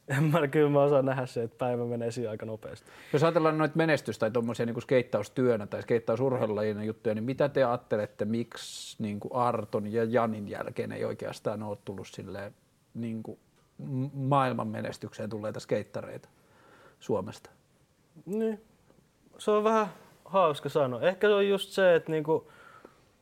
en 0.17 0.23
mä, 0.23 0.47
kyllä 0.47 0.69
mä 0.69 0.83
osaan 0.83 1.05
nähdä 1.05 1.25
se, 1.25 1.43
että 1.43 1.57
päivä 1.57 1.85
menee 1.85 2.11
siinä 2.11 2.31
aika 2.31 2.45
nopeasti. 2.45 2.91
Jos 3.13 3.23
ajatellaan 3.23 3.57
noita 3.57 3.77
menestystä 3.77 4.19
tai 4.19 4.31
tuommoisia 4.31 4.65
niin 4.65 4.81
skeittaustyönä 4.81 5.67
tai 5.67 5.81
skeittausurheilulajien 5.81 6.83
juttuja, 6.83 7.15
niin 7.15 7.23
mitä 7.23 7.49
te 7.49 7.63
ajattelette, 7.63 8.25
miksi 8.25 9.03
niin 9.03 9.19
kuin 9.19 9.33
Arton 9.33 9.91
ja 9.91 10.03
Janin 10.03 10.47
jälkeen 10.47 10.91
ei 10.91 11.05
oikeastaan 11.05 11.63
ole 11.63 11.77
tullut 11.85 12.07
silleen, 12.07 12.53
niin 12.93 13.23
kuin 13.23 13.39
maailman 14.13 14.67
menestykseen 14.67 15.30
tulleita 15.30 15.59
skeittareita 15.59 16.30
Suomesta? 16.99 17.49
Niin. 18.25 18.61
Se 19.38 19.51
on 19.51 19.63
vähän 19.63 19.88
hauska 20.25 20.69
sanoa. 20.69 21.01
Ehkä 21.01 21.28
se 21.28 21.34
on 21.34 21.47
just 21.47 21.69
se, 21.69 21.95
että 21.95 22.11
niinku 22.11 22.51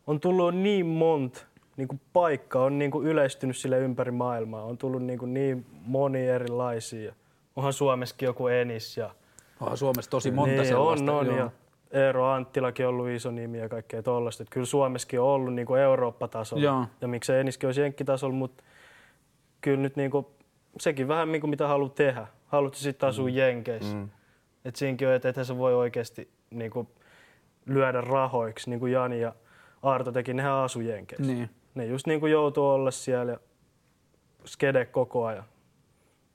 on 0.07 0.19
tullut 0.19 0.55
niin 0.55 0.85
monta 0.85 1.41
niinku 1.77 1.99
paikka 2.13 2.63
on 2.63 2.79
niinku 2.79 3.01
yleistynyt 3.01 3.57
sille 3.57 3.79
ympäri 3.79 4.11
maailmaa. 4.11 4.63
On 4.63 4.77
tullut 4.77 5.03
niinku 5.03 5.25
niin 5.25 5.65
moni 5.85 6.27
erilaisia. 6.27 7.13
Onhan 7.55 7.73
Suomessakin 7.73 8.25
joku 8.25 8.47
Enis 8.47 8.97
ja... 8.97 9.15
Onhan 9.61 9.77
Suomessa 9.77 10.11
tosi 10.11 10.31
monta 10.31 10.55
niin, 10.55 10.65
sellaista. 10.65 11.13
On, 11.13 11.29
on, 11.29 11.37
ja 11.37 11.51
Eero 11.91 12.29
Anttilakin 12.31 12.85
on 12.85 12.89
ollut 12.89 13.09
iso 13.09 13.31
nimi 13.31 13.59
ja 13.59 13.69
kaikkea 13.69 14.03
tollaista. 14.03 14.43
Että 14.43 14.53
kyllä 14.53 14.65
Suomessakin 14.65 15.19
on 15.19 15.27
ollut 15.27 15.53
niinku 15.53 15.75
Eurooppa-tasolla. 15.75 16.63
Joo. 16.63 16.85
Ja 17.01 17.07
miksei 17.07 17.39
Eniskin 17.39 17.67
olisi 17.67 17.81
jenkkitasolla, 17.81 18.35
mutta 18.35 18.63
kyllä 19.61 19.79
nyt 19.79 19.95
niinku, 19.95 20.31
sekin 20.79 21.07
vähän 21.07 21.31
niinku 21.31 21.47
mitä 21.47 21.67
haluat 21.67 21.95
tehdä. 21.95 22.27
Haluat 22.45 22.73
sitten 22.73 23.09
asua 23.09 23.29
mm. 23.29 23.35
Jenkeissä. 23.35 23.95
Mm. 23.95 24.09
Et 24.65 24.75
siinäkin 24.75 25.07
on, 25.07 25.13
että 25.13 25.29
ethän 25.29 25.45
se 25.45 25.57
voi 25.57 25.73
oikeasti 25.73 26.29
niinku, 26.49 26.89
lyödä 27.65 28.01
rahoiksi, 28.01 28.69
niin 28.69 28.79
kuin 28.79 28.91
Jani 28.91 29.21
ja 29.21 29.35
Arto 29.81 30.11
teki, 30.11 30.33
nehän 30.33 30.53
asu 30.53 30.79
Jenkeissä. 30.79 31.33
Niin. 31.33 31.49
Ne 31.75 31.85
just 31.85 32.07
niin 32.07 32.19
kuin 32.19 32.31
joutuu 32.31 32.67
olla 32.67 32.91
siellä 32.91 33.31
ja 33.31 33.39
skede 34.45 34.85
koko 34.85 35.25
ajan. 35.25 35.43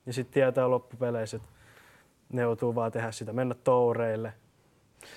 Ja 0.07 0.12
sitten 0.12 0.34
tietää 0.34 0.70
loppupeleissä, 0.70 1.36
että 1.36 1.49
ne 2.32 2.43
joutuu 2.43 2.74
vaan 2.74 2.93
tehdä 2.93 3.12
sitä, 3.12 3.32
mennä 3.32 3.55
toureille. 3.55 4.32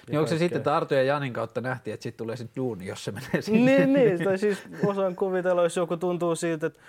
Niin 0.10 0.20
onko 0.20 0.30
se 0.30 0.38
sitten, 0.38 0.58
että 0.58 0.76
Arto 0.76 0.96
ja 0.96 1.04
Janin 1.04 1.34
kautta 1.34 1.62
nähtiin, 1.62 1.94
että 1.94 2.04
sitten 2.04 2.18
tulee 2.18 2.36
sitten 2.36 2.64
duuni, 2.64 2.88
jos 2.88 3.06
se 3.06 3.12
menee 3.12 3.42
sinne? 3.42 3.78
Niin, 3.78 3.94
niin. 3.94 4.24
Tai 4.24 4.38
siis 4.38 4.64
osaan 4.86 5.16
kuvitella, 5.16 5.64
jos 5.64 5.78
joku 5.78 5.98
tuntuu 5.98 6.36
siltä, 6.36 6.68
että 6.68 6.80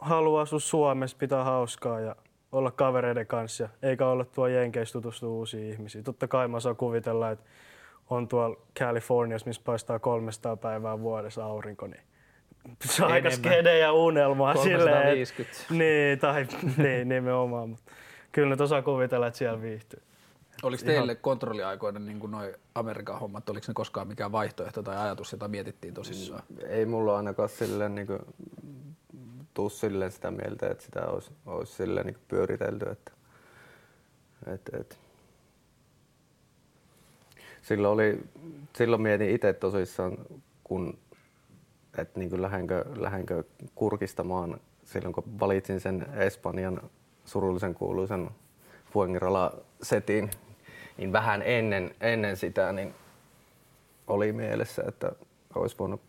haluaa 0.00 0.42
asua 0.42 0.58
Suomessa, 0.58 1.16
pitää 1.16 1.44
hauskaa 1.44 2.00
ja 2.00 2.16
olla 2.52 2.70
kavereiden 2.70 3.26
kanssa, 3.26 3.68
eikä 3.82 4.06
olla 4.06 4.24
tuo 4.24 4.46
Jenkeissä 4.46 4.92
tutustua 4.92 5.28
uusiin 5.28 5.72
ihmisiin. 5.72 6.04
Totta 6.04 6.28
kai 6.28 6.48
mä 6.48 6.60
saan 6.60 6.76
kuvitella, 6.76 7.30
että 7.30 7.44
on 8.10 8.28
tuolla 8.28 8.56
Californiassa, 8.78 9.46
missä 9.46 9.62
paistaa 9.64 9.98
300 9.98 10.56
päivää 10.56 11.00
vuodessa 11.00 11.44
aurinko, 11.44 11.86
niin 11.86 12.02
se 12.84 13.04
on 13.04 13.12
aika 13.12 13.30
skede 13.30 13.78
ja 13.78 13.92
unelmaa 13.92 14.54
350. 14.54 15.58
silleen. 15.58 15.78
Niin, 15.78 16.18
tai 16.18 16.46
niin, 16.84 17.08
nimenomaan. 17.08 17.68
Mutta 17.68 17.92
kyllä 18.32 18.50
nyt 18.50 18.60
osaa 18.60 18.82
kuvitella, 18.82 19.26
että 19.26 19.38
siellä 19.38 19.62
viihtyy. 19.62 20.02
Oliko 20.62 20.84
teille 20.84 21.12
Ihan... 21.12 21.22
kontrolliaikoina 21.22 21.98
niin 21.98 22.20
kuin 22.20 22.30
noi 22.30 22.54
Amerikan 22.74 23.20
hommat, 23.20 23.48
oliko 23.48 23.64
ne 23.68 23.74
koskaan 23.74 24.08
mikään 24.08 24.32
vaihtoehto 24.32 24.82
tai 24.82 24.96
ajatus, 24.96 25.32
jota 25.32 25.48
mietittiin 25.48 25.94
tosissaan? 25.94 26.42
Ei 26.66 26.86
mulla 26.86 27.16
ainakaan 27.16 27.48
silleen 27.48 27.94
niin 27.94 28.06
kuin, 28.06 28.18
tuu 29.58 29.70
silleen 29.70 30.12
sitä 30.12 30.30
mieltä, 30.30 30.68
että 30.68 30.84
sitä 30.84 31.06
olisi, 31.06 31.30
olisi 31.46 31.72
silleen 31.72 32.06
niin 32.06 32.16
pyöritelty. 32.28 32.90
Että, 32.90 33.12
että, 34.54 34.76
että 34.80 34.96
silloin, 37.62 37.94
oli, 37.94 38.20
silloin 38.76 39.02
mietin 39.02 39.30
itse 39.30 39.52
tosissaan, 39.52 40.18
kun, 40.64 40.98
että 41.98 42.20
niin 42.20 42.42
lähdenkö, 42.42 42.84
lähdenkö 42.96 43.44
kurkistamaan 43.74 44.60
silloin, 44.84 45.14
kun 45.14 45.40
valitsin 45.40 45.80
sen 45.80 46.06
Espanjan 46.14 46.90
surullisen 47.24 47.74
kuuluisen 47.74 48.30
Fuengirola-setin, 48.92 50.30
niin 50.98 51.12
vähän 51.12 51.42
ennen, 51.42 51.94
ennen 52.00 52.36
sitä 52.36 52.72
niin 52.72 52.94
oli 54.06 54.32
mielessä, 54.32 54.82
että 54.88 55.12
olisi 55.54 55.76
voinut, 55.78 56.00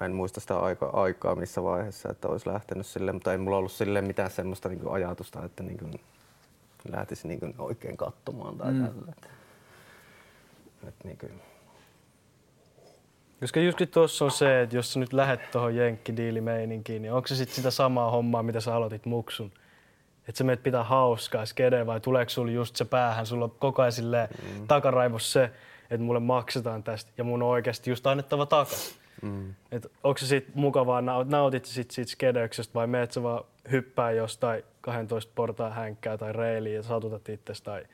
en 0.00 0.14
muista 0.14 0.40
sitä 0.40 0.58
aika, 0.58 0.86
aikaa 0.86 1.34
missä 1.34 1.62
vaiheessa, 1.62 2.10
että 2.10 2.28
olisi 2.28 2.48
lähtenyt 2.48 2.86
sille, 2.86 3.12
mutta 3.12 3.32
ei 3.32 3.38
mulla 3.38 3.56
ollut 3.56 3.72
sille 3.72 4.02
mitään 4.02 4.30
semmoista 4.30 4.68
niin 4.68 4.88
ajatusta, 4.90 5.44
että 5.44 5.62
niin 5.62 5.78
kuin 5.78 6.00
lähtisi 6.88 7.28
niin 7.28 7.54
oikein 7.58 7.96
katsomaan 7.96 8.58
tai 8.58 8.72
mm. 8.72 8.86
tällä. 8.86 9.12
Et 10.88 10.94
niin 11.04 11.18
kuin. 11.18 11.42
Koska 13.40 13.60
just 13.60 13.78
tuossa 13.90 14.24
on 14.24 14.30
se, 14.30 14.62
että 14.62 14.76
jos 14.76 14.92
sä 14.92 15.00
nyt 15.00 15.12
lähet 15.12 15.50
tuohon 15.50 15.76
jenkkidiilimeininkiin, 15.76 17.02
niin 17.02 17.12
onko 17.12 17.28
se 17.28 17.36
sitten 17.36 17.56
sitä 17.56 17.70
samaa 17.70 18.10
hommaa, 18.10 18.42
mitä 18.42 18.60
sä 18.60 18.74
aloitit 18.74 19.06
muksun? 19.06 19.52
Että 20.28 20.38
sä 20.38 20.44
meet 20.44 20.62
pitää 20.62 20.84
hauskaa 20.84 21.46
skede 21.46 21.86
vai 21.86 22.00
tuleeko 22.00 22.30
sulla 22.30 22.52
just 22.52 22.76
se 22.76 22.84
päähän, 22.84 23.26
sulla 23.26 23.44
on 23.44 23.50
koko 23.50 23.82
ajan 23.82 24.28
mm. 24.58 24.66
takaraivos 24.66 25.32
se, 25.32 25.50
että 25.90 26.04
mulle 26.04 26.20
maksetaan 26.20 26.82
tästä 26.82 27.10
ja 27.18 27.24
mun 27.24 27.42
on 27.42 27.48
oikeasti 27.48 27.90
just 27.90 28.06
annettava 28.06 28.46
takas. 28.46 29.03
Mm. 29.24 29.54
Et 29.72 29.86
onko 30.02 30.18
se 30.18 30.26
sitten 30.26 30.52
mukavaa, 30.54 31.02
nautit 31.24 31.64
sit 31.64 31.90
siitä 31.90 32.10
skedeyksestä 32.10 32.74
vai 32.74 32.86
meet 32.86 33.12
sä 33.12 33.22
vaan 33.22 33.44
hyppää 33.70 34.10
jostain 34.10 34.62
12 34.80 35.32
portaan 35.34 35.72
hänkkää 35.72 36.18
tai 36.18 36.32
reiliä 36.32 36.74
ja 36.74 36.82
satutat 36.82 37.28
itsestä 37.28 37.64
tai 37.64 37.84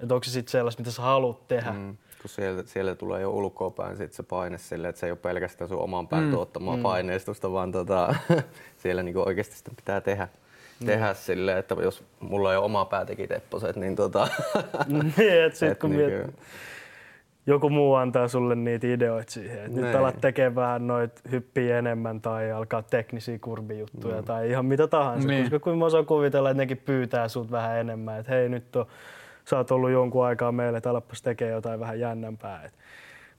että 0.00 0.14
onko 0.14 0.24
se 0.24 0.30
sitten 0.30 0.52
sellaista, 0.52 0.80
mitä 0.80 0.90
sä 0.90 1.02
haluat 1.02 1.48
tehdä. 1.48 1.72
Mm 1.72 1.96
kun 2.26 2.34
siellä, 2.34 2.62
siellä 2.66 2.94
tulee 2.94 3.22
jo 3.22 3.30
ulkoapäin 3.30 3.96
sit 3.96 4.12
se 4.12 4.22
paine 4.22 4.58
sille, 4.58 4.88
että 4.88 5.00
se 5.00 5.06
ei 5.06 5.10
ole 5.10 5.18
pelkästään 5.18 5.68
sun 5.68 5.78
oman 5.78 6.08
pään 6.08 6.24
mm. 6.24 6.30
tuottamaa 6.30 6.76
mm. 6.76 6.82
paineistusta, 6.82 7.52
vaan 7.52 7.72
tota, 7.72 8.14
siellä 8.82 9.02
niinku 9.02 9.20
oikeasti 9.20 9.56
sitä 9.56 9.70
pitää 9.76 10.00
tehdä. 10.00 10.28
Mm. 10.80 10.86
tehdä 10.86 11.14
silleen, 11.14 11.58
että 11.58 11.76
jos 11.82 12.04
mulla 12.20 12.52
ei 12.52 12.56
ole 12.56 12.64
oma 12.64 12.84
pää 12.84 13.04
teki 13.04 13.26
tepposet, 13.26 13.76
niin 13.76 13.96
tota... 13.96 14.28
niin, 15.16 15.42
että 15.46 15.58
sit 15.58 15.70
et 15.72 15.78
kun 15.78 15.90
niinku... 15.90 16.10
miet... 16.10 16.34
joku 17.46 17.70
muu 17.70 17.94
antaa 17.94 18.28
sulle 18.28 18.54
niitä 18.54 18.86
ideoita 18.86 19.32
siihen, 19.32 19.58
että 19.58 19.80
nyt 19.80 19.94
alat 19.94 20.20
tekemään 20.20 20.86
noit 20.86 21.12
hyppiä 21.30 21.78
enemmän 21.78 22.20
tai 22.20 22.52
alkaa 22.52 22.82
teknisiä 22.82 23.38
kurbijuttuja 23.38 24.16
mm. 24.16 24.24
tai 24.24 24.50
ihan 24.50 24.66
mitä 24.66 24.86
tahansa. 24.86 25.28
Niin. 25.28 25.42
Koska 25.42 25.58
kun 25.58 25.78
mä 25.78 25.84
osaan 25.84 26.06
kuvitella, 26.06 26.50
että 26.50 26.62
nekin 26.62 26.82
pyytää 26.84 27.28
sut 27.28 27.50
vähän 27.50 27.78
enemmän, 27.78 28.20
että 28.20 28.32
hei 28.32 28.48
nyt 28.48 28.76
on 28.76 28.86
sä 29.50 29.56
oot 29.56 29.70
ollut 29.70 29.90
jonkun 29.90 30.26
aikaa 30.26 30.52
meille, 30.52 30.78
että 30.78 30.90
alapas 30.90 31.22
tekee 31.22 31.50
jotain 31.50 31.80
vähän 31.80 32.00
jännämpää. 32.00 32.62
Et 32.64 32.72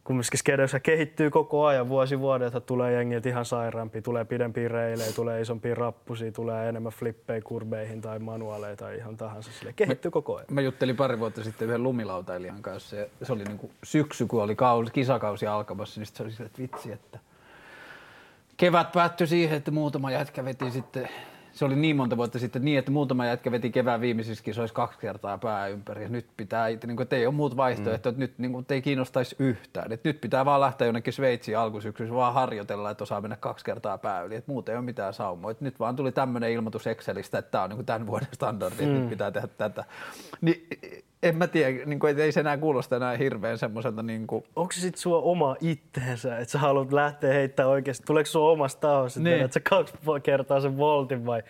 kumminkin 0.08 0.40
skedeissä 0.40 0.80
kehittyy 0.80 1.30
koko 1.30 1.66
ajan 1.66 1.90
vuosi 1.90 2.20
vuodelta, 2.20 2.62
tulee 2.62 2.94
jengiltä 2.94 3.30
ihan 3.30 3.46
sairaampi, 3.46 4.02
tulee 4.02 4.26
pidempiä 4.26 4.68
reilejä, 4.68 5.12
tulee 5.12 5.42
isompia 5.42 5.76
rappusia, 5.76 6.32
tulee 6.32 6.70
enemmän 6.70 6.92
flippejä 6.92 7.42
kurbeihin 7.42 8.02
tai 8.02 8.20
manuaaleja 8.20 8.76
tai 8.76 8.98
ihan 8.98 9.18
tahansa. 9.18 9.52
Sille 9.52 9.74
kehittyy 9.74 10.10
mä, 10.10 10.14
koko 10.14 10.36
ajan. 10.36 10.48
Mä 10.52 10.62
juttelin 10.62 10.96
pari 10.96 11.20
vuotta 11.20 11.44
sitten 11.44 11.68
yhden 11.68 11.84
lumilautailijan 11.84 12.62
kanssa. 12.62 12.90
Se, 12.90 13.10
se 13.24 13.34
oli 13.34 13.44
niin 13.44 13.58
kuin 13.58 13.72
syksy, 13.84 14.26
kun 14.26 14.44
oli 14.44 14.56
kausi, 14.56 14.92
kisakausi 14.92 15.48
alkamassa, 15.48 16.00
niin 16.00 16.08
se 16.14 16.24
oli 16.24 16.32
sille, 16.32 16.46
että 16.46 16.62
vitsi, 16.62 16.92
että 16.92 17.20
kevät 18.58 18.92
päättyi 18.92 19.28
siihen, 19.28 19.58
että 19.58 19.72
muutama 19.72 20.12
jätkä 20.12 20.46
veti 20.46 20.72
sitten 20.72 21.10
se 21.58 21.66
oli 21.66 21.76
niin 21.76 21.96
monta 21.96 22.18
vuotta 22.18 22.40
sitten 22.40 22.66
niin, 22.66 22.80
että 22.80 22.92
muutama 22.92 23.26
jätkä 23.26 23.52
veti 23.52 23.70
kevään 23.70 24.02
viimeisissä 24.02 24.44
kisoissa 24.44 24.74
kaksi 24.74 25.00
kertaa 25.00 25.38
pää 25.38 25.68
ympäri. 25.68 26.04
Ja 26.04 26.10
nyt 26.10 26.26
pitää, 26.38 26.68
niin 26.68 26.80
kuin, 26.80 27.02
että 27.02 27.16
ei 27.16 27.26
ole 27.26 27.36
muut 27.36 27.58
vaihtoehtoja, 27.58 28.12
mm. 28.12 28.16
että 28.16 28.20
nyt 28.20 28.40
niin 28.40 28.52
kuin, 28.52 28.66
ei 28.70 28.82
kiinnostaisi 28.82 29.36
yhtään. 29.40 29.92
Että 29.92 30.10
nyt 30.10 30.22
pitää 30.22 30.46
vaan 30.46 30.62
lähteä 30.62 30.88
jonnekin 30.88 31.14
Sveitsiin 31.14 31.58
alkusyksyssä, 31.58 32.16
vaan 32.16 32.34
harjoitella, 32.34 32.90
että 32.90 33.04
osaa 33.04 33.22
mennä 33.22 33.36
kaksi 33.36 33.66
kertaa 33.66 33.98
pää 33.98 34.22
yli. 34.22 34.36
Että 34.36 34.52
muuten 34.52 34.74
ei 34.74 34.78
ole 34.78 34.86
mitään 34.86 35.14
saumoa. 35.14 35.52
Että 35.52 35.66
nyt 35.66 35.80
vaan 35.80 35.96
tuli 35.96 36.12
tämmöinen 36.12 36.52
ilmoitus 36.52 36.88
Excelistä, 36.88 37.38
että 37.38 37.52
tämä 37.52 37.64
on 37.64 37.70
niin 37.70 37.78
kuin 37.78 37.86
tämän 37.86 38.08
vuoden 38.08 38.28
standardi, 38.34 38.86
mm. 38.86 38.88
että 38.88 39.00
nyt 39.00 39.10
pitää 39.10 39.32
tehdä 39.32 39.48
tätä. 39.48 39.84
Niin 40.42 40.68
en 41.24 41.38
mä 41.38 41.48
tiedä, 41.48 41.86
niin 41.86 42.00
kuin, 42.00 42.20
ei 42.20 42.32
se 42.32 42.40
enää 42.40 42.58
kuulosta 42.58 42.96
enää 42.96 43.18
hirveän 43.18 43.58
semmoiselta. 43.58 44.04
Niin 44.04 44.28
kuin... 44.28 44.44
Onko 44.56 44.72
se 44.72 44.82
sitten 44.82 45.02
sua 45.02 45.18
oma 45.18 45.56
itteensä, 45.62 46.38
että 46.38 46.52
sä 46.52 46.60
haluat 46.60 46.94
lähteä 46.94 47.34
heittämään 47.34 47.72
oikeasti? 47.72 48.06
Tuleeko 48.06 48.28
sun 48.28 48.42
omasta 48.42 48.80
tahosta, 48.80 49.20
niin. 49.20 49.42
että 49.42 49.54
sä 49.54 49.60
kaksi 49.60 49.94
kertaa 50.24 50.62
sen 50.62 50.78
voltin 50.78 51.26
vai 51.26 51.44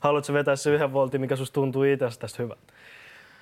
haluatko 0.00 0.32
vetää 0.32 0.56
se 0.56 0.70
yhden 0.70 0.92
voltin, 0.92 1.20
mikä 1.20 1.36
susta 1.36 1.54
tuntuu 1.54 1.82
itsestäsi 1.82 2.38
hyvältä? 2.38 2.72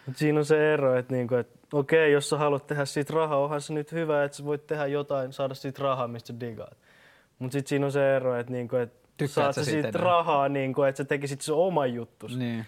Mut 0.06 0.16
siinä 0.16 0.38
on 0.38 0.44
se 0.44 0.72
ero, 0.72 0.98
että, 0.98 1.14
niinku, 1.14 1.34
että 1.34 1.58
okei, 1.72 2.12
jos 2.12 2.28
sä 2.28 2.38
haluat 2.38 2.66
tehdä 2.66 2.84
siitä 2.84 3.12
rahaa, 3.14 3.38
onhan 3.38 3.60
se 3.60 3.72
nyt 3.72 3.92
hyvä, 3.92 4.24
että 4.24 4.36
sä 4.36 4.44
voit 4.44 4.66
tehdä 4.66 4.86
jotain, 4.86 5.32
saada 5.32 5.54
siitä 5.54 5.82
rahaa, 5.82 6.08
mistä 6.08 6.26
sä 6.26 6.40
digaat. 6.40 6.76
Mutta 7.38 7.52
sitten 7.52 7.68
siinä 7.68 7.86
on 7.86 7.92
se 7.92 8.16
ero, 8.16 8.36
että, 8.36 8.52
niinku, 8.52 8.76
että 8.76 9.26
saat 9.26 9.54
sä 9.54 9.64
siitä 9.64 9.98
rahaa, 9.98 10.48
niinku, 10.48 10.82
että 10.82 10.96
sä 10.96 11.04
tekisit 11.04 11.40
se 11.40 11.52
oma 11.52 11.86
juttus. 11.86 12.36
Niin. 12.36 12.66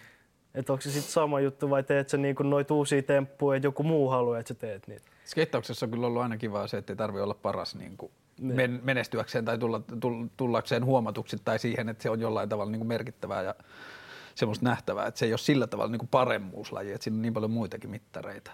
Että 0.55 0.73
onko 0.73 0.83
se 0.83 0.91
sitten 0.91 1.13
sama 1.13 1.41
juttu 1.41 1.71
vai 1.71 1.83
teet 1.83 2.09
sä 2.09 2.17
niinku 2.17 2.43
noit 2.43 2.71
uusia 2.71 3.03
temppuja, 3.03 3.57
että 3.57 3.67
joku 3.67 3.83
muu 3.83 4.09
haluaa, 4.09 4.39
että 4.39 4.49
sä 4.49 4.61
teet 4.61 4.89
niitä? 4.89 5.11
Skeittauksessa 5.25 5.87
on 5.87 5.91
kyllä 5.91 6.07
ollut 6.07 6.23
aina 6.23 6.37
kivaa 6.37 6.67
se, 6.67 6.79
että 6.79 6.93
ei 6.93 6.97
tarvi 6.97 7.21
olla 7.21 7.35
paras 7.35 7.75
niin 7.75 7.97
kuin 7.97 8.13
niin. 8.39 8.57
men, 8.57 8.81
menestyäkseen 8.83 9.45
tai 9.45 9.59
tulla, 9.59 9.81
tullakseen 10.37 10.85
huomatuksi 10.85 11.37
tai 11.45 11.59
siihen, 11.59 11.89
että 11.89 12.03
se 12.03 12.11
on 12.11 12.21
jollain 12.21 12.49
tavalla 12.49 12.73
niin 12.73 12.81
kuin 12.81 12.89
merkittävää 12.89 13.43
ja 13.43 13.55
semmoista 14.35 14.65
nähtävää, 14.65 15.07
että 15.07 15.19
se 15.19 15.27
ei 15.27 15.33
ole 15.33 15.39
sillä 15.39 15.67
tavalla 15.67 15.91
niin 15.91 15.99
kuin 15.99 16.09
paremmuuslaji, 16.09 16.93
että 16.93 17.05
siinä 17.05 17.17
on 17.17 17.23
niin 17.23 17.35
paljon 17.35 17.51
muitakin 17.51 17.91
mittareita. 17.91 18.51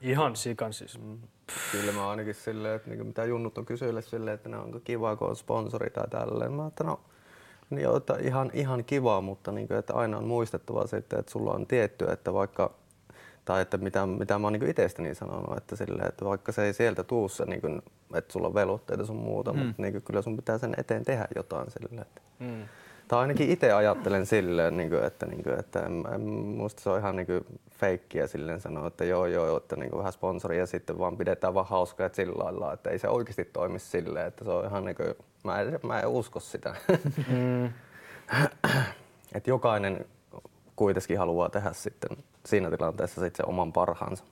Ihan 0.00 0.36
sikan 0.36 0.72
siis. 0.72 0.98
Mm. 0.98 1.18
Kyllä 1.72 1.92
mä 1.92 2.10
ainakin 2.10 2.34
silleen, 2.34 2.76
että 2.76 2.90
niin 2.90 3.06
mitä 3.06 3.24
Junnut 3.24 3.58
on 3.58 3.66
kysyille 3.66 4.02
silleen, 4.02 4.34
että 4.34 4.48
ne 4.48 4.56
onko 4.56 4.80
kiva, 4.80 5.16
kun 5.16 5.28
on 5.28 5.36
sponsori 5.36 5.90
tai 5.90 6.08
tälleen. 6.08 6.52
Mä 6.52 6.66
että 6.66 6.84
no 6.84 7.00
Niin 7.70 7.96
että 7.96 8.16
ihan, 8.20 8.50
ihan 8.54 8.84
kiva, 8.84 9.20
mutta 9.20 9.52
niin 9.52 9.68
kuin, 9.68 9.78
että 9.78 9.94
aina 9.94 10.18
on 10.18 10.24
muistettava 10.24 10.86
sitten, 10.86 11.18
että 11.18 11.32
sulla 11.32 11.52
on 11.52 11.66
tietty, 11.66 12.04
että 12.10 12.32
vaikka 12.32 12.70
tai 13.44 13.62
että 13.62 13.76
mitä, 13.76 14.06
mitä 14.06 14.38
mä 14.38 14.46
oon 14.46 14.52
niin 14.52 14.70
itsestäni 14.70 15.14
sanonut, 15.14 15.56
että, 15.56 15.76
sille, 15.76 16.02
että 16.02 16.24
vaikka 16.24 16.52
se 16.52 16.64
ei 16.64 16.72
sieltä 16.72 17.04
tuu 17.04 17.28
se, 17.28 17.44
niin 17.44 17.60
kuin, 17.60 17.82
että 18.14 18.32
sulla 18.32 18.46
on 18.46 18.54
velvoitteita 18.54 19.06
sun 19.06 19.16
muuta, 19.16 19.52
mm. 19.52 19.58
mutta 19.58 19.82
niin 19.82 19.92
kuin, 19.92 20.02
kyllä 20.02 20.22
sun 20.22 20.36
pitää 20.36 20.58
sen 20.58 20.74
eteen 20.76 21.04
tehdä 21.04 21.28
jotain 21.36 21.70
sille. 21.70 22.00
Että. 22.00 22.20
Mm. 22.38 22.64
Tai 23.08 23.18
ainakin 23.18 23.50
itse 23.50 23.72
ajattelen 23.72 24.26
silleen, 24.26 24.76
niin 24.76 24.90
kuin, 24.90 25.04
että, 25.04 25.26
niin 25.26 25.42
kuin, 25.42 25.58
että 25.58 25.80
en, 25.80 26.04
en, 26.14 26.20
musta 26.30 26.82
se 26.82 26.90
on 26.90 26.98
ihan 26.98 27.16
niin 27.16 27.26
kuin 27.26 27.44
feikkiä 27.70 28.26
silleen 28.26 28.60
sanoa, 28.60 28.86
että 28.86 29.04
joo 29.04 29.26
joo, 29.26 29.56
että 29.56 29.76
niin 29.76 29.90
kuin 29.90 29.98
vähän 29.98 30.12
sponsoria 30.12 30.58
ja 30.58 30.66
sitten 30.66 30.98
vaan 30.98 31.16
pidetään 31.16 31.54
vaan 31.54 31.66
hauskaa 31.66 32.06
että 32.06 32.16
sillä 32.16 32.44
lailla, 32.44 32.72
että 32.72 32.90
ei 32.90 32.98
se 32.98 33.08
oikeasti 33.08 33.44
toimi 33.44 33.78
silleen, 33.78 34.26
että 34.26 34.44
se 34.44 34.50
on 34.50 34.64
ihan 34.66 34.84
niin 34.84 34.96
kuin, 34.96 35.14
mä 35.44 35.60
en, 35.60 35.80
mä 35.82 36.00
en 36.00 36.08
usko 36.08 36.40
sitä. 36.40 36.74
Mm. 37.28 37.66
että 39.34 39.50
jokainen 39.50 40.06
kuitenkin 40.76 41.18
haluaa 41.18 41.48
tehdä 41.48 41.72
sitten 41.72 42.16
siinä 42.46 42.70
tilanteessa 42.70 43.20
sitten 43.20 43.48
oman 43.48 43.72
parhaansa. 43.72 44.24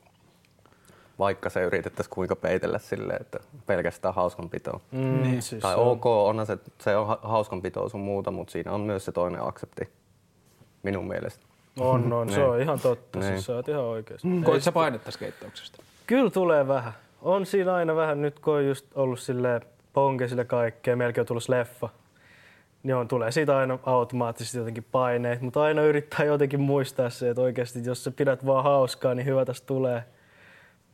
Vaikka 1.18 1.50
se 1.50 1.62
yritettäisiin 1.62 2.14
kuinka 2.14 2.36
peitellä 2.36 2.78
silleen, 2.78 3.20
että 3.20 3.38
pelkästään 3.66 4.14
hauskanpitoa. 4.14 4.80
Mm, 4.90 5.22
niin, 5.22 5.42
siis 5.42 5.62
tai 5.62 5.74
ok, 5.76 6.06
on 6.06 6.46
se, 6.46 6.58
se 6.78 6.96
on 6.96 7.18
hauskanpitoa 7.22 7.88
sun 7.88 8.00
muuta, 8.00 8.30
mutta 8.30 8.52
siinä 8.52 8.72
on 8.72 8.80
myös 8.80 9.04
se 9.04 9.12
toinen 9.12 9.42
aksepti 9.42 9.88
minun 10.82 11.08
mielestä. 11.08 11.46
On, 11.80 12.12
on. 12.12 12.32
se 12.32 12.44
on 12.44 12.60
ihan 12.60 12.80
totta. 12.80 13.18
Niin. 13.18 13.32
Siis 13.32 13.46
sä 13.46 13.54
oot 13.54 13.68
ihan 13.68 13.82
oikeasti. 13.82 14.28
Mm. 14.28 14.44
Koit 14.44 14.62
sä 14.62 14.72
painetta 14.72 15.10
skeittauksesta? 15.10 15.82
Kyllä 16.06 16.30
tulee 16.30 16.68
vähän. 16.68 16.92
On 17.22 17.46
siinä 17.46 17.74
aina 17.74 17.96
vähän, 17.96 18.22
nyt 18.22 18.38
kun 18.38 18.54
on 18.54 18.66
just 18.66 18.86
ollut 18.94 19.20
sille 19.20 19.60
ponke 19.92 20.28
sille 20.28 20.44
kaikkea, 20.44 20.96
melkein 20.96 21.22
on 21.22 21.26
tullut 21.26 21.48
leffa, 21.48 21.88
niin 22.82 22.96
on, 22.96 23.08
tulee 23.08 23.32
siitä 23.32 23.56
aina 23.56 23.78
automaattisesti 23.82 24.58
jotenkin 24.58 24.86
paineet, 24.92 25.40
mutta 25.40 25.62
aina 25.62 25.82
yrittää 25.82 26.26
jotenkin 26.26 26.60
muistaa 26.60 27.10
se, 27.10 27.30
että 27.30 27.42
oikeasti 27.42 27.84
jos 27.84 28.04
sä 28.04 28.10
pidät 28.10 28.46
vaan 28.46 28.64
hauskaa, 28.64 29.14
niin 29.14 29.26
hyvä 29.26 29.44
tästä 29.44 29.66
tulee. 29.66 30.04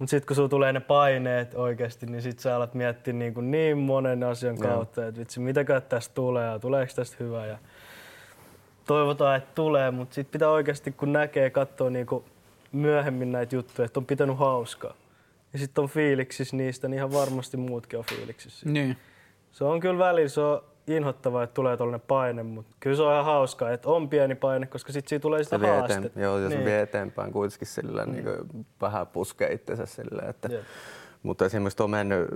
Mutta 0.03 0.11
sitten 0.11 0.27
kun 0.27 0.37
sulla 0.37 0.49
tulee 0.49 0.73
ne 0.73 0.81
paineet 0.81 1.55
oikeasti, 1.55 2.07
niin 2.07 2.23
sitten 2.23 2.43
sä 2.43 2.57
alat 2.57 2.75
miettiä 2.75 3.15
niin, 3.15 3.35
kuin 3.35 3.51
niin 3.51 3.79
monen 3.79 4.23
asian 4.23 4.59
kautta, 4.59 5.07
että 5.07 5.21
vitsi, 5.21 5.41
mitäkään 5.41 5.83
tästä 5.83 6.15
tulee 6.15 6.47
ja 6.47 6.59
tuleeko 6.59 6.93
tästä 6.97 7.17
hyvä. 7.21 7.47
Ja 7.47 7.59
toivotaan, 8.87 9.37
että 9.37 9.51
tulee, 9.55 9.91
mutta 9.91 10.15
sitten 10.15 10.33
pitää 10.33 10.49
oikeasti, 10.49 10.93
kun 10.93 11.13
näkee, 11.13 11.51
katsoa 11.51 11.91
niin 11.91 12.07
kuin 12.07 12.25
myöhemmin 12.73 13.33
näitä 13.33 13.55
juttuja, 13.55 13.87
että 13.87 14.01
on 14.01 14.07
pitänyt 14.07 14.39
hauskaa. 14.39 14.95
Ja 15.53 15.59
sitten 15.59 15.83
on 15.83 15.89
fiiliksissä 15.89 16.57
niistä, 16.57 16.89
niin 16.89 16.99
ihan 16.99 17.13
varmasti 17.13 17.57
muutkin 17.57 17.99
on 17.99 18.05
fiiliksissä. 18.05 18.69
Niin. 18.69 18.97
Se 19.53 19.65
on 19.65 19.81
kyllä 19.81 19.99
välillä, 19.99 20.29
se 20.29 20.41
on 20.41 20.65
inhottavaa, 20.87 21.43
että 21.43 21.55
tulee 21.55 21.77
tuollainen 21.77 22.07
paine, 22.09 22.43
mutta 22.43 22.77
kyllä 22.81 22.97
se 22.97 23.03
on 23.03 23.13
ihan 23.13 23.25
hauskaa, 23.25 23.71
että 23.71 23.89
on 23.89 24.09
pieni 24.09 24.35
paine, 24.35 24.67
koska 24.67 24.93
sitten 24.93 25.09
siitä 25.09 25.23
tulee 25.23 25.45
sitä 25.45 25.59
se 25.59 25.67
haastetta. 25.67 26.07
Eteen, 26.07 26.23
joo, 26.23 26.39
ja 26.39 26.49
se 26.49 26.55
niin. 26.55 26.65
vie 26.65 26.81
eteenpäin 26.81 27.33
kuitenkin 27.33 27.69
sillä 27.69 28.07
mm. 28.07 28.13
niin 28.13 28.25
kuin, 28.25 28.67
vähän 28.81 29.07
puskee 29.07 29.53
itsensä 29.53 29.87
silleen, 29.87 30.31
että, 30.31 30.49
yeah. 30.53 30.65
mutta 31.23 31.45
esimerkiksi 31.45 31.83
on 31.83 31.91
mennyt 31.91 32.29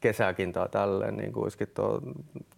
kesäkin 0.00 0.52
tai 0.52 0.68
tälleen, 0.68 1.16
niin 1.16 1.32
kuitenkin 1.32 1.68
tuo 1.74 2.00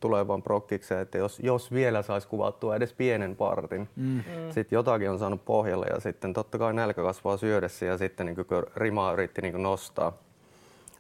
tulevan 0.01 0.43
prokkikseen, 0.43 1.01
että 1.01 1.19
jos, 1.19 1.41
jos 1.41 1.73
vielä 1.73 2.03
saisi 2.03 2.29
kuvattua 2.29 2.77
edes 2.77 2.93
pienen 2.93 3.37
partin, 3.37 3.89
mm. 3.97 4.05
mm. 4.05 4.23
sitten 4.51 4.77
jotakin 4.77 5.11
on 5.11 5.19
saanut 5.19 5.45
pohjalle 5.45 5.87
ja 5.87 6.01
sitten 6.01 6.33
totta 6.33 6.59
kai 6.59 6.75
nälkä 6.75 7.03
kasvaa 7.03 7.37
syödessä 7.37 7.87
ja 7.87 7.99
sitten 7.99 8.27
niin 8.27 8.37
kun 8.37 8.67
rimaa 8.77 9.13
yritti 9.13 9.43
niin 9.43 9.63
nostaa, 9.63 10.13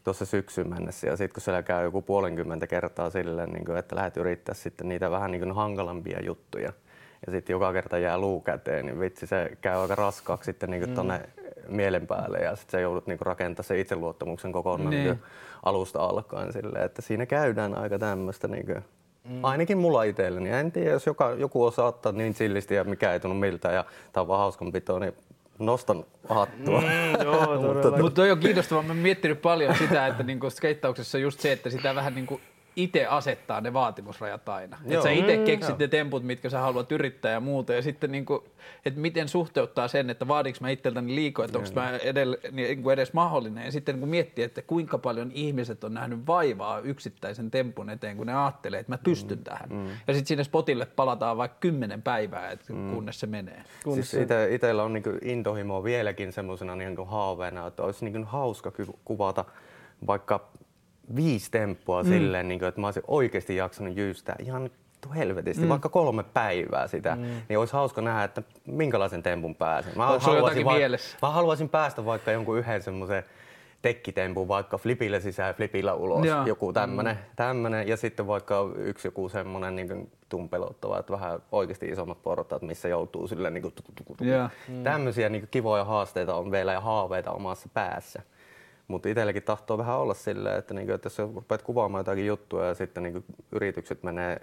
tuossa 0.08 0.26
syksyn 0.26 0.68
mennessä. 0.68 1.06
Ja 1.06 1.16
sitten 1.16 1.34
kun 1.34 1.40
siellä 1.40 1.62
käy 1.62 1.84
joku 1.84 2.02
puolenkymmentä 2.02 2.66
kertaa 2.66 3.10
silleen, 3.10 3.50
niin 3.50 3.64
kuin, 3.64 3.78
että 3.78 3.96
lähdet 3.96 4.16
yrittää 4.16 4.54
sitten 4.54 4.88
niitä 4.88 5.10
vähän 5.10 5.30
niin 5.30 5.42
kuin 5.42 5.54
hankalampia 5.54 6.18
juttuja, 6.26 6.72
ja 7.26 7.32
sitten 7.32 7.54
joka 7.54 7.72
kerta 7.72 7.98
jää 7.98 8.18
luu 8.18 8.40
käteen, 8.40 8.86
niin 8.86 9.00
vitsi 9.00 9.26
se 9.26 9.50
käy 9.60 9.80
aika 9.80 9.94
raskaaksi 9.94 10.46
sitten 10.46 10.70
niin 10.70 10.82
kuin 10.84 11.06
mm. 11.06 11.74
mielen 11.76 12.06
päälle 12.06 12.38
ja 12.38 12.56
sitten 12.56 12.72
sä 12.72 12.80
joudut 12.80 13.06
niin 13.06 13.20
rakentamaan 13.20 13.64
se 13.64 13.80
itseluottamuksen 13.80 14.52
kokonaan 14.52 14.90
niin. 14.90 15.04
Niin 15.04 15.22
alusta 15.62 16.00
alkaen 16.00 16.52
silleen, 16.52 16.84
että 16.84 17.02
siinä 17.02 17.26
käydään 17.26 17.78
aika 17.78 17.98
tämmöistä 17.98 18.48
niin 18.48 18.66
kuin, 18.66 18.84
Mm. 19.24 19.44
Ainakin 19.44 19.78
mulla 19.78 20.02
itselleni. 20.02 20.50
En 20.50 20.72
tiedä, 20.72 20.90
jos 20.90 21.06
joka, 21.06 21.30
joku 21.30 21.64
osaa 21.64 21.86
ottaa 21.86 22.12
niin 22.12 22.34
chillisti 22.34 22.74
ja 22.74 22.84
mikä 22.84 23.12
ei 23.12 23.20
tunnu 23.20 23.34
miltä 23.34 23.72
ja 23.72 23.84
tämä 24.12 24.22
on 24.22 24.28
vaan 24.28 24.40
hauskanpitoa, 24.40 25.00
niin 25.00 25.14
nostan 25.58 26.04
hattua. 26.28 26.80
Mm, 26.80 26.86
joo, 27.24 27.60
mutta, 27.62 27.90
mutta 27.90 28.10
toi 28.10 28.30
on 28.30 28.38
kiinnostavaa. 28.38 28.82
Mä 28.82 28.88
oon 28.88 28.96
miettinyt 28.96 29.42
paljon 29.42 29.76
sitä, 29.76 30.06
että 30.06 30.22
niinku 30.22 30.50
skeittauksessa 30.50 31.18
just 31.18 31.40
se, 31.40 31.52
että 31.52 31.70
sitä 31.70 31.94
vähän 31.94 32.14
niinku 32.14 32.40
itse 32.78 33.06
asettaa 33.06 33.60
ne 33.60 33.72
vaatimusrajat 33.72 34.48
aina. 34.48 34.78
Että 34.84 35.02
sä 35.02 35.10
itse 35.10 35.36
mm, 35.36 35.44
keksit 35.44 35.74
mm, 35.74 35.80
ne 35.80 35.88
temput, 35.88 36.22
mitkä 36.22 36.50
sä 36.50 36.58
haluat 36.58 36.92
yrittää 36.92 37.32
ja 37.32 37.40
muuta. 37.40 37.72
Ja 37.72 37.82
sitten 37.82 38.12
niinku, 38.12 38.44
että 38.84 39.00
miten 39.00 39.28
suhteuttaa 39.28 39.88
sen, 39.88 40.10
että 40.10 40.28
vaadinko 40.28 40.58
mä 40.60 40.70
itseltäni 40.70 41.14
liikoa, 41.14 41.44
että 41.44 41.58
onko 41.58 41.70
mä 41.74 41.96
edelle, 41.96 42.38
niin 42.52 42.82
kuin 42.82 42.92
edes 42.92 43.12
mahdollinen. 43.12 43.64
Ja 43.64 43.72
sitten 43.72 44.00
kun 44.00 44.08
miettii, 44.08 44.44
että 44.44 44.62
kuinka 44.62 44.98
paljon 44.98 45.30
ihmiset 45.34 45.84
on 45.84 45.94
nähnyt 45.94 46.26
vaivaa 46.26 46.80
yksittäisen 46.80 47.50
tempun 47.50 47.90
eteen, 47.90 48.16
kun 48.16 48.26
ne 48.26 48.34
ajattelee, 48.34 48.80
että 48.80 48.92
mä 48.92 48.98
pystyn 48.98 49.38
mm, 49.38 49.44
tähän. 49.44 49.68
Mm. 49.70 49.86
Ja 49.88 50.14
sitten 50.14 50.26
sinne 50.26 50.44
spotille 50.44 50.86
palataan 50.86 51.36
vaikka 51.36 51.58
kymmenen 51.60 52.02
päivää, 52.02 52.50
että 52.50 52.72
mm. 52.72 52.94
kunnes 52.94 53.20
se 53.20 53.26
menee. 53.26 53.62
Siis 53.94 54.14
ite, 54.14 54.54
itellä 54.54 54.82
on 54.82 54.92
niinku 54.92 55.10
intohimoa 55.22 55.84
vieläkin 55.84 56.32
semmoisena 56.32 56.76
niinku 56.76 57.04
haaveena, 57.04 57.66
että 57.66 57.82
olisi 57.82 58.04
niinku 58.04 58.28
hauska 58.30 58.72
kuvata 59.04 59.44
vaikka 60.06 60.48
viisi 61.16 61.50
temppua 61.50 62.02
mm. 62.02 62.08
silleen, 62.08 62.48
niin 62.48 62.58
kuin, 62.58 62.68
että 62.68 62.80
mä 62.80 62.86
olisin 62.86 63.02
oikeasti 63.06 63.56
jaksanut 63.56 63.96
jyystää 63.96 64.36
ihan 64.38 64.70
helvetisti, 65.16 65.62
mm. 65.62 65.68
vaikka 65.68 65.88
kolme 65.88 66.22
päivää 66.22 66.86
sitä, 66.86 67.14
mm. 67.14 67.22
niin 67.48 67.58
olisi 67.58 67.72
hauska 67.72 68.00
nähdä, 68.00 68.24
että 68.24 68.42
minkälaisen 68.66 69.22
tempun 69.22 69.54
pääsen. 69.54 69.92
Mä, 69.96 70.06
haluaisin, 70.06 70.64
va- 70.64 70.76
mielessä? 70.76 71.16
mä 71.22 71.30
haluaisin 71.30 71.68
päästä 71.68 72.04
vaikka 72.04 72.32
jonkun 72.32 72.58
yhden 72.58 72.82
semmoisen 72.82 73.24
tekkitempun 73.82 74.48
vaikka 74.48 74.78
flipillä 74.78 75.20
sisään 75.20 75.48
ja 75.48 75.54
flipillä 75.54 75.94
ulos, 75.94 76.26
ja. 76.26 76.42
joku 76.46 76.72
tämmönen, 76.72 77.16
mm. 77.16 77.22
tämmönen, 77.36 77.88
ja 77.88 77.96
sitten 77.96 78.26
vaikka 78.26 78.70
yksi 78.76 79.08
joku 79.08 79.28
semmonen 79.28 79.76
niin 79.76 80.12
tumpelottava, 80.28 80.98
että 80.98 81.12
vähän 81.12 81.42
oikeasti 81.52 81.86
isommat 81.88 82.22
portaat, 82.22 82.62
missä 82.62 82.88
joutuu 82.88 83.28
sille 83.28 83.50
niin 83.50 83.62
kuin, 83.62 83.74
yeah. 84.22 84.50
mm. 84.68 84.82
tämmöisiä 84.82 85.28
niin 85.28 85.48
kivoja 85.50 85.84
haasteita 85.84 86.34
on 86.34 86.50
vielä 86.50 86.72
ja 86.72 86.80
haaveita 86.80 87.30
omassa 87.30 87.68
päässä. 87.74 88.22
Mutta 88.88 89.08
itselläkin 89.08 89.42
tahtoo 89.42 89.78
vähän 89.78 89.98
olla 89.98 90.14
silleen, 90.14 90.58
että, 90.58 90.74
niinku, 90.74 90.92
että 90.92 91.06
jos 91.06 91.18
rupeat 91.18 91.62
kuvaamaan 91.62 92.00
jotakin 92.00 92.26
juttua 92.26 92.66
ja 92.66 92.74
sitten 92.74 93.02
niinku, 93.02 93.24
yritykset 93.52 94.02
menee 94.02 94.40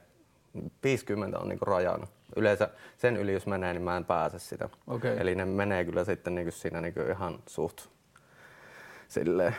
50 0.84 1.40
on 1.40 1.50
niinku 1.50 1.66
rajana. 1.66 2.08
Yleensä 2.36 2.70
sen 2.98 3.18
yli, 3.18 3.34
jos 3.34 3.48
menee, 3.48 3.74
niin 3.74 3.84
mä 3.84 3.98
en 3.98 4.06
pääse 4.06 4.40
sitä. 4.40 4.70
Okay. 4.88 5.18
Eli 5.20 5.36
ne 5.36 5.46
menee 5.46 5.86
kyllä 5.86 6.04
sitten 6.04 6.36
niinku 6.36 6.52
siinä 6.52 6.82
niinku 6.82 7.00
ihan 7.00 7.40
suht 7.48 7.82
silleen 9.08 9.56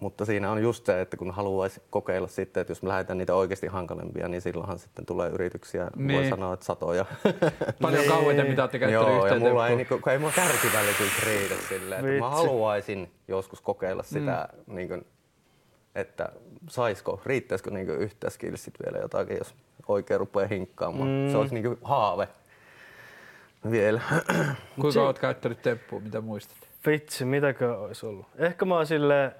mutta 0.00 0.24
siinä 0.24 0.50
on 0.50 0.62
just 0.62 0.86
se, 0.86 1.00
että 1.00 1.16
kun 1.16 1.30
haluaisi 1.30 1.82
kokeilla 1.90 2.28
sitten, 2.28 2.60
että 2.60 2.70
jos 2.70 2.82
me 2.82 2.88
lähdetään 2.88 3.18
niitä 3.18 3.34
oikeasti 3.34 3.66
hankalempia, 3.66 4.28
niin 4.28 4.40
silloinhan 4.40 4.78
sitten 4.78 5.06
tulee 5.06 5.30
yrityksiä, 5.30 5.90
niin. 5.96 6.20
voi 6.20 6.30
sanoa, 6.30 6.54
että 6.54 6.66
satoja. 6.66 7.04
Paljon 7.82 8.00
niin. 8.00 8.10
kauemmin, 8.10 8.46
mitä 8.46 8.62
olette 8.62 8.78
käyttäneet 8.78 9.16
Joo, 9.16 9.26
ja 9.26 9.38
mulla 9.38 9.68
ei, 9.68 9.76
niinku, 9.76 10.00
ei 10.10 10.18
mulla 10.18 10.32
kärsivällisyys 10.32 11.22
riitä 11.26 11.54
silleen, 11.68 12.06
että 12.06 12.20
mä 12.20 12.30
haluaisin 12.30 13.10
joskus 13.28 13.60
kokeilla 13.60 14.02
sitä, 14.02 14.48
mm. 14.66 14.74
niin 14.74 14.88
kuin, 14.88 15.06
että 15.94 16.28
saisiko, 16.68 17.20
riittäisikö 17.26 17.70
niin 17.70 17.88
yhtä 17.88 18.30
skillsit 18.30 18.74
vielä 18.84 18.98
jotakin, 18.98 19.36
jos 19.36 19.54
oikein 19.88 20.20
rupeaa 20.20 20.48
hinkkaamaan. 20.48 21.08
Mm. 21.08 21.30
Se 21.30 21.36
olisi 21.36 21.54
niin 21.54 21.64
kuin 21.64 21.78
haave 21.82 22.28
vielä. 23.70 24.00
Kuinka 24.80 25.02
olet 25.02 25.18
käyttänyt 25.18 25.62
temppua, 25.62 26.00
mitä 26.00 26.20
muistat? 26.20 26.56
Vitsi, 26.86 27.24
mitäkö 27.24 27.78
olisi 27.78 28.06
ollut? 28.06 28.26
Ehkä 28.38 28.64
mä 28.64 28.74
oon 28.74 28.86
silleen, 28.86 29.32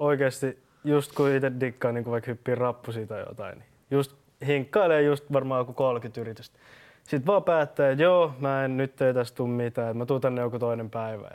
oikeasti 0.00 0.58
just 0.84 1.12
kun 1.14 1.30
itse 1.30 1.52
dikkaa 1.60 1.92
niin 1.92 2.10
vaikka 2.10 2.30
hyppii 2.30 2.54
rappusia 2.54 3.06
tai 3.06 3.20
jotain, 3.28 3.58
niin 3.58 3.68
just 3.90 4.16
hinkkailee 4.46 5.02
just 5.02 5.32
varmaan 5.32 5.58
joku 5.58 5.72
30 5.72 6.20
yritystä. 6.20 6.58
Sitten 7.02 7.26
vaan 7.26 7.44
päättää, 7.44 7.90
että 7.90 8.02
joo, 8.02 8.32
mä 8.38 8.64
en 8.64 8.76
nyt 8.76 9.02
ei 9.02 9.14
tästä 9.14 9.36
tule 9.36 9.48
mitään, 9.48 9.96
mä 9.96 10.06
tuun 10.06 10.20
tänne 10.20 10.40
joku 10.40 10.58
toinen 10.58 10.90
päivä. 10.90 11.30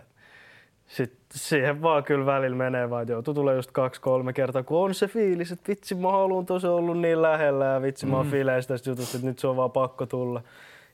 Sitten 0.87 1.25
siihen 1.33 1.81
vaan 1.81 2.03
kyllä 2.03 2.25
välillä 2.25 2.57
menee 2.57 2.89
vaan, 2.89 3.07
joutuu 3.07 3.33
tulee 3.33 3.55
just 3.55 3.71
kaksi-kolme 3.71 4.33
kertaa, 4.33 4.63
kun 4.63 4.85
on 4.85 4.93
se 4.93 5.07
fiilis, 5.07 5.51
että 5.51 5.67
vitsi 5.67 5.95
mä 5.95 6.11
haluan 6.11 6.45
tosi 6.45 6.67
ollut 6.67 6.99
niin 6.99 7.21
lähellä 7.21 7.65
ja 7.65 7.81
vitsi 7.81 8.05
mm. 8.05 8.11
mä 8.11 8.17
oon 8.17 8.25
mm. 8.25 8.31
fiileistä 8.31 8.73
tästä 8.73 8.89
jutusta, 8.89 9.17
että 9.17 9.27
nyt 9.27 9.39
se 9.39 9.47
on 9.47 9.57
vaan 9.57 9.71
pakko 9.71 10.05
tulla. 10.05 10.41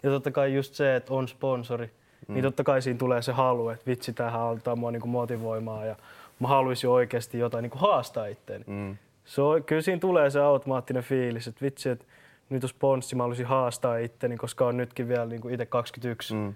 Ja 0.03 0.09
totta 0.09 0.32
kai 0.32 0.53
just 0.53 0.74
se, 0.74 0.95
että 0.95 1.13
on 1.13 1.28
sponsori, 1.28 1.86
niin 1.86 1.93
mm. 2.28 2.34
niin 2.34 2.43
totta 2.43 2.63
kai 2.63 2.82
siinä 2.82 2.97
tulee 2.97 3.22
se 3.22 3.32
halu, 3.32 3.69
että 3.69 3.86
vitsi 3.86 4.13
tähän 4.13 4.41
antaa 4.41 4.76
mua 4.76 4.91
niin 4.91 5.09
motivoimaa 5.09 5.86
ja 5.86 5.95
mä 6.41 6.47
haluaisin 6.47 6.89
oikeasti 6.89 7.39
jotain 7.39 7.63
niin 7.63 7.71
kuin 7.71 7.81
haastaa 7.81 8.25
itteeni. 8.25 8.63
Mm. 8.67 8.97
Se 9.25 9.41
on, 9.41 9.63
kyllä 9.63 9.81
siinä 9.81 9.99
tulee 9.99 10.29
se 10.29 10.39
automaattinen 10.39 11.03
fiilis, 11.03 11.47
että 11.47 11.61
vitsi, 11.61 11.89
että 11.89 12.05
nyt 12.49 12.61
jos 12.61 12.73
ponssi 12.73 13.15
mä 13.15 13.23
haluaisin 13.23 13.45
haastaa 13.45 13.97
itteni, 13.97 14.37
koska 14.37 14.65
on 14.65 14.77
nytkin 14.77 15.07
vielä 15.07 15.25
niin 15.25 15.41
kuin 15.41 15.53
itse 15.53 15.65
21. 15.65 16.33
Mm. 16.33 16.55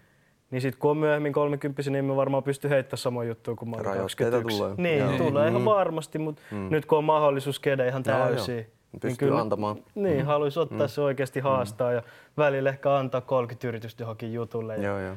Niin 0.52 0.62
sitten 0.62 0.80
kun 0.80 0.92
on 0.92 0.98
myöhemmin 0.98 1.34
30, 1.34 1.92
niin 1.92 2.06
mä 2.06 2.16
varmaan 2.16 2.44
pystyn 2.44 2.72
heittämään 2.72 2.98
samoja 2.98 3.30
juttuja 3.30 3.56
kuin 3.56 3.70
mä 3.70 3.76
olen 3.76 3.98
21. 3.98 4.58
tulee. 4.58 4.74
Niin, 4.78 5.00
joo. 5.00 5.18
tulee 5.18 5.50
mm. 5.50 5.50
ihan 5.50 5.66
varmasti, 5.66 6.20
mutta 6.20 6.42
mm. 6.52 6.68
nyt 6.70 6.86
kun 6.86 6.98
on 6.98 7.04
mahdollisuus 7.04 7.60
kedę 7.60 7.88
ihan 7.88 8.04
täysin, 8.04 8.68
Pystyy 9.02 9.28
kyllä- 9.28 9.42
antamaan. 9.42 9.78
Niin, 9.96 10.18
mm. 10.18 10.26
haluaisi 10.26 10.60
ottaa 10.60 10.88
mm. 10.88 10.90
se 10.90 11.02
oikeasti 11.02 11.40
haastaa 11.40 11.92
ja 11.92 12.04
välillä 12.38 12.70
ehkä 12.70 12.96
antaa 12.96 13.22
30 13.22 13.68
yritystä 13.68 14.04
johonkin 14.04 14.34
jutulle. 14.34 14.76
Ja 14.76 14.84
Joo, 14.84 15.00
joo. 15.00 15.16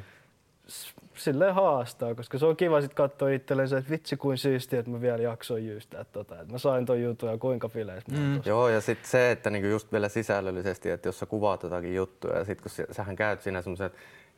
Silleen 1.13 1.53
haastaa, 1.55 2.15
koska 2.15 2.37
se 2.37 2.45
on 2.45 2.55
kiva 2.55 2.81
sitten 2.81 2.95
katsoa 2.95 3.29
itselleen 3.29 3.67
se, 3.67 3.77
että 3.77 3.89
vitsi 3.91 4.17
kuin 4.17 4.37
siistiä, 4.37 4.79
että 4.79 4.91
mä 4.91 5.01
vielä 5.01 5.21
jaksoin 5.21 5.67
jyystää 5.67 6.03
tota, 6.03 6.39
että 6.41 6.51
mä 6.53 6.57
sain 6.57 6.85
ton 6.85 7.01
jutun 7.01 7.29
ja 7.29 7.37
kuinka 7.37 7.67
fileis 7.67 8.07
mm. 8.07 8.41
Joo, 8.45 8.69
ja 8.69 8.81
sitten 8.81 9.09
se, 9.09 9.31
että 9.31 9.49
niinku 9.49 9.67
just 9.67 9.91
vielä 9.91 10.09
sisällöllisesti, 10.09 10.89
että 10.89 11.07
jos 11.07 11.19
sä 11.19 11.25
kuvaat 11.25 11.63
jotakin 11.63 11.95
juttuja 11.95 12.37
ja 12.37 12.45
sitten 12.45 12.63
kun 12.63 12.69
sä- 12.71 12.87
sähän 12.93 13.15
käyt 13.15 13.41
siinä 13.41 13.61
semmoisen 13.61 13.91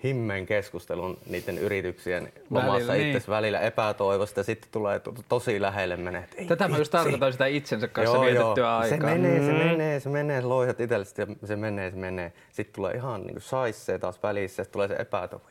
himmeen 0.03 0.45
keskustelun 0.45 1.17
niiden 1.29 1.57
yrityksien 1.57 2.34
omassa 2.51 2.71
Välillä, 2.73 2.93
niin. 2.93 3.07
itses 3.07 3.29
välillä 3.29 3.59
epätoivosta 3.59 4.39
ja 4.39 4.43
sitten 4.43 4.71
tulee 4.71 4.99
to- 4.99 5.13
tosi 5.29 5.61
lähelle 5.61 5.97
menee. 5.97 6.23
että 6.38 6.55
Tätä 6.55 6.67
mä 6.67 6.77
just 6.77 6.91
tarkoitan 6.91 7.32
sitä 7.32 7.45
itsensä 7.45 7.88
kanssa 7.88 8.15
Joo, 8.15 8.25
vietettyä 8.25 8.63
joo. 8.67 8.77
aikaa. 8.77 8.89
Se 8.89 9.05
menee, 9.05 9.39
se 9.45 9.51
menee, 9.53 9.99
se 9.99 10.09
menee, 10.09 10.41
loihat 10.41 10.79
itsellesi 10.79 11.21
ja 11.21 11.27
se 11.45 11.55
menee, 11.55 11.91
se 11.91 11.97
menee. 11.97 12.34
Sitten 12.51 12.75
tulee 12.75 12.93
ihan 12.93 13.21
niin 13.21 13.41
saissee 13.41 13.99
taas 13.99 14.23
välissä, 14.23 14.63
sitten 14.63 14.73
tulee 14.73 14.88
se 14.88 14.95
epätoivo, 14.99 15.43
"Ei 15.49 15.51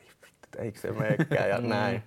että 0.51 0.63
eikö 0.63 0.79
se 0.79 0.91
meekään 0.91 1.49
ja 1.49 1.61
näin. 1.77 2.03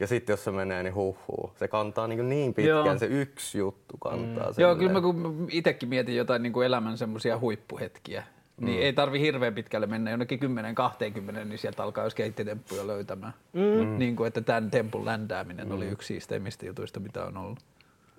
Ja 0.00 0.06
sitten 0.06 0.32
jos 0.32 0.44
se 0.44 0.50
menee, 0.50 0.82
niin 0.82 0.94
huh, 0.94 1.16
huh. 1.28 1.52
Se 1.56 1.68
kantaa 1.68 2.06
niin, 2.06 2.28
niin 2.28 2.54
pitkään, 2.54 2.86
Joo. 2.86 2.98
se 2.98 3.06
yksi 3.06 3.58
juttu 3.58 3.96
kantaa. 3.98 4.44
Joo, 4.44 4.52
silleen. 4.52 4.78
kyllä 4.78 4.92
mä 4.92 5.00
kun 5.00 5.46
itsekin 5.50 5.88
mietin 5.88 6.16
jotain 6.16 6.42
niin 6.42 6.52
kuin 6.52 6.66
elämän 6.66 6.98
semmoisia 6.98 7.38
huippuhetkiä, 7.38 8.24
niin 8.60 8.78
Mm. 8.78 8.82
ei 8.82 8.92
tarvi 8.92 9.20
hirveän 9.20 9.54
pitkälle 9.54 9.86
mennä, 9.86 10.10
jonnekin 10.10 10.40
10-20, 10.40 11.44
niin 11.44 11.58
sieltä 11.58 11.82
alkaa 11.82 12.04
jo 12.04 12.10
skeittitemppuja 12.10 12.86
löytämään. 12.86 13.32
Mm. 13.52 13.98
Niin 13.98 14.16
kuin, 14.16 14.28
että 14.28 14.40
tämän 14.40 14.70
tempun 14.70 15.04
ländääminen 15.04 15.66
mm. 15.68 15.74
oli 15.74 15.86
yksi 15.86 16.06
siisteimmistä 16.06 16.66
jutuista, 16.66 17.00
mitä 17.00 17.24
on 17.24 17.36
ollut. 17.36 17.58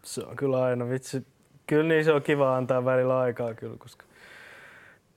Se 0.03 0.23
on 0.23 0.35
kyllä 0.35 0.63
aina 0.63 0.89
vitsi. 0.89 1.25
Kyllä 1.67 1.87
niin 1.87 2.05
se 2.05 2.11
on 2.11 2.21
kiva 2.21 2.57
antaa 2.57 2.85
välillä 2.85 3.19
aikaa 3.19 3.53
kyllä, 3.53 3.77
koska 3.77 4.05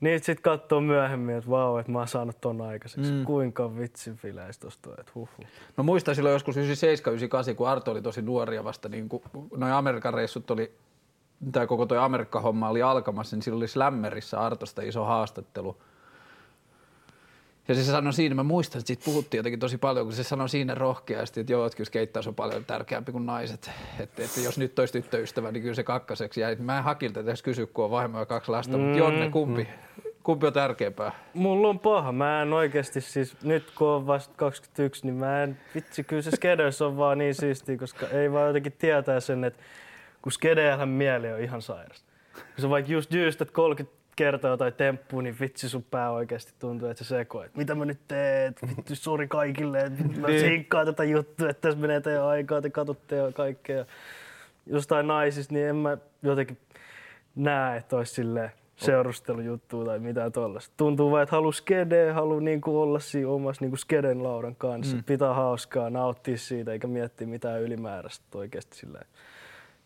niitä 0.01 0.27
sitten 0.27 0.43
katsoo 0.43 0.81
myöhemmin, 0.81 1.37
että 1.37 1.51
vau, 1.51 1.77
että 1.77 1.93
mä 1.93 1.99
oon 1.99 2.09
saanut 2.09 2.41
ton 2.41 2.61
aikaiseksi. 2.61 3.13
Mm. 3.13 3.25
Kuinka 3.25 3.77
vitsi 3.77 4.13
fileis 4.13 4.59
tosta 4.59 4.91
on, 4.91 4.97
että 5.01 5.13
huhu. 5.15 5.29
Mä 5.77 5.85
muistan 5.85 6.15
silloin 6.15 6.33
joskus 6.33 6.57
97-98, 6.57 7.55
kun 7.55 7.69
Arto 7.69 7.91
oli 7.91 8.03
tosi 8.03 8.23
nuori 8.23 8.57
ja 8.57 8.65
vasta 8.65 8.89
niin 8.89 9.09
kuin, 9.09 9.23
noi 9.57 9.73
Amerikan 9.73 10.15
reissut 10.15 10.51
oli, 10.51 10.73
tämä 11.53 11.67
koko 11.67 11.87
toi 11.87 11.99
Amerikka-homma 11.99 12.69
oli 12.69 12.83
alkamassa, 12.83 13.37
niin 13.37 13.43
silloin 13.43 13.59
oli 13.59 13.69
Slammerissa 13.69 14.39
Artosta 14.41 14.83
iso 14.83 15.05
haastattelu. 15.05 15.77
Ja 17.69 17.75
se 17.75 17.85
sanoi 17.85 18.13
siinä, 18.13 18.35
mä 18.35 18.43
muistan, 18.43 18.79
että 18.79 18.87
siitä 18.87 19.05
puhuttiin 19.05 19.39
jotenkin 19.39 19.61
tosi 19.61 19.79
paljon, 19.79 20.07
kun 20.07 20.15
se 20.15 20.23
sanoi 20.23 20.49
siinä 20.49 20.75
rohkeasti, 20.75 21.41
että 21.41 21.53
joo, 21.53 21.67
että 21.67 21.77
kyllä 21.77 21.87
skeittaus 21.87 22.27
on 22.27 22.35
paljon 22.35 22.65
tärkeämpi 22.65 23.13
kuin 23.13 23.27
naiset. 23.27 23.71
Että, 24.01 24.23
että 24.23 24.41
jos 24.41 24.59
nyt 24.59 24.79
olisi 24.79 24.93
tyttöystävä, 24.93 25.53
niin 25.53 25.63
kyllä 25.63 25.75
se 25.75 25.83
kakkaseksi 25.83 26.41
jäi. 26.41 26.57
Mä 26.57 26.79
en 26.79 26.85
hakilta 26.85 27.21
edes 27.21 27.43
kysy, 27.43 27.67
kun 27.67 27.85
on 27.85 27.91
vaimo 27.91 28.19
ja 28.19 28.27
kaksi 28.27 28.51
lasta, 28.51 28.79
mutta 28.79 28.99
Jonne, 28.99 29.31
kumpi, 29.31 29.69
kumpi 30.23 30.47
on 30.47 30.53
tärkeämpää? 30.53 31.13
Mulla 31.35 31.69
on 31.69 31.79
paha. 31.79 32.13
Mä 32.13 32.43
en 32.43 32.53
oikeasti 32.53 33.01
siis, 33.01 33.43
nyt 33.43 33.71
kun 33.71 33.89
on 33.89 34.07
vasta 34.07 34.35
21, 34.37 35.07
niin 35.07 35.15
mä 35.15 35.43
en, 35.43 35.59
vitsi, 35.75 36.05
kyllä 36.05 36.23
se 36.23 36.31
skedeys 36.31 36.83
on 36.83 36.97
vaan 36.97 37.19
niin 37.19 37.35
siistiä, 37.35 37.77
koska 37.77 38.07
ei 38.07 38.33
vaan 38.33 38.47
jotenkin 38.47 38.73
tietää 38.73 39.21
sen, 39.21 39.45
että 39.45 39.63
kun 40.23 40.33
skedeellähän 40.33 40.89
mieli 40.89 41.33
on 41.33 41.41
ihan 41.41 41.63
sairas. 41.63 42.05
Kun 42.35 42.63
sä 42.63 42.71
vaikka 42.71 42.93
just 42.93 43.13
jyystät 43.13 43.51
30 43.51 44.04
kertaa 44.17 44.51
jotain 44.51 44.75
temppua, 44.75 45.23
niin 45.23 45.37
vitsi 45.41 45.69
sun 45.69 45.85
pää 45.91 46.11
oikeasti 46.11 46.53
tuntuu, 46.59 46.89
että 46.89 47.05
se 47.05 47.09
sekoo, 47.09 47.43
että 47.43 47.59
mitä 47.59 47.75
mä 47.75 47.85
nyt 47.85 48.01
teen, 48.09 48.49
että 48.49 48.67
vittu 48.67 48.95
sori 48.95 49.29
kaikille, 49.29 49.81
että 49.81 50.05
mä 50.21 50.29
sinkkaan 50.41 50.87
tätä 50.87 51.05
juttua, 51.05 51.49
että 51.49 51.61
tässä 51.61 51.81
menee 51.81 52.01
teidän 52.01 52.25
aikaa, 52.25 52.63
te 52.63 52.71
katsotte 52.71 53.17
ja 53.17 53.33
kaikkea. 53.33 53.85
Jostain 54.67 55.07
naisista, 55.07 55.55
niin 55.55 55.69
en 55.69 55.77
mä 55.77 55.99
jotenkin 56.23 56.59
näe, 57.35 57.77
että 57.77 57.97
olisi 57.97 58.15
silleen 58.15 58.53
seurustelujuttua 58.77 59.85
tai 59.85 59.99
mitään 59.99 60.33
tuollaista. 60.33 60.75
Tuntuu 60.77 61.11
vaan, 61.11 61.23
että 61.23 61.37
haluaa 61.37 61.53
skedeä, 61.53 62.15
haluaa 62.15 62.41
niinku 62.41 62.81
olla 62.81 62.99
siinä 63.01 63.29
omassa 63.29 63.65
niinku 63.65 63.77
skeden 63.77 64.23
laudan 64.23 64.57
kanssa, 64.57 64.97
mm. 64.97 65.05
pitää 65.05 65.35
hauskaa, 65.35 65.91
nauttia 65.91 66.39
siitä 66.39 66.73
eikä 66.73 66.87
miettiä 66.87 67.27
mitään 67.27 67.63
ylimääräistä 67.63 68.39
oikeasti 68.39 68.77
silleen. 68.77 69.07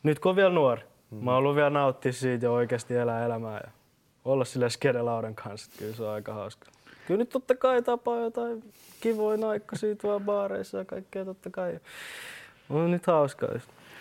Nyt 0.03 0.19
kun 0.19 0.31
on 0.31 0.37
vielä 0.37 0.55
nuori, 0.55 0.83
mm. 1.11 1.25
mä 1.25 1.33
haluan 1.33 1.57
vielä 1.57 1.71
nauttia 1.71 2.13
siitä 2.13 2.47
ja 2.47 2.51
oikeasti 2.51 2.97
elää 2.97 3.25
elämää 3.25 3.61
ja 3.65 3.71
olla 4.25 4.45
sille 4.45 4.71
skedelaudan 4.71 5.35
kanssa. 5.35 5.71
Kyllä 5.79 5.95
se 5.95 6.03
on 6.03 6.11
aika 6.11 6.35
hauska. 6.35 6.71
Kyllä 7.07 7.19
nyt 7.19 7.29
totta 7.29 7.55
kai 7.55 7.83
tapaa 7.83 8.21
jotain 8.21 8.73
kivoja 9.01 9.37
naikkosia 9.37 9.97
tuolla 9.97 10.21
baareissa 10.21 10.79
ja 10.79 10.85
kaikkea 10.85 11.25
totta 11.25 11.51
kai. 11.51 11.81
On 12.71 12.91
nyt 12.91 13.07
hauskaa 13.07 13.49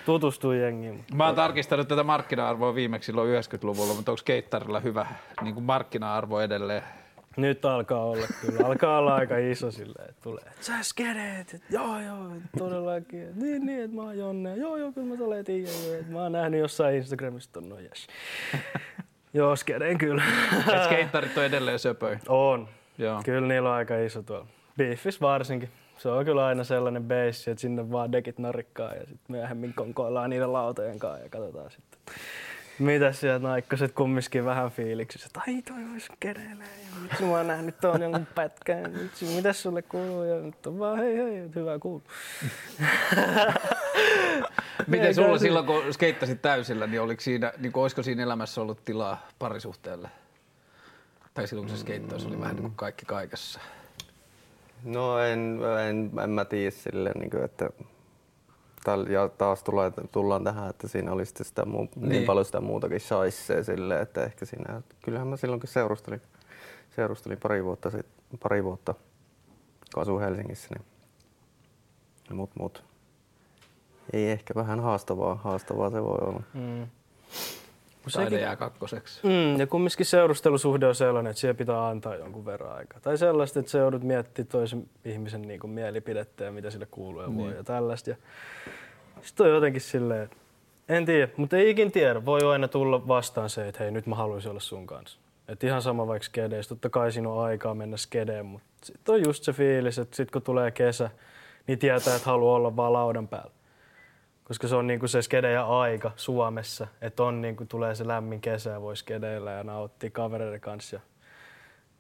tutustua 0.06 0.56
jengiin. 0.56 1.06
Mä 1.14 1.26
oon 1.26 1.36
tarkistanut 1.36 1.88
tätä 1.88 2.04
markkina-arvoa 2.04 2.76
viimeksi 2.76 3.06
silloin 3.06 3.44
90-luvulla, 3.44 3.94
mutta 3.94 4.12
onko 4.12 4.22
keittarilla 4.26 4.80
hyvä 4.80 5.08
niin 5.42 5.54
kuin 5.54 5.64
markkina-arvo 5.64 6.40
edelleen? 6.40 6.84
Nyt 7.38 7.66
alkaa 7.66 8.06
olla 8.06 8.28
kyllä. 8.42 8.68
Alkaa 8.68 8.98
olla 8.98 9.16
aika 9.16 9.38
iso 9.38 9.72
silleen, 9.72 10.10
että 10.10 10.22
tulee, 10.22 10.44
että 10.48 10.66
sä 10.66 10.84
skedeet, 10.84 11.54
että 11.54 11.68
joo 11.70 12.00
joo, 12.00 12.32
todellakin. 12.58 13.24
Että 13.24 13.46
niin, 13.46 13.66
niin, 13.66 13.84
että 13.84 13.96
mä 13.96 14.02
oon 14.02 14.18
Jonne. 14.18 14.56
Joo 14.56 14.78
joo, 14.78 14.92
kyllä 14.92 15.08
mä 15.08 15.18
tolleen 15.18 15.46
tiedän 15.46 15.74
jo, 15.88 15.94
että 16.00 16.12
mä 16.12 16.22
oon 16.22 16.32
nähnyt 16.32 16.60
jossain 16.60 16.96
Instagramissa 16.96 17.52
ton, 17.54 17.70
no 17.70 17.80
jes. 17.80 18.08
Joo, 19.34 19.56
skedeen 19.56 19.98
kyllä. 19.98 20.24
Et 20.76 20.84
skeittarit 20.84 21.38
on 21.38 21.46
edelleen 21.46 21.80
söpöi. 21.80 22.18
on. 22.28 22.68
Joo. 22.98 23.22
Kyllä 23.26 23.48
niillä 23.48 23.70
on 23.70 23.76
aika 23.76 23.98
iso 23.98 24.24
tuolla. 24.24 24.48
Beefis 24.78 25.22
varsinkin. 25.22 25.70
Se 25.98 26.10
on 26.10 26.26
kyllä 26.26 26.46
aina 26.46 26.64
sellainen 26.64 27.04
base, 27.04 27.52
että 27.52 27.62
sinne 27.62 27.92
vaan 27.92 28.12
dekit 28.12 28.40
narikkaa 28.40 28.94
ja 28.94 29.00
sitten 29.00 29.26
myöhemmin 29.28 29.74
konkoillaan 29.74 30.30
niiden 30.30 30.54
lautojen 30.54 31.00
kanssa 31.00 31.24
ja 31.24 31.30
katsotaan 31.30 31.72
sitten. 31.72 32.00
Mitä 32.80 33.12
sieltä 33.12 33.48
naikkoset 33.48 33.92
kumminkin 33.92 34.46
vähän 34.46 34.72
fiiliksissä, 34.72 35.28
että 35.28 35.42
ai 35.48 35.62
toi 35.62 35.92
olisi 35.92 36.08
kerelee 36.20 36.78
ja 36.82 37.04
vitsi 37.04 37.24
mä 37.24 37.30
oon 37.30 37.48
nähnyt 37.48 37.80
tuon 37.80 38.02
jonkun 38.02 38.28
pätkän, 38.36 38.94
vitsi 38.94 39.26
mitäs 39.26 39.62
sulle 39.62 39.82
kuuluu 39.82 40.24
ja 40.24 40.36
nyt 40.36 40.68
on 40.68 40.80
vaan 40.80 40.98
hei 40.98 41.18
hei, 41.18 41.50
hyvä 41.56 41.80
kuuluu. 41.80 42.04
Miten 44.88 45.16
sulla 45.16 45.38
si- 45.38 45.46
silloin, 45.46 45.66
kun 45.66 45.94
skeittasit 45.94 46.42
täysillä, 46.42 46.88
niin, 46.88 47.02
oliko 47.02 47.22
siinä, 47.22 47.54
niin 47.58 47.72
kuin, 47.72 47.82
olisiko 47.82 48.04
siinä 48.04 48.24
elämässä 48.24 48.62
ollut 48.62 48.86
tilaa 48.86 49.28
parisuhteelle? 49.40 50.10
Tai 51.34 51.48
silloin, 51.48 51.68
kun 51.68 51.78
se 51.78 51.82
skeittaus 51.82 52.26
oli 52.26 52.40
vähän 52.40 52.56
niin 52.56 52.64
kuin 52.64 52.76
kaikki 52.76 53.06
kaikessa. 53.06 53.60
No 54.84 55.20
en, 55.20 55.60
en, 55.90 56.12
en 56.24 56.30
mä 56.30 56.46
tiedä 56.46 56.72
silleen, 56.72 57.20
niin 57.20 57.30
kuin, 57.30 57.44
että 57.44 57.70
täl- 58.88 59.12
ja 59.12 59.30
taas 59.30 59.64
tulee, 59.64 59.92
tullaan 60.12 60.44
tähän, 60.44 60.70
että 60.70 60.88
siinä 60.88 61.12
oli 61.12 61.26
sitten 61.26 61.46
sitä 61.46 61.66
muu, 61.66 61.88
niin. 61.96 62.10
Niin. 62.10 62.26
paljon 62.26 62.46
sitä 62.46 62.62
muutakin 62.62 63.00
shaissee 63.00 63.64
silleen, 63.64 64.02
että 64.02 64.24
ehkä 64.24 64.46
siinä, 64.46 64.82
kyllähän 65.04 65.28
mä 65.28 65.38
silloinkin 65.38 65.70
seurustelin, 65.70 66.22
seurustelin 66.96 67.38
pari 67.44 67.64
vuotta, 67.64 67.90
sit, 67.90 68.06
pari 68.44 68.64
vuotta 68.64 68.94
kun 69.94 70.02
asuin 70.02 70.24
Helsingissä, 70.24 70.70
niin 70.76 70.86
mut, 72.38 72.50
mut. 72.60 72.84
Ei 74.14 74.32
ehkä 74.32 74.56
vähän 74.56 74.80
haastavaa, 74.80 75.36
haastavaa 75.36 75.90
se 75.90 76.04
voi 76.04 76.18
olla. 76.22 76.44
Mm. 76.54 76.88
Taide 78.14 78.30
sekin- 78.30 78.44
jää 78.44 78.56
kakkoseksi. 78.56 79.20
Mm, 79.24 79.60
ja 79.60 79.68
kumminkin 79.68 80.06
seurustelusuhde 80.06 80.88
on 80.88 80.96
sellainen, 80.96 81.30
että 81.32 81.40
siihen 81.40 81.56
pitää 81.56 81.88
antaa 81.88 82.16
jonkun 82.16 82.46
verran 82.46 82.76
aikaa. 82.76 83.00
Tai 83.00 83.18
sellaista, 83.18 83.60
että 83.60 83.72
sä 83.72 83.78
joudut 83.78 84.04
miettimään 84.04 84.48
toisen 84.48 84.90
ihmisen 85.06 85.42
niin 85.42 85.60
kuin 85.60 85.72
mielipidettä 85.72 86.44
ja 86.44 86.52
mitä 86.52 86.70
sille 86.70 86.88
kuuluu 86.92 87.22
ja 87.22 87.36
voi 87.36 87.56
ja 87.56 87.64
tällaista. 87.64 88.10
Ja 88.10 88.16
sitten 89.22 89.46
on 89.46 89.52
jotenkin 89.52 89.82
silleen, 89.82 90.24
että 90.24 90.38
en 90.90 91.06
tiedä, 91.06 91.32
mutta 91.38 91.58
ei 91.58 91.70
ikin 91.70 91.92
tiedä. 91.92 92.26
Voi 92.26 92.42
aina 92.44 92.68
tulla 92.68 93.08
vastaan 93.08 93.50
se, 93.50 93.68
että 93.68 93.84
hei 93.84 93.92
nyt 93.92 94.06
mä 94.08 94.16
haluaisin 94.16 94.50
olla 94.52 94.60
sun 94.60 94.88
kanssa. 94.88 95.20
Että 95.48 95.68
ihan 95.68 95.82
sama 95.82 96.08
vaikka 96.08 96.26
skedeistä, 96.26 96.70
totta 96.76 96.90
kai 96.90 97.12
siinä 97.12 97.30
on 97.30 97.44
aikaa 97.44 97.74
mennä 97.74 97.98
skedeen, 97.98 98.46
mutta 98.46 98.68
sitten 98.84 99.16
on 99.16 99.24
just 99.26 99.44
se 99.44 99.54
fiilis, 99.54 100.00
että 100.00 100.16
sitten 100.16 100.34
kun 100.34 100.42
tulee 100.42 100.72
kesä, 100.72 101.10
niin 101.68 101.80
tietää, 101.80 102.16
että 102.16 102.30
haluaa 102.30 102.56
olla 102.56 102.76
vaan 102.76 102.94
laudan 102.94 103.28
päällä 103.28 103.52
koska 104.48 104.68
se 104.68 104.76
on 104.76 104.88
niinku 104.88 105.08
se 105.08 105.22
skede 105.22 105.52
ja 105.52 105.66
aika 105.66 106.12
Suomessa, 106.16 106.88
että 107.02 107.24
on 107.24 107.42
niinku, 107.42 107.66
tulee 107.66 107.96
se 107.96 108.08
lämmin 108.08 108.42
kesä 108.42 108.70
ja 108.70 108.82
voi 108.82 108.98
skedeillä 108.98 109.52
ja 109.52 109.64
nauttia 109.64 110.10
kavereiden 110.10 110.62
kanssa. 110.62 110.96
Ja 110.96 111.02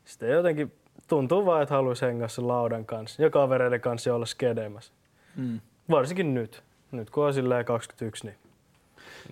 Sitten 0.05 0.29
jotenkin 0.29 0.73
tuntuu 1.07 1.45
vaan, 1.45 1.63
että 1.63 1.75
haluaisi 1.75 2.05
hengaa 2.05 2.27
sen 2.27 2.47
laudan 2.47 2.85
kanssa 2.85 3.21
ja 3.21 3.29
kavereiden 3.29 3.81
kanssa 3.81 4.15
olla 4.15 4.25
skedemässä. 4.25 4.93
Mm. 5.35 5.59
Varsinkin 5.89 6.33
nyt. 6.33 6.63
Nyt 6.91 7.09
kun 7.09 7.25
on 7.25 7.33
silleen 7.33 7.65
21, 7.65 8.27
niin 8.27 8.37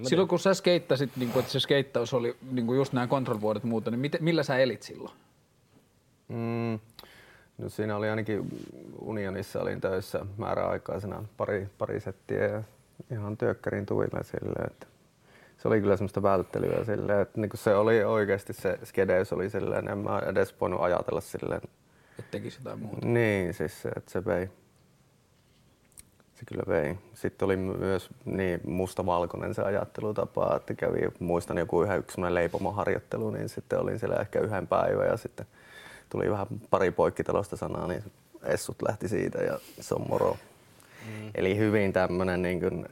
Silloin 0.04 0.28
kun 0.28 0.40
sä 0.40 0.54
skeittasit, 0.54 1.10
niin 1.16 1.32
kuin, 1.32 1.40
että 1.40 1.52
se 1.52 1.60
skeittaus 1.60 2.14
oli 2.14 2.36
niin 2.52 2.66
kuin 2.66 2.78
just 2.78 2.94
nämä 2.94 3.08
kontrolvuodet 3.08 3.64
ja 3.64 3.70
muuta, 3.70 3.92
niin 3.92 4.00
miten, 4.00 4.24
millä 4.24 4.44
sä 4.44 4.58
elit 4.58 4.82
silloin? 4.82 5.14
Mm. 6.28 6.80
No 7.58 7.70
siinä 7.70 7.96
oli 7.96 8.10
ainakin 8.10 8.50
Unionissa 9.02 9.62
olin 9.62 9.82
töissä 9.82 10.26
määräaikaisena 10.38 11.24
pari, 11.38 11.70
pari 11.78 12.00
settiä 12.00 12.44
ja 12.44 12.64
ihan 13.12 13.38
työkkärin 13.38 13.86
tuilla 13.86 14.24
silleen, 14.24 14.68
että 14.72 14.88
se 15.58 15.68
oli 15.68 15.82
kyllä 15.82 15.98
semmoista 15.98 16.24
välttelyä 16.24 16.86
silleen, 16.86 17.22
että 17.22 17.42
niin 17.42 17.50
se 17.54 17.76
oli 17.76 18.04
oikeasti 18.04 18.54
se 18.54 18.80
skedeys 18.84 19.34
oli 19.34 19.50
silleen, 19.50 19.88
en 19.88 19.98
mä 19.98 20.20
edes 20.20 20.56
voinut 20.62 20.82
ajatella 20.82 21.22
silleen. 21.22 21.62
Että 22.20 22.32
tekisi 22.32 22.60
jotain 22.60 22.80
muuta. 22.80 23.08
Niin, 23.08 23.54
siis 23.54 23.82
se, 23.82 23.90
että 23.90 24.12
se 24.12 24.26
vei. 24.26 24.50
se 26.34 26.46
kyllä 26.46 26.64
vei. 26.68 26.96
Sitten 27.14 27.46
oli 27.46 27.58
myös 27.58 28.10
niin 28.26 28.62
mustavalkoinen 28.64 29.54
se 29.54 29.62
ajattelutapa, 29.62 30.56
että 30.56 30.74
kävi, 30.74 31.00
muistan 31.20 31.58
joku 31.58 31.84
yhden 31.84 32.00
yksi 32.00 32.22
leipomoharjoittelu, 32.30 33.30
niin 33.30 33.50
sitten 33.50 33.80
olin 33.80 34.00
siellä 34.00 34.16
ehkä 34.16 34.40
yhden 34.40 34.68
päivän 34.68 35.08
ja 35.08 35.18
sitten 35.18 35.46
tuli 36.10 36.32
vähän 36.32 36.48
pari 36.70 36.92
poikkitalosta 36.92 37.58
sanaa, 37.58 37.88
niin 37.88 38.04
essut 38.44 38.82
lähti 38.88 39.08
siitä 39.08 39.44
ja 39.44 39.60
se 39.80 39.96
on 39.96 40.06
moro. 40.10 40.38
Mm. 41.06 41.32
Eli 41.36 41.58
hyvin 41.58 41.94
tämmöinen 41.94 42.42
niin 42.42 42.60
kuin 42.60 42.86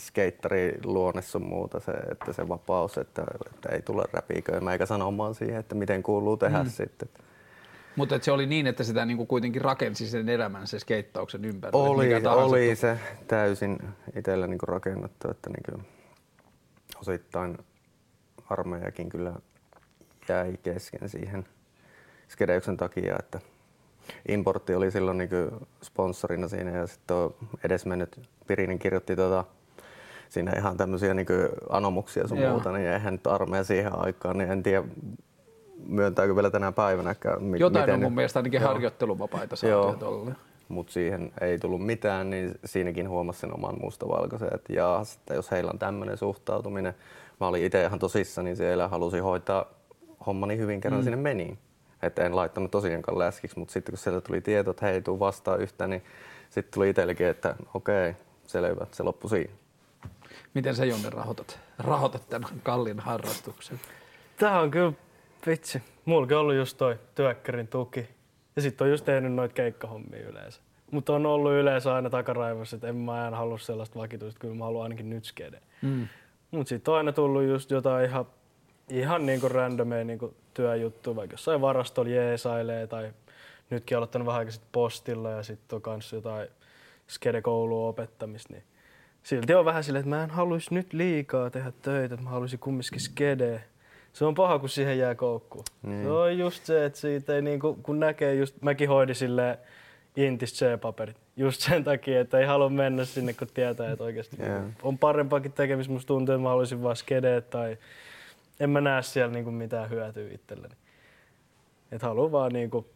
skeittari 0.00 0.78
luonne 0.84 1.22
sun 1.22 1.46
muuta, 1.46 1.80
se, 1.80 1.92
että 1.92 2.32
se 2.32 2.48
vapaus, 2.48 2.98
että, 2.98 3.24
että 3.54 3.68
ei 3.68 3.82
tule 3.82 4.04
räpiköimään 4.12 4.72
eikä 4.72 4.86
sanomaan 4.86 5.34
siihen, 5.34 5.60
että 5.60 5.74
miten 5.74 6.02
kuuluu 6.02 6.36
tehdä 6.36 6.62
mm. 6.62 6.70
sitten. 6.70 7.08
Mutta 7.96 8.18
se 8.22 8.32
oli 8.32 8.46
niin, 8.46 8.66
että 8.66 8.84
sitä 8.84 9.04
niinku 9.04 9.26
kuitenkin 9.26 9.62
rakensi 9.62 10.08
sen 10.08 10.28
elämän 10.28 10.66
se 10.66 10.78
skeittauksen 10.78 11.44
ympärille. 11.44 11.88
Oli, 11.88 12.14
oli 12.26 12.76
se 12.76 12.98
täysin 13.28 13.78
itsellä 14.16 14.46
niinku 14.46 14.66
rakennettu, 14.66 15.30
että 15.30 15.50
niinku 15.50 15.88
osittain 17.00 17.58
armeijakin 18.50 19.08
kyllä 19.08 19.32
jäi 20.28 20.56
kesken 20.62 21.08
siihen 21.08 21.46
skedeyksen 22.28 22.76
takia, 22.76 23.16
että 23.18 23.40
importti 24.28 24.74
oli 24.74 24.90
silloin 24.90 25.18
niinku 25.18 25.66
sponsorina 25.82 26.48
siinä 26.48 26.70
ja 26.70 26.86
sitten 26.86 27.16
edesmennyt 27.64 28.20
Pirinen 28.46 28.78
kirjoitti 28.78 29.16
tota, 29.16 29.44
siinä 30.28 30.52
ihan 30.56 30.76
tämmöisiä 30.76 31.14
niinku 31.14 31.32
anomuksia 31.70 32.28
sun 32.28 32.38
Joo. 32.38 32.50
muuta, 32.50 32.72
niin 32.72 32.88
eihän 32.88 33.14
nyt 33.14 33.26
armeija 33.26 33.64
siihen 33.64 33.98
aikaan, 33.98 34.38
niin 34.38 34.50
en 34.50 34.62
tiedä 34.62 34.84
myöntääkö 35.86 36.36
vielä 36.36 36.50
tänä 36.50 36.72
päivänäkään. 36.72 37.42
Mi- 37.42 37.58
Jotain 37.60 37.82
miten 37.82 37.94
on 37.94 38.00
mun 38.00 38.14
mielestä 38.14 38.38
ainakin 38.38 38.60
joo. 38.60 38.68
harjoitteluvapaita 38.68 39.56
saatu 39.56 39.98
tolle. 39.98 40.34
Mutta 40.68 40.92
siihen 40.92 41.32
ei 41.40 41.58
tullut 41.58 41.86
mitään, 41.86 42.30
niin 42.30 42.54
siinäkin 42.64 43.08
huomasin 43.08 43.40
sen 43.40 43.54
oman 43.54 43.76
mustavalkoisen, 43.80 44.48
että 44.54 44.72
jaa, 44.72 45.02
että 45.20 45.34
jos 45.34 45.50
heillä 45.50 45.70
on 45.70 45.78
tämmöinen 45.78 46.16
suhtautuminen. 46.16 46.94
Mä 47.40 47.46
olin 47.46 47.64
itse 47.64 47.84
ihan 47.84 47.98
tosissani 47.98 48.56
siellä, 48.56 48.88
halusin 48.88 49.22
hoitaa 49.22 49.66
hommani 50.26 50.56
hyvin 50.56 50.80
kerran 50.80 51.00
mm. 51.00 51.04
sinne 51.04 51.16
meni. 51.16 51.58
Että 52.02 52.26
en 52.26 52.36
laittanut 52.36 52.70
tosiaankaan 52.70 53.18
läskiksi, 53.18 53.58
mutta 53.58 53.72
sitten 53.72 53.92
kun 53.92 53.98
sieltä 53.98 54.20
tuli 54.20 54.40
tieto, 54.40 54.70
että 54.70 54.86
hei, 54.86 55.02
tuu 55.02 55.20
vastaan 55.20 55.60
yhtä, 55.60 55.86
niin 55.86 56.04
sitten 56.50 56.74
tuli 56.74 56.90
itsellekin, 56.90 57.26
että 57.26 57.54
okei, 57.74 58.14
selvä, 58.46 58.86
se 58.92 59.02
loppui 59.02 59.30
siihen. 59.30 59.54
Miten 60.54 60.74
sä 60.74 60.84
Jonne 60.84 61.10
rahoitat, 61.10 61.60
rahoitat 61.78 62.28
tämän 62.28 62.50
kalliin 62.62 63.00
harrastuksen? 63.00 63.80
Tämä 64.36 64.60
on 64.60 64.70
kyllä 64.70 64.92
vitsi, 65.46 65.82
mulla 66.04 66.26
on 66.26 66.40
ollut 66.40 66.54
just 66.54 66.78
toi 66.78 66.98
työkkärin 67.14 67.68
tuki. 67.68 68.08
Ja 68.56 68.62
sitten 68.62 68.84
on 68.84 68.90
just 68.90 69.04
tehnyt 69.04 69.32
noita 69.32 69.54
keikkahommia 69.54 70.28
yleensä. 70.28 70.60
Mutta 70.90 71.12
on 71.12 71.26
ollut 71.26 71.52
yleensä 71.52 71.94
aina 71.94 72.10
takaraivossa, 72.10 72.76
että 72.76 72.88
en 72.88 72.96
mä 72.96 73.24
aina 73.24 73.36
halua 73.36 73.58
sellaista 73.58 73.98
vakituista, 73.98 74.40
kyllä 74.40 74.54
mä 74.54 74.64
haluan 74.64 74.82
ainakin 74.82 75.10
nyt 75.10 75.24
skede. 75.24 75.60
Mm. 75.82 76.08
Mutta 76.50 76.68
sitten 76.68 76.92
on 76.92 76.98
aina 76.98 77.12
tullut 77.12 77.42
just 77.42 77.70
jotain 77.70 78.04
ihan, 78.04 78.26
ihan 78.88 79.26
niinku 79.26 79.48
randomia 79.48 80.04
niinku 80.04 80.34
työjuttuja, 80.56 81.16
vaikka 81.16 81.34
jossain 81.34 81.60
varastolla 81.60 82.10
jeesailee 82.10 82.86
tai 82.86 83.12
nytkin 83.70 83.96
aloittanut 83.96 84.26
vähän 84.26 84.38
aikaisemmin 84.38 84.68
postilla 84.72 85.30
ja 85.30 85.42
sitten 85.42 85.76
on 85.76 85.82
kanssa 85.82 86.16
jotain 86.16 86.48
skede-koulua 87.08 87.88
opettamista, 87.88 88.52
niin 88.52 88.64
silti 89.22 89.54
on 89.54 89.64
vähän 89.64 89.84
silleen, 89.84 90.00
että 90.00 90.16
mä 90.16 90.24
en 90.24 90.30
haluaisi 90.30 90.74
nyt 90.74 90.92
liikaa 90.92 91.50
tehdä 91.50 91.72
töitä, 91.82 92.14
että 92.14 92.24
mä 92.24 92.30
haluaisin 92.30 92.58
kumminkin 92.58 93.00
skedeä 93.00 93.60
se 94.16 94.24
on 94.24 94.34
paha, 94.34 94.58
kun 94.58 94.68
siihen 94.68 94.98
jää 94.98 95.14
koukkuun. 95.14 95.64
Niin. 95.82 96.02
Se 96.02 96.10
on 96.10 96.38
just 96.38 96.66
se, 96.66 96.84
että 96.84 96.98
siitä 96.98 97.34
ei 97.34 97.42
niinku, 97.42 97.78
kun 97.82 98.00
näkee 98.00 98.34
just, 98.34 98.62
mäkin 98.62 98.88
hoidin 98.88 99.14
sille 99.14 99.58
intis 100.16 100.54
C-paperit. 100.54 101.16
Just 101.36 101.60
sen 101.60 101.84
takia, 101.84 102.20
että 102.20 102.38
ei 102.38 102.46
halua 102.46 102.68
mennä 102.68 103.04
sinne, 103.04 103.32
kun 103.32 103.48
tietää, 103.54 103.92
että 103.92 104.04
oikeasti 104.04 104.36
yeah. 104.42 104.64
on 104.82 104.98
parempaakin 104.98 105.52
tekemistä. 105.52 105.92
Musta 105.92 106.06
tuntuu, 106.06 106.34
että 106.34 106.42
mä 106.42 106.48
haluaisin 106.48 106.82
vaan 106.82 106.96
skedeä 106.96 107.40
tai 107.40 107.78
en 108.60 108.70
mä 108.70 108.80
näe 108.80 109.02
siellä 109.02 109.32
niinku 109.32 109.50
mitään 109.50 109.90
hyötyä 109.90 110.28
itselleni. 110.32 110.74
Että 111.92 112.06
haluan 112.06 112.32
vaan 112.32 112.52
niinku 112.52 112.86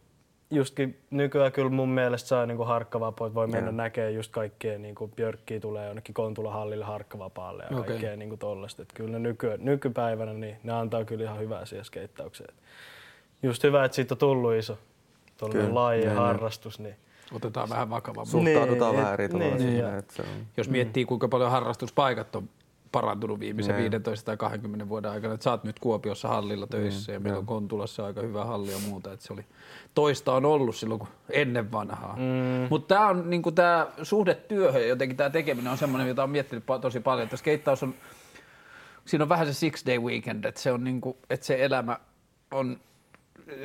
justkin 0.51 0.99
nykyään 1.09 1.51
kyllä 1.51 1.69
mun 1.69 1.89
mielestä 1.89 2.27
saa 2.27 2.45
niinku 2.45 2.63
harkkavapaat, 2.63 3.33
voi 3.33 3.47
mennä 3.47 3.69
yeah. 3.69 3.75
näkemään 3.75 4.13
just 4.13 4.31
kaikkea, 4.31 4.79
niinku 4.79 5.07
Björkkiä 5.07 5.59
tulee 5.59 5.87
jonnekin 5.87 6.13
Kontula-hallille 6.13 6.85
harkkavapaalle 6.85 7.63
ja 7.63 7.77
okay. 7.77 7.87
kaikkea 7.87 8.15
niinku 8.15 8.37
tollasta. 8.37 8.81
Et 8.81 8.93
kyllä 8.93 9.11
ne 9.11 9.19
nyky, 9.19 9.57
nykypäivänä 9.57 10.33
niin 10.33 10.57
ne 10.63 10.73
antaa 10.73 11.05
kyllä 11.05 11.23
ihan 11.23 11.39
hyvää 11.39 11.65
siihen 11.65 11.85
skeittaukseen. 11.85 12.53
Just 13.43 13.63
hyvä, 13.63 13.85
että 13.85 13.95
siitä 13.95 14.13
on 14.13 14.17
tullut 14.17 14.53
iso 14.53 14.77
tuollainen 15.37 15.75
laaja 15.75 16.05
niin, 16.05 16.15
harrastus. 16.17 16.79
Niin 16.79 16.95
Otetaan 17.31 17.69
vähän 17.69 17.89
vakavammin. 17.89 18.31
Suhtaudutaan 18.31 18.91
niin, 18.91 19.01
vähän 19.01 19.13
eri 19.13 19.27
niin, 19.27 19.85
on. 19.85 20.03
Jos 20.57 20.69
miettii, 20.69 21.05
kuinka 21.05 21.27
paljon 21.27 21.51
harrastuspaikat 21.51 22.35
on 22.35 22.49
parantunut 22.91 23.39
viimeisen 23.39 23.75
ne. 23.75 23.81
15 23.81 24.25
tai 24.25 24.37
20 24.37 24.89
vuoden 24.89 25.11
aikana. 25.11 25.33
Että 25.33 25.43
sä 25.43 25.51
oot 25.51 25.63
nyt 25.63 25.79
Kuopiossa 25.79 26.27
hallilla 26.27 26.67
töissä 26.67 27.11
mm, 27.11 27.13
ja 27.13 27.19
meillä 27.19 27.39
on 27.39 27.45
Kontulassa 27.45 28.05
aika 28.05 28.21
hyvä 28.21 28.45
halli 28.45 28.71
ja 28.71 28.77
muuta. 28.79 29.13
Että 29.13 29.25
se 29.25 29.33
oli, 29.33 29.45
toista 29.93 30.33
on 30.33 30.45
ollut 30.45 30.75
silloin 30.75 30.99
kuin 30.99 31.09
ennen 31.29 31.71
vanhaa. 31.71 32.15
Mm. 32.15 32.67
Mutta 32.69 32.95
tämä 32.95 33.07
on 33.07 33.29
niinku 33.29 33.51
tämä 33.51 33.87
suhde 34.03 34.35
työhön 34.35 34.87
jotenkin 34.87 35.17
tämä 35.17 35.29
tekeminen 35.29 35.71
on 35.71 35.77
semmoinen, 35.77 36.07
jota 36.07 36.23
on 36.23 36.29
miettinyt 36.29 36.63
tosi 36.81 36.99
paljon. 36.99 37.23
Että 37.23 37.37
skeittaus 37.37 37.83
on, 37.83 37.93
siinä 39.05 39.23
on 39.23 39.29
vähän 39.29 39.47
se 39.47 39.53
six 39.53 39.85
day 39.85 39.99
weekend, 39.99 40.45
että 40.45 40.61
se 40.61 40.71
on 40.71 40.83
niinku, 40.83 41.17
että 41.29 41.45
se 41.45 41.65
elämä 41.65 41.99
on 42.51 42.79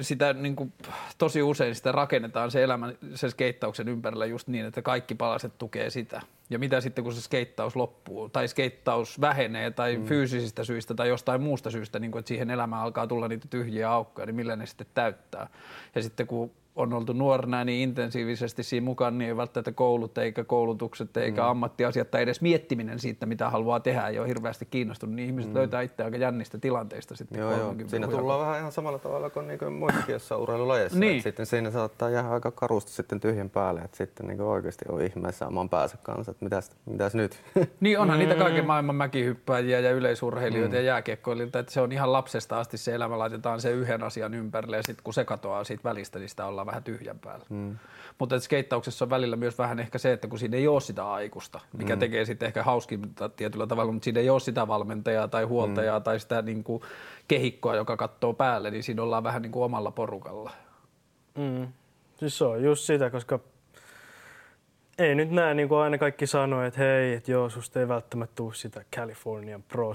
sitä 0.00 0.32
niin 0.32 0.56
kuin, 0.56 0.72
tosi 1.18 1.42
usein 1.42 1.74
sitä 1.74 1.92
rakennetaan 1.92 2.50
se 2.50 2.62
elämä 2.62 2.92
sen 3.14 3.30
skeittauksen 3.30 3.88
ympärillä 3.88 4.26
just 4.26 4.48
niin, 4.48 4.66
että 4.66 4.82
kaikki 4.82 5.14
palaset 5.14 5.58
tukee 5.58 5.90
sitä. 5.90 6.22
Ja 6.50 6.58
mitä 6.58 6.80
sitten, 6.80 7.04
kun 7.04 7.14
se 7.14 7.20
skeittaus 7.20 7.76
loppuu, 7.76 8.28
tai 8.28 8.48
skeittaus 8.48 9.20
vähenee, 9.20 9.70
tai 9.70 9.96
mm. 9.96 10.06
fyysisistä 10.06 10.64
syistä 10.64 10.94
tai 10.94 11.08
jostain 11.08 11.42
muusta 11.42 11.70
syystä, 11.70 11.98
niin 11.98 12.10
kuin, 12.10 12.20
että 12.20 12.28
siihen 12.28 12.50
elämään 12.50 12.82
alkaa 12.82 13.06
tulla 13.06 13.28
niitä 13.28 13.46
tyhjiä 13.50 13.90
aukkoja, 13.90 14.26
niin 14.26 14.36
millä 14.36 14.56
ne 14.56 14.66
sitten 14.66 14.86
täyttää. 14.94 15.48
Ja 15.94 16.02
sitten 16.02 16.26
kun 16.26 16.50
on 16.76 16.92
oltu 16.92 17.12
nuorena 17.12 17.64
niin 17.64 17.88
intensiivisesti 17.88 18.62
siinä 18.62 18.84
mukaan, 18.84 19.18
niin 19.18 19.28
ei 19.28 19.36
välttämättä 19.36 19.72
koulut 19.72 20.18
eikä 20.18 20.44
koulutukset 20.44 21.16
eikä 21.16 21.42
mm. 21.42 21.48
ammattiasiat 21.48 22.10
tai 22.10 22.22
edes 22.22 22.40
miettiminen 22.40 22.98
siitä, 22.98 23.26
mitä 23.26 23.50
haluaa 23.50 23.80
tehdä, 23.80 24.08
ei 24.08 24.18
ole 24.18 24.28
hirveästi 24.28 24.66
kiinnostunut, 24.70 25.14
niin 25.14 25.26
ihmiset 25.26 25.50
mm. 25.50 25.56
löytää 25.56 25.82
itse 25.82 26.02
aika 26.02 26.16
jännistä 26.16 26.58
tilanteista 26.58 27.16
sitten. 27.16 27.40
Joo, 27.40 27.56
joo. 27.56 27.74
Siinä 27.86 28.08
tullaan 28.08 28.40
vähän 28.40 28.58
ihan 28.58 28.72
samalla 28.72 28.98
tavalla 28.98 29.30
kuin, 29.30 29.48
niin 29.48 29.58
kuin 29.58 29.72
muissakin 29.72 30.12
jossain 30.12 30.40
urheilulajeissa. 30.40 30.98
niin. 30.98 31.22
Sitten 31.22 31.46
siinä 31.46 31.70
saattaa 31.70 32.10
jäädä 32.10 32.28
aika 32.28 32.50
karusti 32.50 32.92
sitten 32.92 33.20
tyhjän 33.20 33.50
päälle, 33.50 33.80
että 33.80 33.96
sitten 33.96 34.26
niin 34.26 34.40
oikeasti 34.40 34.84
on 34.88 35.02
ihmeessä 35.02 35.46
oman 35.46 35.68
päänsä 35.68 35.96
kanssa, 36.02 36.30
että 36.30 36.44
mitäs, 36.44 36.70
mitäs 36.86 37.14
nyt? 37.14 37.42
niin 37.80 37.98
onhan 37.98 38.18
mm. 38.18 38.20
niitä 38.20 38.34
kaiken 38.34 38.66
maailman 38.66 38.96
mäkihyppääjiä 38.96 39.80
ja 39.80 39.90
yleisurheilijoita 39.90 40.74
mm. 40.74 40.76
ja 40.76 40.82
jääkiekkoilijoita, 40.82 41.58
että 41.58 41.72
se 41.72 41.80
on 41.80 41.92
ihan 41.92 42.12
lapsesta 42.12 42.60
asti 42.60 42.78
se 42.78 42.94
elämä 42.94 43.18
laitetaan 43.18 43.60
se 43.60 43.70
yhden 43.70 44.02
asian 44.02 44.34
ympärille 44.34 44.76
ja 44.76 44.82
sitten 44.82 45.04
kun 45.04 45.14
se 45.14 45.24
katoaa 45.24 45.64
siitä 45.64 45.84
välistä, 45.84 46.18
niin 46.18 46.28
sitä 46.28 46.46
ollaan 46.46 46.65
ollaan 46.66 46.74
vähän 46.74 46.84
tyhjän 46.84 47.18
päällä. 47.18 47.46
Mm. 47.48 47.76
Mutta 48.18 48.40
skeittauksessa 48.40 49.04
on 49.04 49.10
välillä 49.10 49.36
myös 49.36 49.58
vähän 49.58 49.78
ehkä 49.78 49.98
se, 49.98 50.12
että 50.12 50.28
kun 50.28 50.38
siinä 50.38 50.56
ei 50.56 50.68
ole 50.68 50.80
sitä 50.80 51.12
aikuista, 51.12 51.60
mikä 51.72 51.96
mm. 51.96 52.00
tekee 52.00 52.24
sitten 52.24 52.46
ehkä 52.46 52.62
hauskinta 52.62 53.28
tietyllä 53.28 53.66
tavalla, 53.66 53.92
mutta 53.92 54.04
siinä 54.04 54.20
ei 54.20 54.30
ole 54.30 54.40
sitä 54.40 54.68
valmentajaa 54.68 55.28
tai 55.28 55.44
huoltajaa 55.44 55.98
mm. 55.98 56.02
tai 56.02 56.20
sitä 56.20 56.42
niin 56.42 56.64
kuin 56.64 56.82
kehikkoa, 57.28 57.76
joka 57.76 57.96
katsoo 57.96 58.34
päälle, 58.34 58.70
niin 58.70 58.82
siinä 58.82 59.02
ollaan 59.02 59.24
vähän 59.24 59.42
niin 59.42 59.52
kuin 59.52 59.64
omalla 59.64 59.90
porukalla. 59.90 60.50
Mm. 61.38 61.68
Siis 62.16 62.38
se 62.38 62.44
on 62.44 62.62
just 62.62 62.84
sitä, 62.84 63.10
koska 63.10 63.40
ei 64.98 65.14
nyt 65.14 65.30
näe, 65.30 65.54
niin 65.54 65.68
kuin 65.68 65.78
aina 65.78 65.98
kaikki 65.98 66.26
sanoo, 66.26 66.62
että 66.62 66.80
hei, 66.80 67.14
että 67.14 67.32
joo, 67.32 67.50
susta 67.50 67.80
ei 67.80 67.88
välttämättä 67.88 68.34
tule 68.34 68.54
sitä 68.54 68.84
Californian 68.96 69.62
pro 69.62 69.92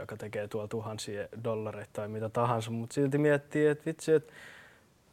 joka 0.00 0.16
tekee 0.16 0.48
tuolla 0.48 0.68
tuhansia 0.68 1.28
dollareita 1.44 1.90
tai 1.92 2.08
mitä 2.08 2.28
tahansa, 2.28 2.70
mutta 2.70 2.94
silti 2.94 3.18
miettii, 3.18 3.66
että 3.66 3.84
vitsi, 3.86 4.12
että 4.12 4.32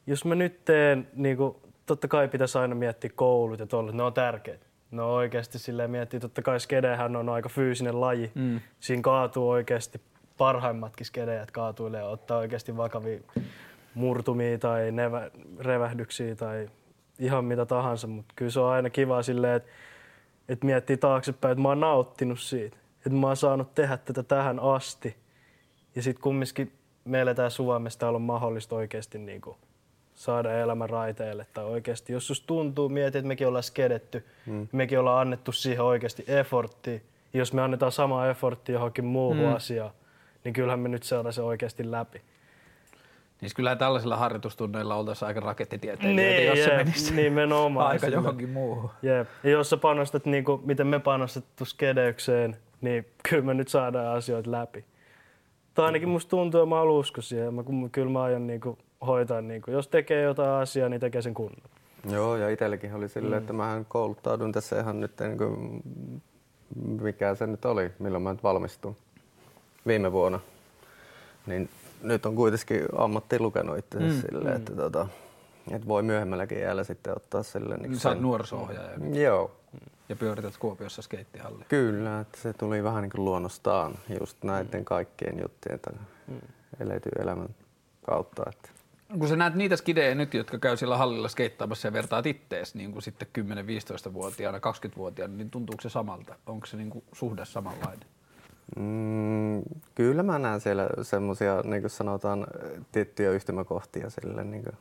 jos 0.08 0.26
mä 0.26 0.36
nyt 0.36 0.66
teen, 0.66 1.08
niin 1.14 1.38
kuin, 1.38 1.56
totta 1.86 2.08
kai 2.08 2.28
pitäisi 2.28 2.58
aina 2.58 2.76
miettiä 2.76 3.10
koulut 3.16 3.60
ja 3.60 3.66
tollut, 3.66 3.95
ne 3.95 4.03
on 4.03 4.14
tärkeät. 4.14 4.68
No 4.91 5.14
oikeasti 5.14 5.60
silleen 5.60 5.91
miettii, 5.91 6.20
totta 6.20 6.41
kai 6.41 6.60
skedehän 6.60 7.16
on 7.16 7.30
aika 7.30 7.49
fyysinen 7.49 8.01
laji. 8.01 8.32
Mm. 8.36 8.60
Siinä 8.80 9.01
kaatuu 9.01 9.49
oikeasti 9.49 10.01
parhaimmatkin 10.38 11.06
skedejät 11.06 11.51
kaatuilee 11.51 12.01
ja 12.01 12.08
ottaa 12.08 12.38
oikeasti 12.38 12.78
vakavia 12.78 13.20
murtumia 13.95 14.58
tai 14.58 14.91
nevä, 14.91 15.32
revähdyksiä 15.60 16.36
tai 16.36 16.70
ihan 17.20 17.45
mitä 17.45 17.66
tahansa, 17.66 18.08
mutta 18.08 18.34
kyllä 18.36 18.51
se 18.51 18.60
on 18.60 18.72
aina 18.72 18.89
kiva 18.89 19.24
silleen, 19.24 19.56
että, 19.56 19.70
että 20.49 20.66
miettii 20.66 20.97
taaksepäin, 20.97 21.51
että 21.51 21.62
mä 21.62 21.68
oon 21.68 21.80
nauttinut 21.80 22.39
siitä, 22.39 22.78
että 22.97 23.20
mä 23.20 23.28
oon 23.28 23.38
saanut 23.38 23.76
tehdä 23.76 23.97
tätä 23.97 24.24
tähän 24.24 24.60
asti. 24.60 25.16
Ja 25.95 26.01
sitten 26.01 26.24
kumminkin 26.24 26.72
me 27.06 27.22
eletään 27.22 27.51
Suomessa, 27.51 27.99
täällä 27.99 28.16
on 28.16 28.22
mahdollista 28.22 28.76
oikeasti 28.76 29.18
niin 29.18 29.41
kuin 29.41 29.58
saada 30.16 30.59
elämän 30.59 30.89
raiteille. 30.89 31.45
Tai 31.53 31.66
oikeasti, 31.66 32.13
jos 32.13 32.28
susta 32.28 32.47
tuntuu, 32.47 32.89
mieti, 32.89 33.18
että 33.18 33.28
mekin 33.28 33.47
ollaan 33.47 33.63
skedetty, 33.63 34.26
mm. 34.45 34.68
mekin 34.72 34.99
ollaan 34.99 35.22
annettu 35.22 35.51
siihen 35.51 35.84
oikeasti 35.84 36.24
effortti. 36.28 37.03
Jos 37.34 37.53
me 37.53 37.61
annetaan 37.61 37.91
sama 37.91 38.28
effortti 38.28 38.72
johonkin 38.72 39.05
muuhun 39.05 39.45
mm. 39.45 39.55
asiaan, 39.55 39.91
niin 40.43 40.53
kyllähän 40.53 40.80
me 40.80 40.89
nyt 40.89 41.03
saadaan 41.03 41.34
se 41.34 41.41
oikeasti 41.41 41.91
läpi. 41.91 42.22
Niin 43.41 43.51
kyllä 43.55 43.76
tällaisilla 43.76 44.18
harjoitustunneilla 44.18 44.95
oltaisiin 44.95 45.28
aika 45.28 45.39
rakettitieteilijöitä, 45.39 46.38
Niin, 46.38 46.47
jos 46.47 46.66
se 46.66 46.72
jep, 46.72 46.78
menisi 46.78 47.13
nimenomaan. 47.16 47.88
aika 47.88 48.07
johonkin 48.07 48.49
muuhun. 48.49 48.89
Jep. 49.01 49.28
Ja 49.43 49.49
jos 49.49 49.70
sä 49.70 49.78
panostat, 49.78 50.26
niin 50.26 50.43
kuin, 50.43 50.61
miten 50.66 50.88
me 50.88 50.99
panostettu 50.99 51.66
skedeykseen, 51.66 52.57
niin 52.82 53.05
kyllä 53.30 53.43
me 53.43 53.53
nyt 53.53 53.68
saadaan 53.68 54.18
asioita 54.18 54.51
läpi. 54.51 54.86
Tai 55.74 55.86
ainakin 55.86 56.09
musta 56.09 56.30
tuntuu, 56.30 56.61
että 56.61 56.70
mä 56.70 56.82
usko 56.82 57.22
siihen. 57.22 57.53
Mä, 57.53 57.63
kyllä 57.91 58.11
mä 58.11 58.24
aion 58.24 58.47
niin 58.47 58.61
kuin, 58.61 58.78
hoitaa, 59.05 59.41
niin 59.41 59.61
kuin, 59.61 59.73
jos 59.73 59.87
tekee 59.87 60.21
jotain 60.21 60.49
asiaa, 60.49 60.89
niin 60.89 61.01
tekee 61.01 61.21
sen 61.21 61.33
kunnolla. 61.33 61.69
Joo, 62.09 62.35
ja 62.35 62.49
itselläkin 62.49 62.93
oli 62.93 63.09
silleen, 63.09 63.41
että 63.41 63.53
mähän 63.53 63.85
kouluttaudun 63.85 64.51
tässä 64.51 64.79
ihan 64.79 64.99
nyt, 64.99 65.11
niin 65.19 65.37
kuin, 65.37 65.81
mikä 67.01 67.35
se 67.35 67.47
nyt 67.47 67.65
oli, 67.65 67.91
milloin 67.99 68.23
mä 68.23 68.31
nyt 68.33 68.43
valmistun 68.43 68.95
viime 69.87 70.11
vuonna. 70.11 70.39
Niin 71.45 71.69
nyt 72.03 72.25
on 72.25 72.35
kuitenkin 72.35 72.81
ammatti 72.97 73.39
lukenut 73.39 73.77
itse 73.77 73.99
mm, 73.99 74.21
silleen, 74.21 74.55
että, 74.55 74.75
tota, 74.75 75.07
että 75.71 75.87
voi 75.87 76.03
myöhemmälläkin 76.03 76.59
jäällä 76.59 76.83
sitten 76.83 77.13
ottaa 77.15 77.43
silleen. 77.43 77.81
Niin 77.81 77.99
Sä 77.99 78.09
oot 78.09 78.19
nuoriso-ohjaaja 78.19 78.97
nyt 78.97 79.15
Joo, 79.15 79.51
ja 80.09 80.15
pyörität 80.15 80.57
Kuopiossa 80.57 81.01
skeittihallia. 81.01 81.65
kyllä, 81.69 82.19
että 82.19 82.37
se 82.41 82.53
tuli 82.53 82.83
vähän 82.83 83.01
niin 83.01 83.11
kuin 83.11 83.25
luonnostaan 83.25 83.95
just 84.19 84.43
näiden 84.43 84.85
kaikkien 84.85 85.39
juttujen 85.41 85.79
tämän 85.79 86.07
eletyn 86.79 87.21
elämän 87.21 87.49
kautta. 88.05 88.43
Että. 88.49 88.69
Kun 89.20 89.28
sä 89.28 89.36
näet 89.36 89.56
niitä 89.56 89.76
skidejä 89.76 90.16
nyt, 90.16 90.34
jotka 90.34 90.60
käy 90.60 90.78
siellä 90.78 90.97
hallilla 90.97 91.28
skeittaamassa 91.28 91.88
ja 91.88 91.93
vertaat 91.93 92.26
ittees 92.26 92.76
niin 92.76 92.91
kuin 92.91 93.01
sitten 93.01 93.28
10-15-vuotiaana, 93.39 94.58
20-vuotiaana, 94.58 95.34
niin 95.34 95.49
tuntuuko 95.49 95.82
se 95.82 95.89
samalta? 95.89 96.36
Onko 96.45 96.66
se 96.66 96.78
niin 96.78 96.89
kuin 96.89 97.03
suhde 97.14 97.45
samanlainen? 97.45 98.08
Mm, 98.76 99.62
kyllä 99.95 100.24
mä 100.24 100.39
näen 100.39 100.62
siellä 100.62 100.89
semmoisia, 101.01 101.62
niin 101.64 101.82
kuin 101.82 101.91
sanotaan, 101.91 102.47
tiettyjä 102.91 103.32
yhtymäkohtia 103.32 104.10
sille, 104.10 104.43
niin 104.43 104.64
kuin, 104.64 104.76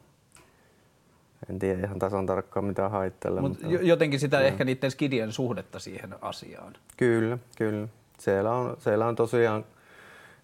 en 1.50 1.58
tiedä 1.58 1.86
ihan 1.86 1.98
tasan 1.98 2.26
tarkkaan 2.26 2.64
mitä 2.64 2.88
haitteella. 2.88 3.40
Mut 3.40 3.58
jo- 3.62 3.80
jotenkin 3.80 4.20
sitä 4.20 4.40
ehkä 4.40 4.64
niiden 4.64 4.90
skidien 4.90 5.32
suhdetta 5.32 5.78
siihen 5.78 6.14
asiaan. 6.20 6.72
Kyllä, 6.96 7.38
kyllä. 7.58 7.88
Siellä 8.18 8.52
on, 8.52 8.76
siellä 8.78 9.06
on 9.06 9.16
tosiaan 9.16 9.64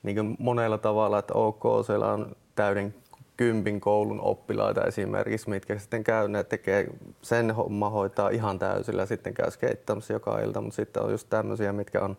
niin 0.03 0.17
kuin 0.17 0.37
monella 0.39 0.79
tavalla, 0.79 1.19
että 1.19 1.35
ok, 1.35 1.63
siellä 1.87 2.13
on 2.13 2.37
täyden 2.55 2.95
kympin 3.41 3.81
koulun 3.81 4.21
oppilaita 4.21 4.85
esimerkiksi, 4.85 5.51
mitkä 5.51 5.79
sitten 5.79 6.05
käy, 6.05 6.29
ne 6.29 6.45
tekee 6.45 6.87
sen 7.23 7.51
homma 7.51 7.91
hoitaa 7.91 8.29
ihan 8.29 8.59
täysillä, 8.59 9.07
sitten 9.07 9.35
käy 9.35 9.51
skeittaamassa 9.51 10.13
joka 10.13 10.39
ilta, 10.39 10.61
mutta 10.61 10.77
sitten 10.77 11.03
on 11.03 11.11
just 11.11 11.27
tämmöisiä, 11.31 11.73
mitkä 11.73 12.01
on, 12.01 12.17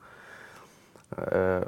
öö, 1.36 1.62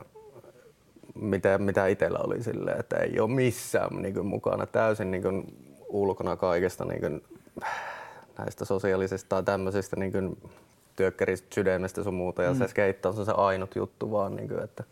mitä, 1.15 1.57
mitä 1.57 1.87
itsellä 1.87 2.19
oli 2.19 2.43
silleen, 2.43 2.79
että 2.79 2.95
ei 2.95 3.19
ole 3.19 3.29
missään 3.29 4.01
niin 4.01 4.13
kuin, 4.13 4.25
mukana 4.25 4.65
täysin 4.65 5.11
niin 5.11 5.23
kuin, 5.23 5.57
ulkona 5.87 6.35
kaikesta 6.35 6.85
niin 6.85 7.01
kuin, 7.01 7.23
näistä 8.37 8.65
sosiaalisista 8.65 9.29
tai 9.29 9.43
tämmöisistä 9.43 9.95
niin 9.95 10.11
kuin, 10.11 10.37
työkkäristä 10.95 11.47
sydämestä 11.55 12.03
sun 12.03 12.13
muuta, 12.13 12.43
ja 12.43 12.53
se 12.53 12.67
skeittaus 12.67 13.19
on 13.19 13.25
se 13.25 13.31
ainut 13.31 13.75
juttu 13.75 14.11
vaan, 14.11 14.35
niin 14.35 14.49
kuin, 14.49 14.63
että, 14.63 14.83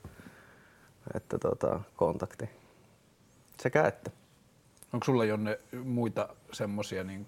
että 1.13 1.37
tota, 1.37 1.79
kontakti. 1.95 2.49
Sekä 3.61 3.83
että. 3.83 4.20
Onko 4.93 5.05
sulla 5.05 5.25
Jonne 5.25 5.59
muita 5.83 6.29
semmoisia 6.53 7.03
niin 7.03 7.25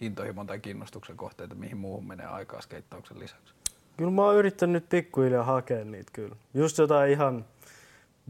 intohimon 0.00 0.46
tai 0.46 0.60
kiinnostuksen 0.60 1.16
kohteita, 1.16 1.54
mihin 1.54 1.76
muuhun 1.76 2.06
menee 2.06 2.26
aikaa 2.26 2.60
skeittauksen 2.60 3.18
lisäksi? 3.18 3.54
Kyllä 3.96 4.10
mä 4.10 4.22
oon 4.22 4.36
yrittänyt 4.36 4.72
nyt 4.72 4.88
pikkuhiljaa 4.88 5.44
hakea 5.44 5.84
niitä 5.84 6.10
kyllä. 6.12 6.36
Just 6.54 6.78
jotain 6.78 7.10
ihan 7.10 7.44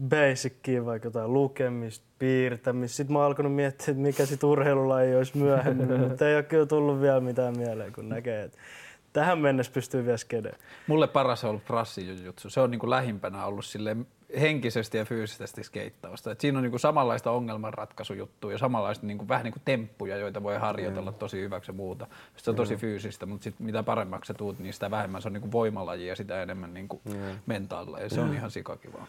basickia, 0.09 0.85
vaikka 0.85 1.07
jotain 1.07 1.33
lukemista, 1.33 2.05
piirtämistä. 2.19 2.95
Sitten 2.97 3.13
mä 3.13 3.19
oon 3.19 3.25
alkanut 3.25 3.55
miettiä, 3.55 3.91
että 3.91 4.01
mikä 4.03 4.25
sit 4.25 4.43
urheilulaji 4.43 5.15
olisi 5.15 5.37
myöhemmin, 5.37 5.99
mutta 6.09 6.29
ei 6.29 6.35
ole 6.35 6.43
kyllä 6.43 6.65
tullut 6.65 7.01
vielä 7.01 7.19
mitään 7.19 7.57
mieleen, 7.57 7.93
kun 7.93 8.09
näkee, 8.09 8.43
että 8.43 8.57
tähän 9.13 9.39
mennessä 9.39 9.71
pystyy 9.71 10.05
vielä 10.05 10.17
skedeen. 10.17 10.55
Mulle 10.87 11.07
paras 11.07 11.43
on 11.43 11.49
ollut 11.49 11.65
prassijujutsu. 11.65 12.49
Se 12.49 12.59
on 12.59 12.71
niin 12.71 12.79
kuin 12.79 12.89
lähimpänä 12.89 13.45
ollut 13.45 13.65
silleen 13.65 14.07
henkisesti 14.41 14.97
ja 14.97 15.05
fyysisesti 15.05 15.63
skeittausta. 15.63 16.31
Et 16.31 16.41
siinä 16.41 16.59
on 16.59 16.63
niin 16.63 16.71
kuin 16.71 16.79
samanlaista 16.79 17.31
ongelmanratkaisujuttua 17.31 18.51
ja 18.51 18.57
samanlaista 18.57 19.05
niin 19.05 19.17
kuin, 19.17 19.27
vähän 19.27 19.43
niin 19.43 19.53
kuin 19.53 19.61
temppuja, 19.65 20.17
joita 20.17 20.43
voi 20.43 20.57
harjoitella 20.57 21.11
tosi 21.11 21.41
hyväksi 21.41 21.71
ja 21.71 21.73
muuta. 21.73 22.05
Sitten 22.05 22.43
se 22.43 22.49
on 22.49 22.55
tosi 22.55 22.75
fyysistä, 22.75 23.25
mutta 23.25 23.43
sit 23.43 23.59
mitä 23.59 23.83
paremmaksi 23.83 24.27
sä 24.27 24.33
tuut, 24.33 24.59
niin 24.59 24.73
sitä 24.73 24.91
vähemmän 24.91 25.21
se 25.21 25.27
on 25.27 25.33
niin 25.33 25.41
kuin 25.41 25.51
voimalaji 25.51 26.07
ja 26.07 26.15
sitä 26.15 26.43
enemmän 26.43 26.73
niin 26.73 26.87
kuin 26.87 27.01
mentaalilla. 27.45 27.99
Ja 27.99 28.09
se 28.09 28.21
on 28.21 28.33
ihan 28.33 28.51
sikakivaa. 28.51 29.07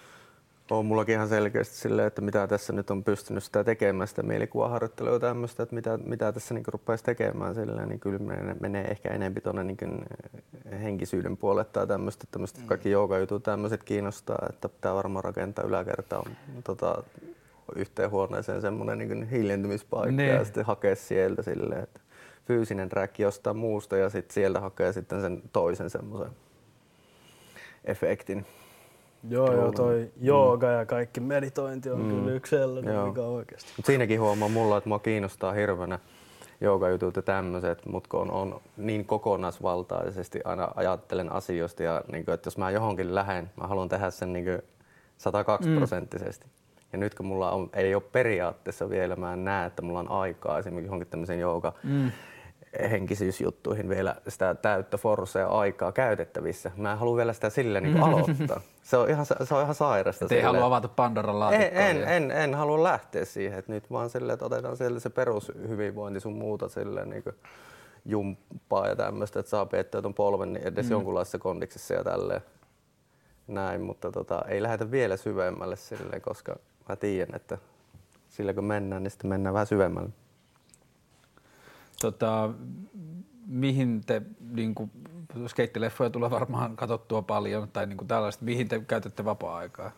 On 0.70 0.86
mullakin 0.86 1.14
ihan 1.14 1.28
selkeästi 1.28 1.76
silleen, 1.76 2.06
että 2.06 2.20
mitä 2.20 2.46
tässä 2.46 2.72
nyt 2.72 2.90
on 2.90 3.04
pystynyt 3.04 3.44
sitä 3.44 3.64
tekemään, 3.64 4.08
sitä 4.08 4.22
mielikuvaharjoittelua 4.22 5.12
ja 5.12 5.18
tämmöistä, 5.20 5.62
että 5.62 5.74
mitä, 5.74 5.98
mitä 6.06 6.32
tässä 6.32 6.54
niin 6.54 6.64
rupeaisi 6.66 7.04
tekemään 7.04 7.54
silleen, 7.54 7.88
niin 7.88 8.00
kyllä 8.00 8.18
menee, 8.18 8.56
menee 8.60 8.84
ehkä 8.84 9.08
enemmän 9.08 9.42
tuonne 9.42 9.64
niin 9.64 10.04
henkisyyden 10.82 11.36
puolelle 11.36 11.70
tai 11.72 11.86
tämmöistä, 11.86 12.24
tämmöistä 12.30 12.60
mm. 12.60 12.66
kaikki 12.66 12.90
joogajutut 12.90 13.42
tämmöiset 13.42 13.84
kiinnostaa, 13.84 14.46
että 14.50 14.68
pitää 14.68 14.94
varmaan 14.94 15.24
rakentaa 15.24 15.64
yläkertaan 15.64 16.36
tota, 16.64 17.02
yhteen 17.76 18.10
huoneeseen 18.10 18.60
semmoinen 18.60 18.98
niin 18.98 19.28
hiljentymispaikka 19.28 20.12
Ne. 20.12 20.26
ja 20.26 20.44
sitten 20.44 20.64
hakea 20.64 20.96
sieltä 20.96 21.42
silleen, 21.42 21.82
että 21.82 22.00
fyysinen 22.46 22.88
träkki 22.88 23.22
jostain 23.22 23.56
muusta 23.56 23.96
ja 23.96 24.10
sitten 24.10 24.34
sieltä 24.34 24.60
hakee 24.60 24.92
sitten 24.92 25.20
sen 25.20 25.42
toisen 25.52 25.90
semmoisen 25.90 26.30
efektin. 27.84 28.46
Joo, 29.28 29.52
joo, 29.52 29.72
toi 29.72 30.10
jooga 30.20 30.66
ja 30.66 30.86
kaikki 30.86 31.20
meditointi 31.20 31.90
on 31.90 32.08
kyllä 32.08 32.32
yksi 32.32 32.50
sellainen, 32.50 32.94
Joo. 32.94 33.06
mikä 33.06 33.22
oikeasti. 33.22 33.72
Mut 33.76 33.86
siinäkin 33.86 34.20
huomaa 34.20 34.48
mulla, 34.48 34.76
että 34.76 34.88
mua 34.88 34.98
kiinnostaa 34.98 35.52
hirveänä 35.52 35.98
joogajutut 36.60 37.16
ja 37.16 37.22
tämmöiset, 37.22 37.86
mutta 37.86 38.08
kun 38.08 38.20
on, 38.20 38.30
on 38.30 38.60
niin 38.76 39.04
kokonaisvaltaisesti 39.04 40.40
aina 40.44 40.68
ajattelen 40.76 41.32
asioista 41.32 41.82
ja 41.82 42.02
niin 42.12 42.24
kuin, 42.24 42.34
että 42.34 42.46
jos 42.46 42.58
mä 42.58 42.70
johonkin 42.70 43.14
lähden, 43.14 43.50
mä 43.60 43.66
haluan 43.66 43.88
tehdä 43.88 44.10
sen 44.10 44.32
niin 44.32 44.44
kuin 44.44 44.62
102 45.18 45.70
prosenttisesti. 45.76 46.46
Ja 46.92 46.98
nyt 46.98 47.14
kun 47.14 47.26
mulla 47.26 47.50
on, 47.50 47.70
ei 47.72 47.94
ole 47.94 48.02
periaatteessa 48.12 48.90
vielä, 48.90 49.16
mä 49.16 49.32
en 49.32 49.44
näe, 49.44 49.66
että 49.66 49.82
mulla 49.82 49.98
on 49.98 50.10
aikaa 50.10 50.58
esimerkiksi 50.58 50.86
johonkin 50.86 51.08
tämmöisen 51.08 51.40
jooga 51.40 51.72
henkisyysjuttuihin 52.90 53.88
vielä 53.88 54.16
sitä 54.28 54.54
täyttä 54.54 54.98
forsea 54.98 55.48
aikaa 55.48 55.92
käytettävissä. 55.92 56.70
Mä 56.76 56.92
en 56.92 56.98
halua 56.98 57.16
vielä 57.16 57.32
sitä 57.32 57.50
silleen 57.50 57.84
niin 57.84 58.02
aloittaa. 58.08 58.60
Se 58.82 58.96
on 58.96 59.10
ihan, 59.10 59.26
se 59.26 59.54
on 59.54 59.62
ihan 59.62 59.74
sairasta. 59.74 60.28
Te 60.28 60.36
ei 60.36 60.42
halua 60.42 60.66
avata 60.66 60.88
Pandoran 60.88 61.34
En, 61.34 61.40
laatikkoa. 61.40 61.80
en, 61.80 62.00
ja- 62.00 62.06
en, 62.06 62.30
en 62.30 62.54
halua 62.54 62.82
lähteä 62.82 63.24
siihen, 63.24 63.58
että 63.58 63.72
nyt 63.72 63.90
vaan 63.90 64.10
silleen, 64.10 64.34
että 64.34 64.46
otetaan 64.46 64.76
sieltä 64.76 65.00
se 65.00 65.10
perushyvinvointi 65.10 66.20
sun 66.20 66.32
muuta 66.38 66.68
silleen 66.68 67.10
niin 67.10 67.22
kuin 67.22 67.34
jumppaa 68.04 68.88
ja 68.88 68.96
tämmöistä, 68.96 69.40
että 69.40 69.50
saa 69.50 69.66
pidettyä 69.66 70.02
ton 70.02 70.14
polven 70.14 70.52
niin 70.52 70.66
edes 70.66 70.86
mm. 70.86 70.92
jonkunlaisessa 70.92 71.38
kondiksessa 71.38 71.94
ja 71.94 72.04
tälleen. 72.04 72.40
Näin, 73.46 73.80
mutta 73.80 74.10
tota, 74.12 74.42
ei 74.48 74.62
lähdetä 74.62 74.90
vielä 74.90 75.16
syvemmälle 75.16 75.76
silleen, 75.76 76.22
koska 76.22 76.56
mä 76.88 76.96
tiedän, 76.96 77.36
että 77.36 77.58
sillä 78.28 78.54
kun 78.54 78.64
mennään, 78.64 79.02
niin 79.02 79.10
sitten 79.10 79.28
mennään 79.28 79.54
vähän 79.54 79.66
syvemmälle. 79.66 80.10
Tota, 82.00 82.50
mihin 83.46 84.00
te, 84.06 84.22
niin 84.50 84.74
kuin, 84.74 84.90
skeittileffoja 85.46 86.10
tulee 86.10 86.30
varmaan 86.30 86.76
katsottua 86.76 87.22
paljon, 87.22 87.68
tai 87.72 87.86
niin 87.86 87.96
kuin 87.96 88.08
tällaista, 88.08 88.44
mihin 88.44 88.68
te 88.68 88.80
käytätte 88.80 89.24
vapaa-aikaa? 89.24 89.92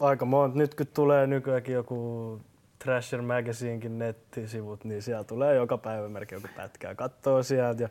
Aika 0.00 0.24
monta. 0.24 0.58
Nyt 0.58 0.74
kun 0.74 0.86
tulee 0.86 1.26
nykyäänkin 1.26 1.74
joku 1.74 2.40
Thrasher 2.78 3.22
Magazinekin 3.22 3.98
nettisivut, 3.98 4.84
niin 4.84 5.02
siellä 5.02 5.24
tulee 5.24 5.54
joka 5.54 5.78
päivä 5.78 6.08
melkein 6.08 6.42
joku 6.42 6.54
pätkää. 6.56 6.94
Katsoo 6.94 7.42
sieltä 7.42 7.82
ja 7.82 7.88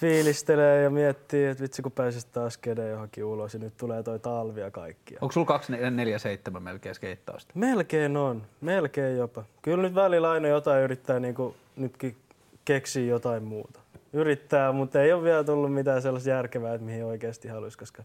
fiilistelee 0.00 0.82
ja 0.82 0.90
miettii, 0.90 1.46
että 1.46 1.62
vitsi 1.62 1.82
kun 1.82 1.92
pääsis 1.92 2.24
taas 2.24 2.58
kedeen 2.58 2.90
johonkin 2.90 3.24
ulos 3.24 3.54
ja 3.54 3.60
nyt 3.60 3.76
tulee 3.76 4.02
toi 4.02 4.18
talvi 4.18 4.60
ja 4.60 4.70
kaikki. 4.70 5.16
Onko 5.20 5.32
sulla 5.32 5.46
247 5.46 6.62
melkein 6.62 6.94
skeittausta? 6.94 7.52
Melkein 7.54 8.16
on, 8.16 8.42
melkein 8.60 9.16
jopa. 9.16 9.44
Kyllä 9.62 9.82
nyt 9.82 9.94
välillä 9.94 10.30
aina 10.30 10.48
jotain 10.48 10.82
yrittää 10.82 11.20
niin 11.20 11.34
kuin 11.34 11.54
nytkin 11.76 12.16
keksiä 12.64 13.04
jotain 13.04 13.42
muuta. 13.42 13.80
Yrittää, 14.12 14.72
mutta 14.72 15.02
ei 15.02 15.12
ole 15.12 15.24
vielä 15.24 15.44
tullut 15.44 15.74
mitään 15.74 16.02
sellaista 16.02 16.30
järkevää, 16.30 16.74
että 16.74 16.86
mihin 16.86 17.04
oikeasti 17.04 17.48
haluaisi, 17.48 17.78
koska 17.78 18.04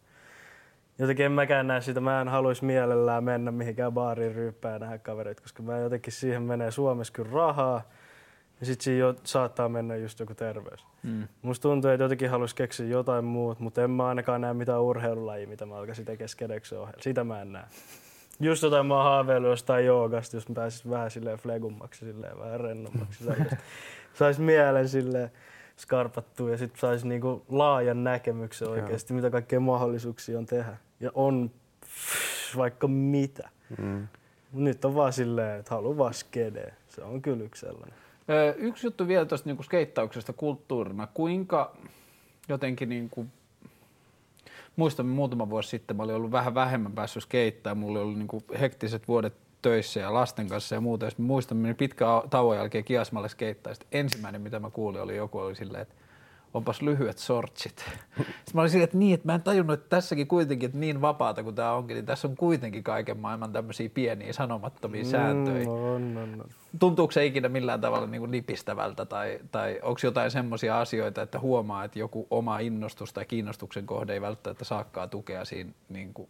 jotenkin 0.99 1.25
en 1.25 1.31
mäkään 1.31 1.67
näe 1.67 1.81
sitä. 1.81 1.99
Mä 1.99 2.21
en 2.21 2.27
haluaisi 2.27 2.65
mielellään 2.65 3.23
mennä 3.23 3.51
mihinkään 3.51 3.93
baariin 3.93 4.35
ryyppää 4.35 4.73
ja 4.73 4.79
nähdä 4.79 4.97
kavereita, 4.97 5.41
koska 5.41 5.63
mä 5.63 5.77
jotenkin 5.77 6.13
siihen 6.13 6.43
menee 6.43 6.71
Suomessa 6.71 7.13
kyllä 7.13 7.31
rahaa. 7.33 7.81
Ja 8.59 8.65
sit 8.65 8.81
siinä 8.81 8.99
jo 8.99 9.15
saattaa 9.23 9.69
mennä 9.69 9.95
just 9.95 10.19
joku 10.19 10.33
terveys. 10.33 10.85
Mm. 11.03 11.27
Musta 11.41 11.61
tuntuu, 11.61 11.91
että 11.91 12.03
jotenkin 12.03 12.29
haluaisi 12.29 12.55
keksiä 12.55 12.85
jotain 12.85 13.25
muuta, 13.25 13.63
mutta 13.63 13.83
en 13.83 13.91
mä 13.91 14.07
ainakaan 14.07 14.41
näe 14.41 14.53
mitään 14.53 14.81
urheilulajia, 14.81 15.47
mitä 15.47 15.65
mä 15.65 15.75
alkaisin 15.75 16.05
tekemään 16.05 16.29
skedeksen 16.29 16.79
ohella. 16.79 17.01
Sitä 17.01 17.23
mä 17.23 17.41
en 17.41 17.53
näe. 17.53 17.63
Just 18.39 18.63
jotain 18.63 18.85
mä 18.85 18.95
oon 18.95 19.03
haaveillut 19.03 19.49
jostain 19.49 19.85
joogasta, 19.85 20.37
jos 20.37 20.49
mä 20.49 20.55
pääsis 20.55 20.89
vähän 20.89 21.11
silleen 21.11 21.37
flegummaksi, 21.37 22.05
silleen 22.05 22.39
vähän 22.39 22.59
rennommaksi. 22.59 23.23
Sais, 23.23 23.37
sais 24.19 24.39
mielen 24.39 24.89
silleen 24.89 25.31
skarpattua 25.77 26.51
ja 26.51 26.57
sitten 26.57 26.79
sais 26.79 27.05
niinku 27.05 27.45
laajan 27.49 28.03
näkemyksen 28.03 28.69
oikeasti, 28.69 29.13
mitä 29.13 29.29
kaikkea 29.29 29.59
mahdollisuuksia 29.59 30.37
on 30.37 30.45
tehdä. 30.45 30.77
Ja 30.99 31.11
on 31.13 31.51
vaikka 32.57 32.87
mitä. 32.87 33.49
Mm. 33.77 34.07
Nyt 34.53 34.85
on 34.85 34.95
vaan 34.95 35.13
silleen, 35.13 35.59
että 35.59 35.75
haluan 35.75 35.97
vaan 35.97 36.13
skede. 36.13 36.73
Se 36.89 37.03
on 37.03 37.21
kyllä 37.21 37.43
yksi 37.43 37.65
sellainen. 37.65 38.04
Yksi 38.57 38.87
juttu 38.87 39.07
vielä 39.07 39.25
tuosta 39.25 39.49
niin 39.49 39.63
skeittauksesta 39.63 40.33
kulttuurina. 40.33 41.07
Kuinka 41.13 41.75
jotenkin 42.49 42.89
niin 42.89 43.09
kuin, 43.09 43.31
muistan 44.75 45.05
muutama 45.05 45.49
vuosi 45.49 45.69
sitten, 45.69 45.97
mä 45.97 46.03
olin 46.03 46.15
ollut 46.15 46.31
vähän 46.31 46.55
vähemmän 46.55 46.91
päässyt 46.91 47.23
skeittää. 47.23 47.75
Mulla 47.75 47.99
oli 47.99 48.13
niin 48.13 48.27
kuin 48.27 48.43
hektiset 48.59 49.07
vuodet 49.07 49.33
töissä 49.61 49.99
ja 49.99 50.13
lasten 50.13 50.47
kanssa 50.47 50.75
ja 50.75 50.81
muuta. 50.81 51.05
Ja 51.05 51.11
muistan, 51.17 51.57
menin 51.57 51.75
pitkän 51.75 52.29
tauon 52.29 52.57
jälkeen 52.57 52.83
kiasmalle 52.83 53.29
skeittaa. 53.29 53.73
Sitten 53.73 53.99
ensimmäinen, 53.99 54.41
mitä 54.41 54.59
mä 54.59 54.69
kuulin, 54.69 55.01
oli 55.01 55.15
joku 55.15 55.39
oli 55.39 55.55
silleen, 55.55 55.81
että 55.81 55.95
onpas 56.55 56.81
lyhyet 56.81 57.17
sortsit. 57.17 57.85
Sitten 58.17 58.53
mä 58.53 58.61
olin 58.61 58.69
silleen, 58.69 58.83
että 58.83 58.97
niin, 58.97 59.13
että 59.13 59.27
mä 59.27 59.35
en 59.35 59.41
tajunnut, 59.41 59.79
että 59.79 59.89
tässäkin 59.89 60.27
kuitenkin, 60.27 60.67
että 60.67 60.77
niin 60.77 61.01
vapaata 61.01 61.43
kuin 61.43 61.55
tämä 61.55 61.73
onkin, 61.73 61.95
niin 61.95 62.05
tässä 62.05 62.27
on 62.27 62.35
kuitenkin 62.35 62.83
kaiken 62.83 63.17
maailman 63.17 63.51
tämmöisiä 63.51 63.89
pieniä 63.89 64.33
sanomattomia 64.33 65.05
sääntöjä. 65.05 65.65
Mm, 65.65 65.71
on, 65.71 66.17
on, 66.17 66.41
on. 66.41 66.49
Tuntuuko 66.79 67.11
se 67.11 67.25
ikinä 67.25 67.49
millään 67.49 67.81
tavalla 67.81 68.07
niin 68.07 68.19
kuin 68.21 68.31
nipistävältä 68.31 69.05
tai, 69.05 69.39
tai 69.51 69.79
onko 69.83 69.99
jotain 70.03 70.31
semmoisia 70.31 70.79
asioita, 70.79 71.21
että 71.21 71.39
huomaa, 71.39 71.83
että 71.83 71.99
joku 71.99 72.27
oma 72.29 72.59
innostus 72.59 73.13
tai 73.13 73.25
kiinnostuksen 73.25 73.85
kohde 73.85 74.13
ei 74.13 74.21
välttämättä 74.21 74.65
saakkaa 74.65 75.07
tukea 75.07 75.45
siinä, 75.45 75.71
niin 75.89 76.13
kuin, 76.13 76.29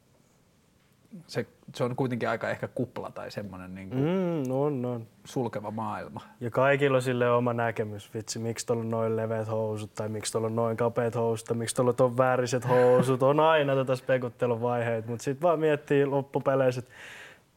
se, 1.28 1.46
se 1.76 1.84
on 1.84 1.96
kuitenkin 1.96 2.30
aika 2.30 2.50
ehkä 2.50 2.68
kupla 2.68 3.12
tai 3.12 3.32
semmoinen 3.32 3.76
niin 3.76 3.90
kuin 3.90 4.02
Mm, 4.04 4.52
on, 4.52 4.86
on. 4.86 5.08
sulkeva 5.26 5.72
maailma. 5.72 6.22
Ja 6.40 6.52
kaikilla 6.52 6.96
on 6.98 7.02
sille 7.02 7.32
oma 7.32 7.54
näkemys, 7.54 8.14
vitsi, 8.14 8.40
miksi 8.40 8.66
tuolla 8.66 8.82
on 8.84 8.90
noin 8.90 9.16
leveät 9.18 9.48
housut, 9.48 9.94
tai 9.94 10.10
miksi 10.10 10.32
tuolla 10.32 10.48
on 10.48 10.56
noin 10.56 10.78
kapeat 10.78 11.16
housut, 11.16 11.48
tai 11.48 11.58
miksi 11.58 11.76
tuolla 11.76 11.90
on 11.92 11.96
ton 11.96 12.18
väriset 12.18 12.68
housut. 12.70 13.24
On 13.24 13.40
aina 13.40 13.76
tätä 13.76 13.96
spekutteluvaiheita, 13.96 15.08
mutta 15.10 15.24
sitten 15.24 15.42
vaan 15.42 15.60
miettii 15.60 16.06
loppupeleissä, 16.06 16.80
että 16.80 16.92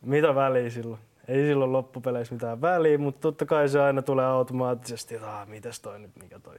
mitä 0.03 0.35
väliä 0.35 0.71
silloin. 0.71 1.01
Ei 1.29 1.47
silloin 1.47 1.73
loppupeleissä 1.73 2.35
mitään 2.35 2.61
väliä, 2.61 2.99
mutta 2.99 3.21
totta 3.21 3.47
kai 3.47 3.69
se 3.69 3.81
aina 3.81 4.03
tulee 4.03 4.27
automaattisesti, 4.27 5.15
että 5.15 5.41
ah, 5.41 5.49
mitäs 5.49 5.81
toi 5.81 5.99
nyt, 5.99 6.11
mikä 6.23 6.39
toi 6.39 6.57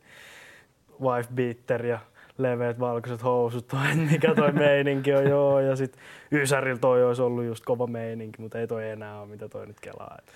wife 1.01 1.29
beater 1.33 1.85
ja 1.85 1.99
leveät 2.39 2.79
valkoiset 2.79 3.23
housut, 3.23 3.67
toi, 3.67 3.95
mikä 4.11 4.35
toi 4.35 4.51
meininki 4.51 5.13
on, 5.13 5.29
joo. 5.29 5.59
Ja 5.59 5.75
sit 5.75 5.97
Ysärillä 6.31 6.79
toi 6.79 7.03
olisi 7.03 7.21
ollut 7.21 7.45
just 7.45 7.65
kova 7.65 7.87
meininki, 7.87 8.41
mutta 8.41 8.59
ei 8.59 8.67
toi 8.67 8.89
enää 8.89 9.19
ole, 9.19 9.29
mitä 9.29 9.49
toi 9.49 9.67
nyt 9.67 9.79
kelaa. 9.79 10.15
Et 10.19 10.33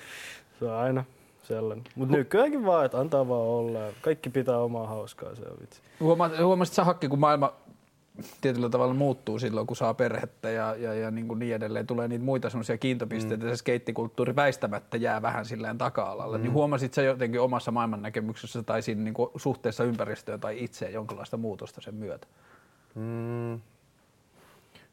se 0.60 0.66
on 0.66 0.74
aina 0.74 1.04
sellainen. 1.44 1.84
Mutta 1.96 2.18
nykyäänkin 2.18 2.66
vaan, 2.66 2.86
että 2.86 3.00
antaa 3.00 3.28
vaan 3.28 3.42
olla. 3.42 3.80
Kaikki 4.02 4.30
pitää 4.30 4.58
omaa 4.58 4.88
hauskaa, 4.88 5.36
se 5.36 5.42
on 5.42 5.58
vitsi. 5.62 5.82
Huomasit 6.44 6.76
sä 6.76 6.84
Hakki, 6.84 7.08
kun 7.08 7.20
maailma 7.20 7.54
tietyllä 8.42 8.70
tavalla 8.70 8.94
muuttuu 8.94 9.40
silloin, 9.40 9.68
kun 9.68 9.78
saa 9.78 9.94
perhettä 9.94 10.50
ja, 10.50 10.76
ja, 10.76 10.94
ja 10.94 11.12
niin, 11.12 11.28
kuin 11.28 11.40
niin 11.40 11.56
edelleen, 11.56 11.88
tulee 11.88 12.08
niitä 12.08 12.26
muita 12.26 12.50
semmoisia 12.50 12.78
kiintopisteitä, 12.78 13.46
mm. 13.46 13.50
se 13.50 13.56
skeittikulttuuri 13.56 14.36
väistämättä 14.36 14.98
jää 14.98 15.22
vähän 15.22 15.46
silleen 15.46 15.78
taka-alalle. 15.78 16.38
Mm. 16.38 16.44
Niin 16.44 16.54
huomasit 16.54 16.94
sä 16.94 17.02
jotenkin 17.02 17.42
omassa 17.42 17.72
maailmannäkemyksessä 17.72 18.64
tai 18.64 18.82
siinä 18.82 19.04
niin 19.04 19.14
kuin 19.14 19.30
suhteessa 19.36 19.84
ympäristöön 19.84 20.40
tai 20.40 20.64
itseen 20.64 20.94
jonkinlaista 20.94 21.38
muutosta 21.38 21.82
sen 21.82 21.96
myötä? 21.96 22.28
Mm. 22.96 23.60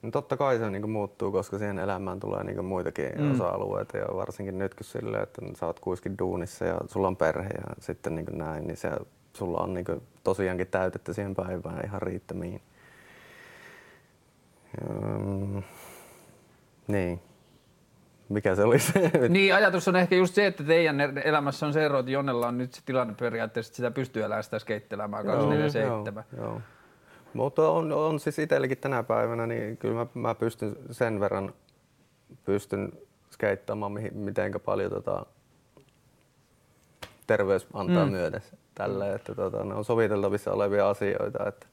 No 0.02 0.10
totta 0.10 0.36
kai 0.36 0.58
se 0.58 0.70
niin 0.70 0.90
muuttuu, 0.90 1.32
koska 1.32 1.58
siihen 1.58 1.78
elämään 1.78 2.20
tulee 2.20 2.44
niin 2.44 2.64
muitakin 2.64 3.10
Mm. 3.18 3.32
osa-alueita 3.32 3.96
ja 3.98 4.06
varsinkin 4.14 4.58
nyt 4.58 4.74
kun 4.74 4.84
silleen, 4.84 5.22
että 5.22 5.42
sä 5.58 5.66
oot 5.66 5.80
kuiskin 5.80 6.18
duunissa 6.18 6.64
ja 6.64 6.78
sulla 6.88 7.08
on 7.08 7.16
perhe 7.16 7.48
ja 7.48 7.74
sitten 7.78 8.14
niin 8.14 8.26
näin, 8.32 8.66
niin 8.66 8.76
se, 8.76 8.90
sulla 9.32 9.58
on 9.58 9.74
niin 9.74 9.86
tosiaankin 10.24 10.66
täytettä 10.66 11.12
siihen 11.12 11.34
päivään 11.34 11.84
ihan 11.84 12.02
riittämiin. 12.02 12.60
Mm. 14.88 15.62
Niin. 16.88 17.20
Mikä 18.28 18.54
se 18.54 18.62
oli 18.64 18.78
se? 18.78 19.10
Niin, 19.28 19.54
ajatus 19.54 19.88
on 19.88 19.96
ehkä 19.96 20.14
just 20.16 20.34
se, 20.34 20.46
että 20.46 20.64
teidän 20.64 21.00
elämässä 21.24 21.66
on 21.66 21.72
se 21.72 21.84
ero, 21.84 21.98
että 21.98 22.10
Jonnella 22.10 22.46
on 22.48 22.58
nyt 22.58 22.74
se 22.74 22.82
tilanne 22.86 23.14
periaatteessa, 23.20 23.70
että 23.70 23.76
sitä 23.76 23.90
pystyy 23.90 24.22
elämään 24.22 24.44
sitä 24.44 24.58
skeittelemään 24.58 25.24
24-7. 25.24 25.28
Joo. 26.36 26.60
Mutta 27.34 27.68
on, 27.70 27.92
on 27.92 28.20
siis 28.20 28.38
itsellekin 28.38 28.78
tänä 28.78 29.02
päivänä, 29.02 29.46
niin 29.46 29.76
kyllä 29.76 29.94
mä, 29.94 30.06
mä 30.14 30.34
pystyn 30.34 30.76
sen 30.90 31.20
verran 31.20 31.52
pystyn 32.44 32.92
skeittaamaan, 33.30 33.92
mihin, 33.92 34.16
mitenkä 34.16 34.58
paljon 34.58 34.90
tota, 34.90 35.26
terveys 37.26 37.66
antaa 37.72 38.04
Mm. 38.04 38.10
mm. 38.10 38.16
myöden 38.16 38.42
tälle, 38.74 39.14
että 39.14 39.34
tota, 39.34 39.64
ne 39.64 39.74
on 39.74 39.84
soviteltavissa 39.84 40.52
olevia 40.52 40.90
asioita. 40.90 41.48
Että 41.48 41.66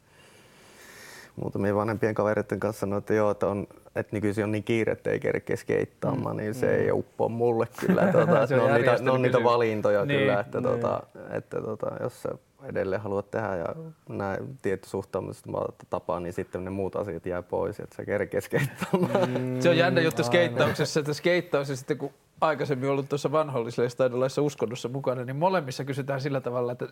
muutamien 1.42 1.76
vanhempien 1.76 2.16
kavereiden 2.16 2.60
kanssa 2.60 2.80
sanoin, 2.80 3.00
että 3.00 3.14
joo, 3.14 3.32
että, 3.32 3.48
on, 3.48 3.68
että 3.96 4.16
nykyisin 4.16 4.44
on 4.44 4.52
niin 4.52 4.64
kiire, 4.64 4.92
että 4.92 5.10
ei 5.10 5.20
kerkeä 5.20 5.56
skeittaamaan, 5.56 6.36
mm. 6.36 6.42
niin 6.42 6.54
se 6.54 6.76
ei 6.76 6.92
uppoa 6.92 7.30
mulle 7.30 7.68
kyllä. 7.80 8.02
Tota, 8.12 8.48
Se 8.48 8.56
ne, 8.56 8.62
on 8.62 8.72
on 8.72 8.76
niitä, 8.78 8.98
ne 9.02 9.12
on 9.12 9.22
niitä 9.22 9.44
valintoja 9.44 10.06
Niin, 10.06 10.20
kyllä, 10.20 10.40
että, 10.40 10.62
niin. 10.62 10.72
tota, 10.72 11.04
että 11.32 11.62
tota, 11.62 11.92
jos 12.02 12.22
sä 12.22 12.30
edelleen 12.64 13.02
haluat 13.02 13.32
tehdä 13.32 13.56
ja 13.56 13.66
näin 14.10 14.58
tietty 14.62 14.90
suhtautumista 14.90 15.50
tapaa, 15.90 16.20
niin 16.20 16.34
sitten 16.34 16.64
ne 16.64 16.70
muut 16.70 16.96
asiat 16.96 17.26
jää 17.26 17.42
pois, 17.42 17.80
että 17.80 17.96
sä 17.96 18.06
kerkeä 18.06 18.42
skeittaamaan. 18.42 19.30
Mm. 19.30 19.60
Se 19.62 19.70
on 19.70 19.78
jännä 19.78 20.02
juttu 20.02 20.24
skeittauksessa, 20.24 21.00
että 21.00 21.14
skeittaus 21.14 21.70
ja 21.70 21.76
sitten 21.76 21.98
kun 21.98 22.14
aikaisemmin 22.42 22.90
ollut 22.90 23.10
tuossa 23.10 23.32
vanhollislestaidolaisessa 23.32 24.42
uskonnossa 24.42 24.90
mukana, 24.90 25.24
niin 25.24 25.36
molemmissa 25.36 25.84
kysytään 25.86 26.22
sillä 26.22 26.42
tavalla, 26.42 26.72
että 26.72 26.86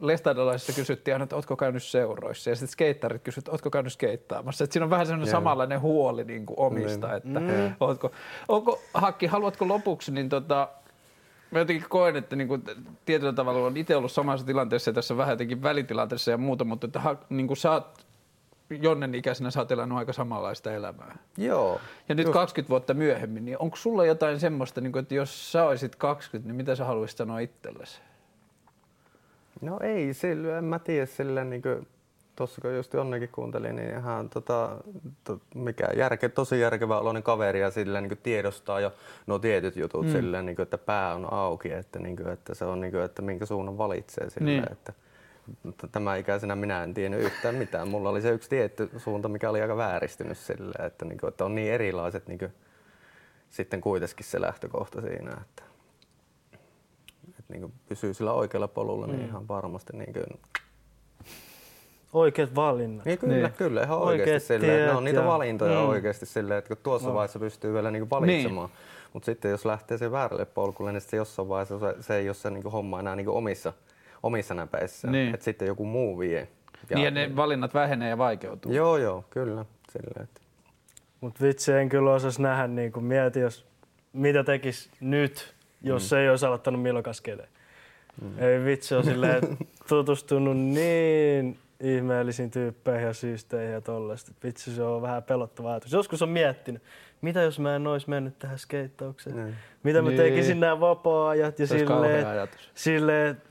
lestaidolaisessa 0.00 0.72
kysyttiin 0.72 1.14
aina, 1.14 1.22
että 1.22 1.36
ootko 1.36 1.56
käynyt 1.56 1.82
seuroissa 1.82 2.50
ja 2.50 2.56
sitten 2.56 2.72
skeittarit 2.72 3.28
että 3.38 3.50
ootko 3.50 3.70
käynyt 3.70 3.92
skeittaamassa. 3.92 4.64
Että 4.64 4.72
siinä 4.72 4.84
on 4.84 4.90
vähän 4.90 5.06
semmoinen 5.06 5.30
Joo. 5.30 5.38
samanlainen 5.40 5.80
huoli 5.80 6.24
niin 6.24 6.46
kuin 6.46 6.58
omista, 6.60 7.06
Niin. 7.06 7.16
että 7.16 7.40
Mm. 7.40 7.74
ootko, 7.80 8.10
onko, 8.48 8.78
Hakki, 8.94 9.26
haluatko 9.26 9.68
lopuksi, 9.68 10.12
niin 10.12 10.28
tota, 10.28 10.68
Mä 11.50 11.58
jotenkin 11.58 11.88
koen, 11.88 12.16
että 12.16 12.36
niin 12.36 12.48
kuin, 12.48 12.62
tietyllä 13.04 13.32
tavalla 13.32 13.66
on 13.66 13.76
itse 13.76 13.96
ollut 13.96 14.12
samassa 14.12 14.46
tilanteessa 14.46 14.88
ja 14.88 14.94
tässä 14.94 15.16
vähän 15.16 15.32
jotenkin 15.32 15.62
välitilanteessa 15.62 16.30
ja 16.30 16.38
muuta, 16.38 16.64
mutta 16.64 16.86
että, 16.86 17.16
niin 17.28 17.46
kuin 17.46 17.56
sä 17.56 17.70
oot 17.70 18.04
Jonnen 18.70 19.14
ikäisenä 19.14 19.50
sä 19.50 19.60
oot 19.60 19.72
elänyt 19.72 19.98
aika 19.98 20.12
samanlaista 20.12 20.72
elämää. 20.72 21.18
Joo. 21.38 21.80
Ja 22.08 22.14
nyt 22.14 22.26
Just. 22.26 22.32
20 22.32 22.70
vuotta 22.70 22.94
myöhemmin, 22.94 23.44
niin 23.44 23.58
onko 23.58 23.76
sulla 23.76 24.04
jotain 24.04 24.40
semmoista, 24.40 24.80
niin 24.80 24.92
kuin, 24.92 25.02
että 25.02 25.14
jos 25.14 25.52
sä 25.52 25.64
olisit 25.64 25.96
20, 25.96 26.48
niin 26.48 26.56
mitä 26.56 26.74
sä 26.74 26.84
haluaisit 26.84 27.18
sanoa 27.18 27.38
itsellesi? 27.38 28.00
No 29.60 29.78
ei, 29.82 30.14
sillä, 30.14 30.58
en 30.58 30.64
mä 30.64 30.78
tiedä 30.78 31.06
sillä 31.06 31.44
niin 31.44 31.62
kuin, 31.62 31.86
tuossa 32.36 32.60
kun 32.60 32.76
just 32.76 32.94
Jonnekin 32.94 33.28
kuuntelin, 33.28 33.76
niin 33.76 33.90
ihan 33.90 34.30
tota, 34.30 34.76
to, 35.24 35.40
mikä 35.54 35.88
järke, 35.96 36.28
tosi 36.28 36.60
järkevä 36.60 36.98
oloinen 36.98 37.22
kaveri 37.22 37.60
ja 37.60 37.70
sillä 37.70 38.00
niin 38.00 38.18
tiedostaa 38.22 38.80
jo 38.80 38.92
nuo 39.26 39.38
tietyt 39.38 39.76
jutut 39.76 40.06
mm. 40.06 40.12
sillä 40.12 40.42
niin 40.42 40.56
kuin, 40.56 40.64
että 40.64 40.78
pää 40.78 41.14
on 41.14 41.32
auki, 41.32 41.72
että, 41.72 41.98
niin 41.98 42.16
kuin, 42.16 42.28
että 42.28 42.54
se 42.54 42.64
on 42.64 42.80
niin 42.80 42.90
kuin, 42.90 43.02
että 43.02 43.22
minkä 43.22 43.46
suunnan 43.46 43.78
valitsee 43.78 44.30
sillä, 44.30 44.46
Niin. 44.46 44.72
että 44.72 44.92
tämä 45.92 46.16
ikäisenä 46.16 46.56
minä 46.56 46.82
en 46.82 46.94
tiennyt 46.94 47.20
yhtään 47.20 47.54
mitään. 47.54 47.88
Mulla 47.88 48.10
oli 48.10 48.22
se 48.22 48.30
yksi 48.30 48.50
tietty 48.50 48.90
suunta, 48.96 49.28
mikä 49.28 49.50
oli 49.50 49.62
aika 49.62 49.76
vääristynyt 49.76 50.38
sillä, 50.38 50.86
että, 50.86 51.04
niin 51.04 51.18
kuin, 51.18 51.28
että 51.28 51.44
on 51.44 51.54
niin 51.54 51.72
erilaiset 51.72 52.26
niin 52.28 52.38
kuin, 52.38 52.52
sitten 53.50 53.80
kuitenkin 53.80 54.26
se 54.26 54.40
lähtökohta 54.40 55.00
siinä, 55.00 55.30
että, 55.30 55.62
että 57.28 57.52
niin 57.52 57.60
kuin 57.60 57.72
pysyy 57.88 58.14
sillä 58.14 58.32
oikealla 58.32 58.68
polulla, 58.68 59.06
niin 59.06 59.24
ihan 59.24 59.48
varmasti 59.48 59.96
niin 59.96 60.12
kuin, 60.12 60.40
Oikeat 62.14 62.54
valinnat. 62.54 63.04
niin 63.06 63.18
kyllä, 63.18 63.34
Niin. 63.34 63.42
niin. 63.44 63.52
kyllä 63.52 63.82
ihan 63.82 63.98
Oikeat 63.98 64.20
oikeasti 64.20 64.46
silleen, 64.48 64.72
että 64.72 64.86
ne 64.86 64.90
on 64.92 65.04
tiet 65.04 65.04
niitä 65.14 65.20
ja- 65.20 65.26
valintoja 65.32 65.80
Mm. 65.80 65.88
oikeasti 65.88 66.26
silleen, 66.26 66.58
että 66.58 66.68
kun 66.68 66.76
tuossa 66.82 67.08
No. 67.08 67.14
vaiheessa 67.14 67.38
pystyy 67.38 67.72
vielä 67.74 67.90
niinku 67.90 68.10
valitsemaan. 68.10 68.68
Mutta 69.12 69.26
sitten 69.26 69.50
jos 69.50 69.64
lähtee 69.64 69.98
sen 69.98 70.12
väärälle 70.12 70.44
polkulle, 70.44 70.92
niin 70.92 71.00
sitten 71.00 71.16
jossain 71.18 71.48
vaiheessa 71.48 71.78
se, 71.78 71.94
se 72.02 72.16
ei 72.16 72.28
ole 72.28 72.34
se 72.34 72.50
niinku 72.50 72.70
homma 72.70 73.00
enää 73.00 73.16
niinku 73.16 73.36
omissa, 73.36 73.72
omissa 74.22 74.54
näpeissä. 74.54 75.10
Niin. 75.10 75.34
Että 75.34 75.44
sitten 75.44 75.68
joku 75.68 75.84
muu 75.84 76.18
vie. 76.18 76.48
Ja, 76.90 76.96
niin, 76.96 77.04
ja 77.04 77.10
ne 77.10 77.36
valinnat 77.36 77.74
vähenee 77.74 78.08
ja 78.08 78.18
vaikeutuu. 78.18 78.72
Joo, 78.72 78.96
joo, 78.96 79.24
kyllä. 79.30 79.64
Silleen, 79.92 80.22
että. 80.24 80.40
Mutta 81.20 81.44
vitsi, 81.44 81.72
en 81.72 81.88
kyllä 81.88 82.12
osas 82.12 82.38
nähdä, 82.38 82.66
niin 82.66 82.92
kun 82.92 83.04
mieti, 83.04 83.40
jos, 83.40 83.66
mitä 84.12 84.44
tekis 84.44 84.90
nyt, 85.00 85.54
jos 85.82 86.10
mm. 86.12 86.18
ei 86.18 86.30
olisi 86.30 86.46
aloittanut 86.46 86.80
skede. 87.12 87.48
Mm. 88.22 88.38
Ei 88.38 88.64
vitsi, 88.64 88.94
on 88.94 89.04
silleen 89.04 89.42
tutustunut 89.88 90.56
niin 90.56 91.58
ihmeellisiin 91.80 92.50
tyyppeihin 92.50 93.06
ja 93.06 93.12
syysteihin 93.12 93.72
ja 93.72 93.80
tollaista. 93.80 94.32
Vitsi, 94.44 94.74
se 94.74 94.82
on 94.82 95.02
vähän 95.02 95.22
pelottava 95.22 95.70
ajatus. 95.70 95.92
Joskus 95.92 96.22
on 96.22 96.28
miettinyt, 96.28 96.82
mitä 97.20 97.42
jos 97.42 97.58
mä 97.58 97.76
en 97.76 97.86
olisi 97.86 98.10
mennyt 98.10 98.38
tähän 98.38 98.58
skeittaukseen? 98.58 99.36
Niin. 99.36 99.54
Mitä 99.82 100.02
mä 100.02 100.08
Niin. 100.08 100.20
tekisin 100.20 100.60
nämä 100.60 100.80
vapaa-ajat 100.80 101.58
ja 101.58 101.66
silleen, 101.66 102.48
silleen 102.74 103.42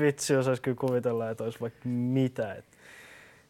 vitsi, 0.00 0.36
osaisi 0.36 0.62
kyllä 0.62 0.76
kuvitella, 0.80 1.30
että 1.30 1.44
olisi 1.44 1.60
vaikka 1.60 1.80
mitä. 1.88 2.54
Et 2.54 2.64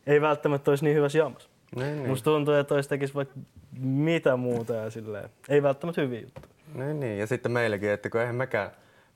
ei 0.06 0.20
välttämättä 0.20 0.70
olisi 0.70 0.84
niin 0.84 0.96
hyvässä 0.96 1.18
jamassa. 1.18 1.48
Niin, 1.76 1.96
niin. 1.96 2.08
Musta 2.08 2.24
tuntuu, 2.24 2.54
että 2.54 2.74
olisi 2.74 2.88
tekisi 2.88 3.14
vaikka 3.14 3.34
mitä 3.80 4.36
muuta 4.36 4.72
ja 4.74 4.90
silleen. 4.90 5.30
Ei 5.48 5.62
välttämättä 5.62 6.00
hyviä 6.02 6.20
juttuja. 6.20 6.46
Niin, 6.74 7.00
niin. 7.00 7.18
Ja 7.18 7.26
sitten 7.26 7.52
meilläkin, 7.52 7.90
että 7.90 8.10
kun 8.10 8.20
eihän 8.20 8.34
mekään 8.36 8.70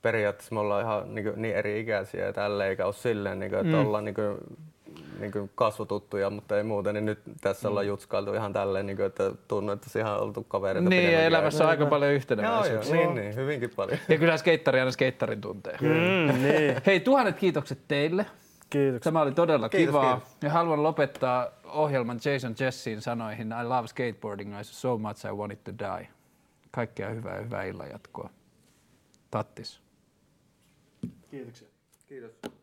periaatteessa 0.05 0.55
me 0.55 0.61
ollaan 0.61 0.83
ihan 0.85 1.15
niin, 1.15 1.33
niin 1.37 1.57
eri 1.57 1.81
ikäisiä 1.81 2.25
ja 2.27 2.33
tälleen, 2.33 2.71
eikä 2.71 2.85
ole 2.87 2.93
silleen, 2.93 3.39
niin 3.39 3.51
kuin, 3.51 3.61
että 3.61 3.73
Mm. 3.73 3.79
mm. 3.79 3.87
ollaan 3.87 4.05
niin 4.05 4.15
kuin, 4.15 4.37
niin 5.21 5.33
kuin 5.33 5.51
kasvotuttuja, 5.55 6.31
mutta 6.31 6.57
ei 6.57 6.63
muuten, 6.63 6.95
niin 6.95 7.05
nyt 7.05 7.19
tässä 7.41 7.69
ollaan 7.69 7.87
jutskailtu 7.87 8.35
ihan 8.35 8.53
tälleen, 8.53 8.87
niin 8.87 8.97
kuin, 8.97 9.07
että 9.07 9.33
tunnu, 9.49 9.73
että 9.73 9.91
siihen 9.91 10.13
on 10.13 10.21
oltu 10.21 10.45
kavereita. 10.45 10.89
Niin, 10.91 11.13
ja 11.13 11.23
elämässä 11.25 11.65
on 11.65 11.71
aika 11.71 11.87
paljon 11.87 12.09
Joo, 12.11 12.13
joo, 12.13 12.17
yhteneväisyyksiä. 12.17 12.95
niin, 12.97 13.15
niin, 13.15 13.37
hyvinkin 13.37 13.71
paljon. 13.77 13.99
Ja 14.09 14.19
kyllä 14.19 14.37
skeittari 14.37 14.79
aina 14.81 14.91
skeittarin 14.91 15.41
tuntee. 15.41 15.77
Mm, 15.81 16.43
niin. 16.43 16.77
Hei, 16.87 17.01
tuhannet 17.01 17.37
kiitokset 17.39 17.79
teille. 17.89 18.27
Kiitoksia. 18.71 19.05
Tämä 19.13 19.21
oli 19.23 19.33
todella 19.33 19.69
Kiitos, 19.69 19.93
kivaa. 19.95 20.15
kiitos. 20.17 20.37
Ja 20.43 20.51
haluan 20.51 20.83
lopettaa 20.83 21.49
ohjelman 21.65 22.19
Jason 22.25 22.55
Jessin 22.61 23.01
sanoihin 23.03 23.55
I 23.63 23.65
love 23.65 23.89
skateboarding 23.89 24.55
so 24.63 24.99
much 24.99 25.27
I 25.27 25.31
want 25.33 25.53
it 25.53 25.65
to 25.65 25.73
die. 25.79 26.09
Kaikkea 26.71 27.09
hyvää 27.09 27.37
ja 27.37 27.43
hyvää 27.43 27.65
illan 27.65 27.91
jatkoa. 27.91 28.31
Tattis. 29.31 29.84
Kiitoksia. 31.35 31.69
Kiitos. 32.09 32.54